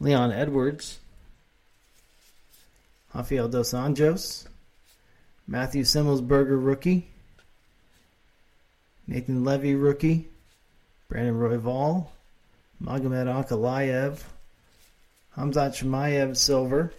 Leon 0.00 0.32
Edwards, 0.32 0.98
Rafael 3.14 3.48
Dos 3.48 3.72
Anjos, 3.72 4.46
Matthew 5.46 5.84
Semelsberger, 5.84 6.62
rookie, 6.62 7.08
Natan 9.06 9.44
Levy, 9.44 9.74
rookie, 9.74 10.28
Brandon 11.08 11.36
Royval, 11.36 12.08
Magomed 12.82 13.48
Ankalaev, 13.48 14.20
Hamzat 15.38 15.70
Chimaev, 15.74 16.36
silver, 16.36 16.92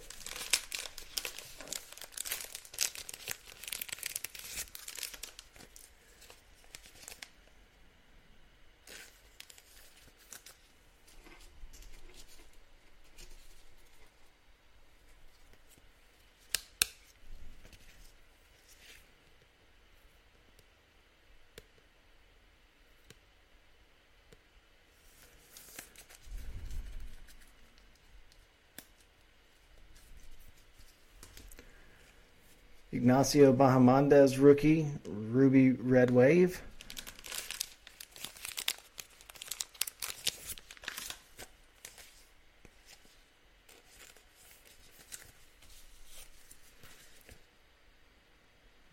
Ignacio 32.96 33.52
Bahamondes, 33.52 34.40
rookie, 34.40 34.86
Ruby 35.06 35.72
Red 35.72 36.10
Wave. 36.10 36.62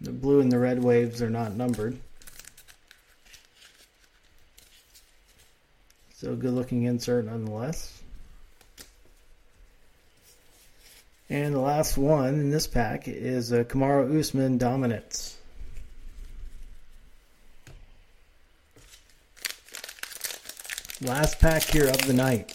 The 0.01 0.11
blue 0.11 0.41
and 0.41 0.51
the 0.51 0.59
red 0.59 0.83
waves 0.83 1.21
are 1.21 1.29
not 1.29 1.55
numbered. 1.55 1.97
So 6.15 6.35
good 6.35 6.51
looking 6.51 6.83
insert 6.83 7.23
nonetheless. 7.23 8.02
And 11.33 11.55
the 11.55 11.59
last 11.59 11.97
one 11.97 12.35
in 12.35 12.51
this 12.51 12.67
pack 12.67 13.07
is 13.07 13.51
uh, 13.51 13.61
a 13.61 13.65
Kamaru 13.65 14.19
Usman 14.19 14.59
Dominance. 14.59 15.35
Last 21.01 21.39
pack 21.39 21.63
here 21.63 21.87
of 21.87 22.05
the 22.05 22.13
night. 22.13 22.53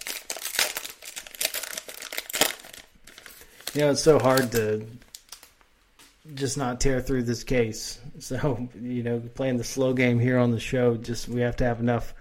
You 3.75 3.81
know, 3.81 3.91
it's 3.91 4.01
so 4.01 4.21
hard 4.21 4.53
to 4.53 4.87
just 6.37 6.57
not 6.57 6.81
tear 6.81 7.01
through 7.01 7.25
this 7.25 7.43
case. 7.43 7.99
So, 8.21 8.69
you 8.81 9.03
know, 9.05 9.21
playing 9.35 9.59
the 9.59 9.65
slow 9.65 9.93
game 9.93 10.19
here 10.21 10.39
on 10.39 10.51
the 10.51 10.59
show, 10.59 10.97
just 10.97 11.29
we 11.29 11.41
have 11.41 11.57
to 11.57 11.65
have 11.65 11.79
enough, 11.79 12.15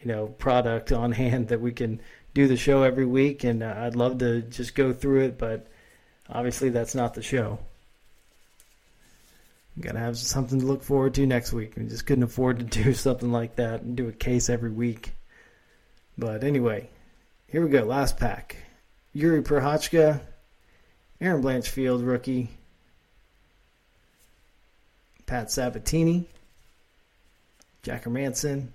you 0.00 0.08
know, 0.08 0.28
product 0.28 0.92
on 0.92 1.12
hand 1.12 1.48
that 1.48 1.60
we 1.60 1.72
can 1.72 2.00
do 2.34 2.46
the 2.46 2.56
show 2.56 2.82
every 2.82 3.06
week. 3.06 3.44
And 3.44 3.62
uh, 3.62 3.74
I'd 3.78 3.96
love 3.96 4.18
to 4.18 4.42
just 4.42 4.74
go 4.74 4.92
through 4.92 5.24
it, 5.24 5.38
but 5.38 5.66
obviously 6.28 6.70
that's 6.70 6.94
not 6.94 7.14
the 7.14 7.22
show. 7.22 7.58
Got 9.80 9.92
to 9.92 9.98
have 9.98 10.18
something 10.18 10.60
to 10.60 10.66
look 10.66 10.82
forward 10.82 11.14
to 11.14 11.26
next 11.26 11.52
week. 11.52 11.74
We 11.76 11.84
just 11.84 12.06
couldn't 12.06 12.24
afford 12.24 12.58
to 12.58 12.64
do 12.64 12.92
something 12.94 13.32
like 13.32 13.56
that 13.56 13.82
and 13.82 13.96
do 13.96 14.08
a 14.08 14.12
case 14.12 14.50
every 14.50 14.70
week. 14.70 15.12
But 16.18 16.44
anyway, 16.44 16.90
here 17.48 17.64
we 17.64 17.70
go. 17.70 17.84
Last 17.84 18.18
pack. 18.18 18.56
Jiri 19.16 19.42
Prochazka, 19.42 20.20
Erin 21.20 21.42
Blanchfield, 21.42 22.06
rookie. 22.06 22.50
Pat 25.30 25.50
Sabatini, 25.50 26.26
Jack 27.84 28.06
Manson. 28.08 28.72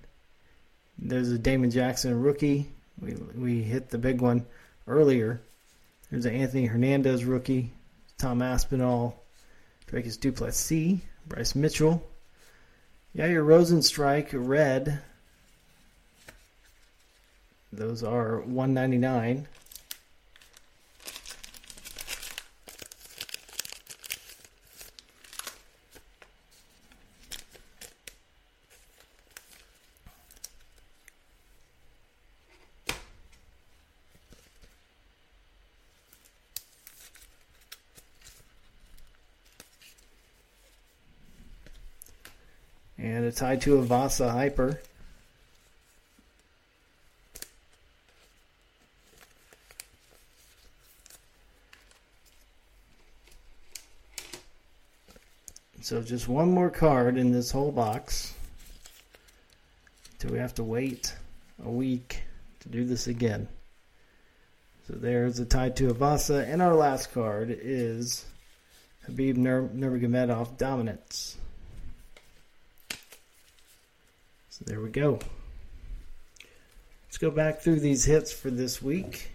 There's 0.98 1.30
a 1.30 1.38
Damon 1.38 1.70
Jackson 1.70 2.18
rookie. 2.22 2.70
We, 3.00 3.14
we 3.34 3.62
hit 3.62 3.90
the 3.90 3.98
big 3.98 4.20
one 4.20 4.46
earlier. 4.86 5.40
There's 6.10 6.26
an 6.26 6.34
Anthony 6.34 6.66
Hernandez 6.66 7.24
rookie. 7.24 7.72
Tom 8.18 8.42
Aspinall. 8.42 9.22
Dricus 9.90 10.18
Du 10.18 10.32
Plessis. 10.32 11.00
Bryce 11.26 11.54
Mitchell. 11.54 12.02
Yair 13.16 13.44
Rozenstruik, 13.44 14.28
red. 14.32 15.00
Those 17.72 18.02
are 18.02 18.40
199. 18.40 19.48
And 43.36 43.42
a 43.50 43.56
Tai 43.56 43.56
Tuivasa 43.56 44.30
Hyper. 44.30 44.80
So 55.82 56.02
just 56.02 56.28
one 56.28 56.50
more 56.50 56.70
card 56.70 57.16
in 57.16 57.30
this 57.30 57.50
whole 57.50 57.70
box. 57.70 58.34
Till 60.18 60.32
we 60.32 60.38
have 60.38 60.54
to 60.54 60.64
wait 60.64 61.14
a 61.64 61.70
week 61.70 62.22
to 62.60 62.68
do 62.68 62.84
this 62.84 63.06
again. 63.06 63.48
So 64.88 64.94
there's 64.94 65.38
a 65.38 65.46
Tai 65.46 65.70
Tuivasa. 65.70 66.50
And 66.50 66.60
our 66.60 66.74
last 66.74 67.12
card 67.12 67.50
is 67.50 68.24
Khabib 69.06 69.36
Nur- 69.36 69.70
Nurmagomedov 69.74 70.58
Dominance. 70.58 71.36
So 74.56 74.64
there 74.64 74.80
we 74.80 74.88
go. 74.88 75.18
Let's 77.04 77.18
go 77.18 77.30
back 77.30 77.60
through 77.60 77.80
these 77.80 78.06
hits 78.06 78.32
for 78.32 78.48
this 78.48 78.80
week. 78.80 79.28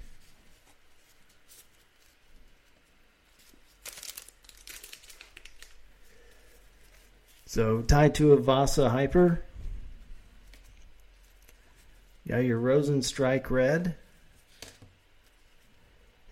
So 7.45 7.83
Tai 7.83 8.09
Tuivasa 8.09 8.89
Hyper. 8.89 9.43
Yeah, 12.25 12.39
your 12.39 12.59
Rozenstruik 12.59 13.51
Red. 13.51 13.93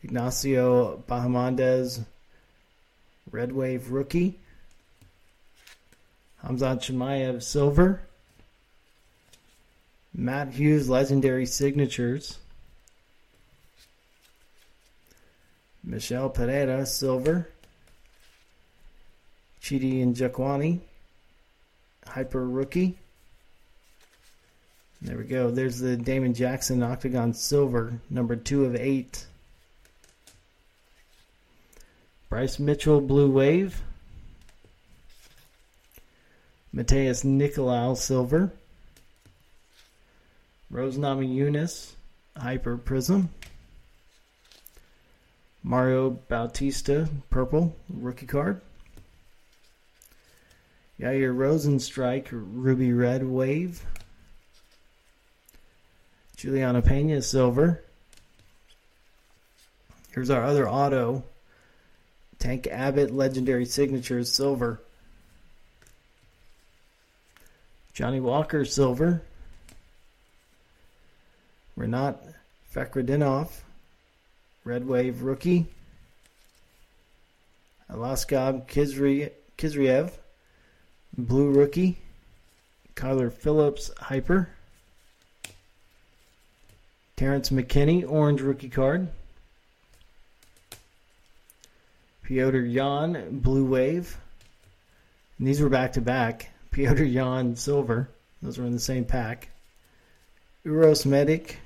Ignacio 0.01 1.03
Bahamondes 1.07 2.05
Red 3.29 3.51
Wave 3.51 3.91
Rookie. 3.91 4.39
Hamzat 6.43 6.79
Chimaev 6.79 7.43
Silver. 7.43 8.01
Matt 10.19 10.49
Hughes 10.49 10.89
Legendary 10.89 11.45
Signatures. 11.45 12.39
Michel 15.81 16.29
Pereira 16.29 16.85
Silver. 16.85 17.47
Chidi 19.61 20.05
Njokuani 20.05 20.79
Hyper 22.05 22.45
Rookie. 22.45 22.97
There 25.01 25.17
we 25.17 25.23
go. 25.23 25.51
There's 25.51 25.79
the 25.79 25.95
Damon 25.95 26.33
Jackson 26.33 26.83
Octagon 26.83 27.33
Silver, 27.33 28.01
number 28.09 28.35
two 28.35 28.65
of 28.65 28.75
eight. 28.75 29.25
Bryce 32.27 32.59
Mitchell 32.59 32.99
Blue 32.99 33.31
Wave. 33.31 33.81
Matheus 36.75 37.23
Nicolau 37.23 37.95
Silver. 37.95 38.51
Rose 40.71 40.97
Namajunas 40.97 41.93
Hyper 42.37 42.77
Prizm. 42.77 43.29
Mario 45.63 46.11
Bautista 46.11 47.09
Purple 47.29 47.75
Rookie 47.89 48.27
Card. 48.27 48.61
Yair 50.99 51.33
Rozenstruik 51.35 52.27
Ruby 52.31 52.93
Red 52.93 53.25
Wave. 53.25 53.83
Julianna 56.37 56.81
Pena 56.81 57.21
Silver. 57.21 57.83
Here's 60.11 60.29
our 60.29 60.43
other 60.43 60.69
auto. 60.69 61.23
Tank 62.37 62.67
Abbott 62.67 63.11
Legendary 63.11 63.65
Signatures 63.65 64.31
Silver. 64.31 64.81
Johnny 67.93 68.19
Walker 68.19 68.63
Silver. 68.65 69.23
Renat 71.79 72.17
Fakhretdinov 72.75 73.47
Red 74.65 74.85
Wave 74.85 75.21
Rookie. 75.21 75.65
Aliaskhab 77.89 78.67
Kizri, 78.67 79.31
Khizriev 79.57 80.11
Blue 81.17 81.49
Rookie. 81.49 81.97
Kyler 82.95 83.31
Phillips 83.31 83.91
Hyper. 83.97 84.49
Terrence 87.15 87.49
McKinney 87.49 88.05
Orange 88.05 88.41
Rookie 88.41 88.67
Card. 88.67 89.07
Petr 92.25 92.71
Yan 92.71 93.39
Blue 93.39 93.63
Wave. 93.63 94.17
And 95.37 95.47
these 95.47 95.61
were 95.61 95.69
back 95.69 95.93
to 95.93 96.01
back. 96.01 96.49
Petr 96.73 97.09
Yan 97.09 97.55
Silver. 97.55 98.09
Those 98.41 98.57
were 98.57 98.65
in 98.65 98.73
the 98.73 98.79
same 98.79 99.05
pack. 99.05 99.47
Uros 100.65 101.05
Medic 101.05 101.57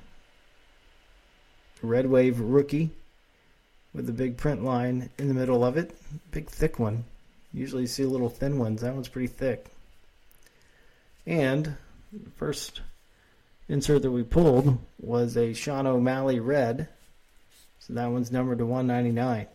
Red 1.83 2.09
Wave 2.09 2.39
Rookie 2.39 2.91
with 3.93 4.05
the 4.05 4.13
big 4.13 4.37
print 4.37 4.63
line 4.63 5.09
in 5.17 5.27
the 5.27 5.33
middle 5.33 5.63
of 5.63 5.77
it. 5.77 5.95
Big 6.31 6.47
thick 6.47 6.79
one. 6.79 7.03
Usually 7.53 7.83
you 7.83 7.87
see 7.87 8.05
little 8.05 8.29
thin 8.29 8.57
ones. 8.57 8.81
That 8.81 8.93
one's 8.93 9.09
pretty 9.09 9.27
thick. 9.27 9.67
And 11.27 11.75
the 12.11 12.29
first 12.37 12.81
insert 13.67 14.01
that 14.01 14.11
we 14.11 14.23
pulled 14.23 14.79
was 14.99 15.35
a 15.35 15.53
Sean 15.53 15.85
O'Malley 15.85 16.39
Red. 16.39 16.87
So 17.79 17.93
that 17.93 18.09
one's 18.09 18.31
numbered 18.31 18.59
to 18.59 18.65
199. 18.65 19.47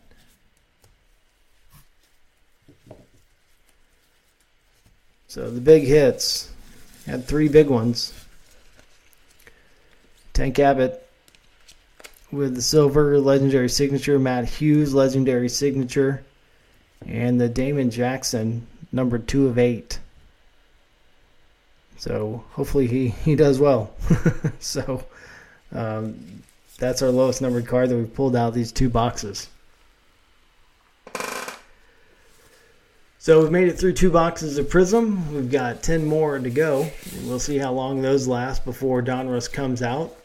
So 5.27 5.49
the 5.49 5.61
big 5.61 5.83
hits 5.83 6.51
had 7.05 7.25
three 7.25 7.47
big 7.47 7.67
ones. 7.67 8.13
Tank 10.33 10.57
Abbott 10.59 11.08
with 12.31 12.55
the 12.55 12.61
silver 12.61 13.19
legendary 13.19 13.69
signature, 13.69 14.19
Matt 14.19 14.45
Hughes 14.45 14.93
legendary 14.93 15.49
signature, 15.49 16.23
and 17.05 17.39
the 17.39 17.49
Damon 17.49 17.89
Jackson 17.89 18.67
number 18.91 19.17
two 19.17 19.47
of 19.47 19.57
eight. 19.57 19.99
So 21.97 22.43
hopefully 22.51 22.87
he, 22.87 23.09
he 23.09 23.35
does 23.35 23.59
well. 23.59 23.93
so 24.59 25.03
um, 25.71 26.43
that's 26.77 27.01
our 27.01 27.09
lowest 27.09 27.41
numbered 27.41 27.67
card 27.67 27.89
that 27.89 27.97
we've 27.97 28.13
pulled 28.13 28.35
out 28.35 28.53
these 28.53 28.71
two 28.71 28.89
boxes. 28.89 29.49
So 33.21 33.41
we've 33.41 33.51
made 33.51 33.67
it 33.67 33.77
through 33.77 33.93
two 33.93 34.11
boxes 34.11 34.57
of 34.57 34.67
Prizm. 34.67 35.27
We've 35.31 35.51
got 35.51 35.83
10 35.83 36.05
more 36.05 36.39
to 36.39 36.49
go. 36.49 36.89
We'll 37.25 37.39
see 37.39 37.57
how 37.57 37.73
long 37.73 38.01
those 38.01 38.29
last 38.29 38.63
before 38.63 39.03
Donruss 39.03 39.51
comes 39.51 39.81
out. 39.81 40.15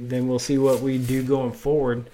Then 0.00 0.28
we'll 0.28 0.38
see 0.38 0.56
what 0.56 0.80
we 0.80 0.96
do 0.96 1.22
going 1.22 1.52
forward. 1.52 2.08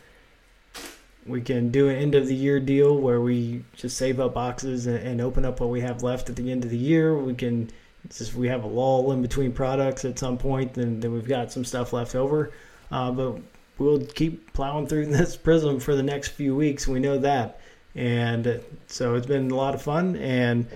We 1.24 1.40
can 1.40 1.70
do 1.70 1.88
an 1.88 1.96
end 1.96 2.14
of 2.16 2.26
the 2.26 2.34
year 2.34 2.58
deal 2.58 2.96
where 2.98 3.20
we 3.20 3.64
just 3.76 3.96
save 3.96 4.18
up 4.18 4.34
boxes 4.34 4.86
and, 4.86 5.20
open 5.20 5.44
up 5.44 5.60
what 5.60 5.70
we 5.70 5.80
have 5.80 6.02
left 6.02 6.28
at 6.28 6.36
the 6.36 6.50
end 6.50 6.64
of 6.64 6.70
the 6.70 6.76
year. 6.76 7.16
We 7.16 7.34
can 7.34 7.70
just 8.08 8.34
we 8.34 8.48
have 8.48 8.64
a 8.64 8.66
lull 8.66 9.12
in 9.12 9.22
between 9.22 9.52
products 9.52 10.04
at 10.04 10.18
some 10.18 10.36
point, 10.36 10.74
then 10.74 11.00
then 11.00 11.12
we've 11.12 11.28
got 11.28 11.52
some 11.52 11.64
stuff 11.64 11.92
left 11.92 12.14
over. 12.14 12.52
Uh, 12.90 13.10
but 13.12 13.40
we'll 13.78 14.00
keep 14.00 14.52
plowing 14.52 14.86
through 14.86 15.06
this 15.16 15.36
Prizm 15.36 15.80
for 15.80 15.94
the 15.94 16.02
next 16.02 16.28
few 16.28 16.56
weeks. 16.56 16.88
We 16.88 16.98
know 16.98 17.18
that, 17.18 17.60
and 17.94 18.60
so 18.88 19.14
it's 19.14 19.26
been 19.26 19.50
a 19.50 19.56
lot 19.56 19.74
of 19.74 19.82
fun, 19.82 20.16
and 20.16 20.66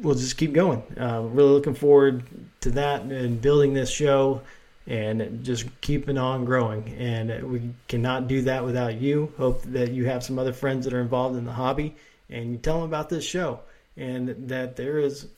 we'll 0.00 0.14
just 0.16 0.36
keep 0.36 0.52
going. 0.52 0.82
Uh, 0.98 1.22
really 1.22 1.50
looking 1.50 1.74
forward 1.74 2.24
to 2.60 2.70
that 2.70 3.02
and 3.02 3.40
building 3.40 3.74
this 3.74 3.90
show 3.90 4.42
and 4.86 5.44
just 5.44 5.66
keeping 5.80 6.18
on 6.18 6.44
growing. 6.44 6.88
And 6.98 7.50
we 7.50 7.70
cannot 7.88 8.28
do 8.28 8.42
that 8.42 8.64
without 8.64 9.00
you. 9.00 9.32
Hope 9.36 9.62
that 9.64 9.92
you 9.92 10.06
have 10.06 10.24
some 10.24 10.38
other 10.38 10.52
friends 10.52 10.84
that 10.84 10.94
are 10.94 11.00
involved 11.00 11.36
in 11.36 11.44
the 11.44 11.52
hobby 11.52 11.94
and 12.28 12.52
you 12.52 12.58
tell 12.58 12.80
them 12.80 12.88
about 12.88 13.08
this 13.08 13.24
show 13.24 13.60
and 13.96 14.48
that 14.48 14.76
there 14.76 14.98
is 14.98 15.28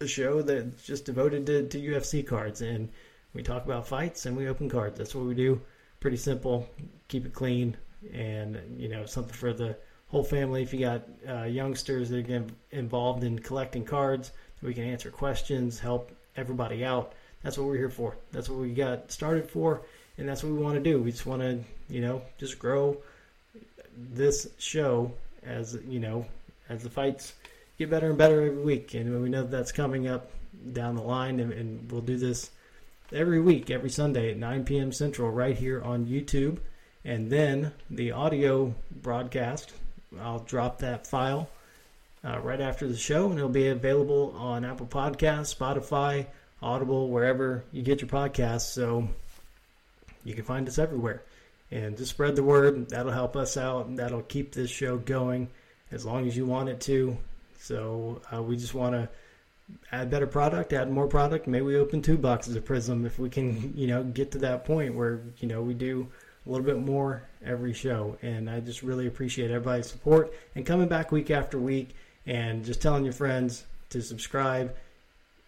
a 0.00 0.06
show 0.06 0.42
that's 0.42 0.84
just 0.84 1.04
devoted 1.04 1.46
to, 1.46 1.68
to 1.68 1.78
UFC 1.80 2.26
cards. 2.26 2.62
And 2.62 2.88
we 3.32 3.42
talk 3.42 3.64
about 3.64 3.86
fights 3.86 4.26
and 4.26 4.36
we 4.36 4.48
open 4.48 4.68
cards. 4.68 4.98
That's 4.98 5.14
what 5.14 5.24
we 5.24 5.34
do. 5.34 5.60
Pretty 6.00 6.16
simple. 6.16 6.68
Keep 7.08 7.26
it 7.26 7.32
clean 7.32 7.76
and, 8.12 8.58
you 8.78 8.88
know, 8.88 9.06
something 9.06 9.34
for 9.34 9.52
the 9.52 9.76
whole 10.08 10.24
family. 10.24 10.62
If 10.62 10.74
you 10.74 10.80
got 10.80 11.02
uh, 11.28 11.44
youngsters 11.44 12.10
that 12.10 12.26
get 12.26 12.48
involved 12.72 13.24
in 13.24 13.38
collecting 13.38 13.84
cards, 13.84 14.32
we 14.62 14.74
can 14.74 14.84
answer 14.84 15.10
questions, 15.10 15.78
help 15.78 16.10
everybody 16.36 16.84
out 16.84 17.14
that's 17.42 17.56
what 17.56 17.66
we're 17.66 17.76
here 17.76 17.90
for. 17.90 18.16
That's 18.32 18.48
what 18.48 18.58
we 18.58 18.72
got 18.72 19.10
started 19.10 19.50
for, 19.50 19.82
and 20.18 20.28
that's 20.28 20.42
what 20.42 20.52
we 20.52 20.58
want 20.58 20.76
to 20.76 20.82
do. 20.82 21.00
We 21.00 21.10
just 21.10 21.26
want 21.26 21.42
to, 21.42 21.60
you 21.88 22.00
know, 22.00 22.22
just 22.38 22.58
grow 22.58 22.98
this 23.96 24.48
show 24.58 25.12
as 25.42 25.78
you 25.86 26.00
know, 26.00 26.26
as 26.68 26.82
the 26.82 26.90
fights 26.90 27.34
get 27.78 27.90
better 27.90 28.10
and 28.10 28.18
better 28.18 28.42
every 28.42 28.62
week, 28.62 28.94
and 28.94 29.22
we 29.22 29.28
know 29.28 29.44
that's 29.44 29.72
coming 29.72 30.06
up 30.06 30.30
down 30.72 30.96
the 30.96 31.02
line, 31.02 31.40
and, 31.40 31.52
and 31.52 31.90
we'll 31.90 32.02
do 32.02 32.16
this 32.16 32.50
every 33.12 33.40
week, 33.40 33.70
every 33.70 33.90
Sunday 33.90 34.30
at 34.30 34.36
9 34.36 34.64
p.m. 34.64 34.92
Central, 34.92 35.30
right 35.30 35.56
here 35.56 35.82
on 35.82 36.06
YouTube, 36.06 36.58
and 37.04 37.30
then 37.30 37.72
the 37.90 38.12
audio 38.12 38.74
broadcast. 38.90 39.72
I'll 40.20 40.40
drop 40.40 40.78
that 40.80 41.06
file 41.06 41.48
uh, 42.24 42.38
right 42.40 42.60
after 42.60 42.86
the 42.86 42.96
show, 42.96 43.30
and 43.30 43.38
it'll 43.38 43.48
be 43.48 43.68
available 43.68 44.34
on 44.36 44.64
Apple 44.64 44.86
Podcasts, 44.86 45.54
Spotify. 45.54 46.26
Audible, 46.62 47.08
wherever 47.08 47.64
you 47.72 47.82
get 47.82 48.00
your 48.00 48.10
podcasts. 48.10 48.72
So 48.72 49.08
you 50.24 50.34
can 50.34 50.44
find 50.44 50.68
us 50.68 50.78
everywhere. 50.78 51.22
And 51.70 51.96
just 51.96 52.10
spread 52.10 52.36
the 52.36 52.42
word. 52.42 52.88
That'll 52.90 53.12
help 53.12 53.36
us 53.36 53.56
out. 53.56 53.94
That'll 53.96 54.22
keep 54.22 54.52
this 54.52 54.70
show 54.70 54.98
going 54.98 55.48
as 55.92 56.04
long 56.04 56.26
as 56.26 56.36
you 56.36 56.44
want 56.44 56.68
it 56.68 56.80
to. 56.82 57.16
So 57.58 58.20
uh, 58.34 58.42
we 58.42 58.56
just 58.56 58.74
want 58.74 58.94
to 58.94 59.08
add 59.92 60.10
better 60.10 60.26
product, 60.26 60.72
add 60.72 60.90
more 60.90 61.06
product. 61.06 61.46
Maybe 61.46 61.64
we 61.64 61.76
open 61.76 62.02
two 62.02 62.18
boxes 62.18 62.56
of 62.56 62.64
Prizm 62.64 63.06
if 63.06 63.18
we 63.18 63.30
can, 63.30 63.72
you 63.76 63.86
know, 63.86 64.02
get 64.02 64.32
to 64.32 64.38
that 64.38 64.64
point 64.64 64.94
where 64.94 65.20
you 65.38 65.48
know 65.48 65.62
we 65.62 65.74
do 65.74 66.08
a 66.46 66.50
little 66.50 66.66
bit 66.66 66.78
more 66.78 67.22
every 67.44 67.72
show. 67.72 68.16
And 68.22 68.48
I 68.48 68.60
just 68.60 68.82
really 68.82 69.06
appreciate 69.06 69.50
everybody's 69.50 69.90
support 69.90 70.32
and 70.54 70.66
coming 70.66 70.88
back 70.88 71.12
week 71.12 71.30
after 71.30 71.58
week 71.58 71.94
and 72.26 72.64
just 72.64 72.82
telling 72.82 73.04
your 73.04 73.12
friends 73.12 73.64
to 73.90 74.02
subscribe 74.02 74.74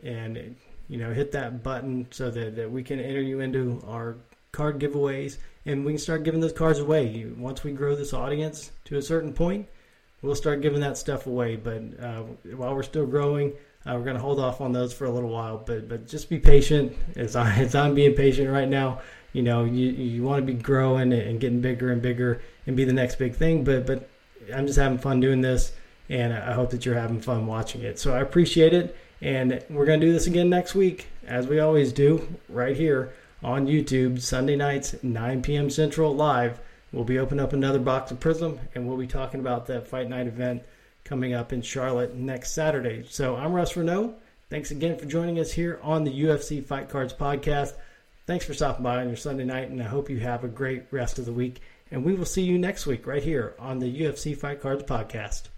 and 0.03 0.57
you 0.93 0.99
know, 0.99 1.11
hit 1.11 1.33
that 1.33 1.63
button 1.63 2.07
so 2.11 2.31
that, 2.31 2.55
that 2.55 2.71
we 2.71 2.83
can 2.83 3.01
enter 3.01 3.23
you 3.23 3.41
into 3.41 3.83
our 3.89 4.19
card 4.53 4.79
giveaways 4.79 5.39
and 5.65 5.87
we 5.87 5.93
can 5.93 5.99
start 5.99 6.23
giving 6.23 6.39
those 6.39 6.53
cards 6.53 6.81
away. 6.81 7.25
Once 7.39 7.65
we 7.65 7.73
grow 7.73 7.97
this 7.97 8.13
audience 8.13 8.73
to 8.85 8.99
a 8.99 9.03
certain 9.03 9.33
point, 9.33 9.67
we'll 10.21 10.35
start 10.35 10.61
giving 10.61 10.81
that 10.81 10.99
stuff 10.99 11.27
away. 11.27 11.57
But 11.57 11.99
uh, 11.99 12.25
while 12.57 12.75
we're 12.75 12.83
still 12.83 13.07
growing, 13.07 13.55
uh, 13.87 13.95
we're 13.95 14.05
going 14.05 14.17
to 14.17 14.23
hold 14.23 14.39
off 14.39 14.61
on 14.61 14.73
those 14.73 14.93
for 14.93 15.07
a 15.07 15.11
little 15.11 15.31
while. 15.31 15.57
But 15.65 15.89
but 15.89 16.07
just 16.07 16.29
be 16.29 16.39
patient. 16.39 16.95
As, 17.17 17.37
I, 17.37 17.51
as 17.55 17.75
I'm 17.75 17.95
being 17.95 18.15
patient 18.15 18.51
right 18.51 18.69
now, 18.69 19.01
you 19.33 19.43
know, 19.43 19.65
you, 19.65 19.93
you 19.93 20.23
want 20.23 20.47
to 20.47 20.53
be 20.53 20.61
growing 20.61 21.15
and 21.15 21.41
getting 21.41 21.63
bigger 21.63 21.91
and 21.91 22.03
bigger 22.03 22.43
and 22.67 22.77
be 22.77 22.85
the 22.85 22.93
next 22.93 23.17
big 23.17 23.35
thing. 23.35 23.65
But 23.65 23.87
but 23.87 24.11
I'm 24.55 24.67
just 24.67 24.79
having 24.79 24.99
fun 24.99 25.21
doing 25.21 25.41
this, 25.41 25.73
and 26.11 26.35
I 26.35 26.53
hope 26.53 26.69
that 26.73 26.85
you're 26.85 26.97
having 26.97 27.23
fun 27.23 27.47
watching 27.47 27.81
it. 27.81 27.99
So 27.99 28.15
I 28.15 28.21
appreciate 28.21 28.75
it. 28.75 28.95
And 29.23 29.65
we're 29.71 29.87
going 29.87 30.01
to 30.01 30.07
do 30.07 30.13
this 30.13 30.27
again 30.27 30.51
next 30.51 30.75
week, 30.75 31.07
as 31.25 31.47
we 31.47 31.61
always 31.61 31.93
do, 31.93 32.27
right 32.49 32.77
here 32.77 33.13
on 33.41 33.69
YouTube, 33.69 34.21
Sunday 34.21 34.57
nights, 34.57 34.97
9 35.01 35.43
p.m. 35.43 35.71
Central, 35.71 36.13
live. 36.13 36.59
We'll 36.93 37.05
be 37.05 37.21
opening 37.21 37.43
up 37.43 37.53
another 37.53 37.79
box 37.79 38.11
of 38.11 38.19
Prizm, 38.19 38.59
and 38.75 38.87
we'll 38.87 38.97
be 38.97 39.07
talking 39.07 39.39
about 39.39 39.67
that 39.69 39.87
Fight 39.87 40.09
Night 40.09 40.27
event 40.27 40.65
coming 41.05 41.35
up 41.35 41.53
in 41.53 41.63
Charlotte 41.63 42.17
next 42.17 42.53
Saturday. 42.53 43.05
So 43.09 43.37
I'm 43.37 43.53
Russ 43.53 43.75
Reneau. 43.75 44.15
Thanks 44.51 44.73
again 44.73 44.99
for 44.99 45.07
joining 45.07 45.39
us 45.39 45.53
here 45.53 45.79
on 45.85 46.03
the 46.03 46.23
UFC 46.25 46.63
Fight 46.63 46.89
Cards 46.89 47.15
podcast. 47.15 47.75
Thanks 48.27 48.45
for 48.45 48.55
stopping 48.55 48.83
by 48.83 49.01
on 49.01 49.09
your 49.09 49.17
Sunday 49.17 49.45
night, 49.45 49.71
and 49.71 49.81
I 49.81 49.87
hope 49.87 50.11
you 50.11 50.19
have 50.19 50.43
a 50.43 50.49
great 50.49 50.83
rest 50.91 51.21
of 51.21 51.27
the 51.27 51.33
week. 51.33 51.63
And 51.93 52.05
we 52.05 52.15
will 52.15 52.25
see 52.25 52.43
you 52.43 52.59
next 52.59 52.87
week 52.87 53.07
right 53.07 53.23
here 53.23 53.55
on 53.61 53.79
the 53.79 54.01
UFC 54.01 54.37
Fight 54.37 54.61
Cards 54.61 54.83
podcast. 54.83 55.52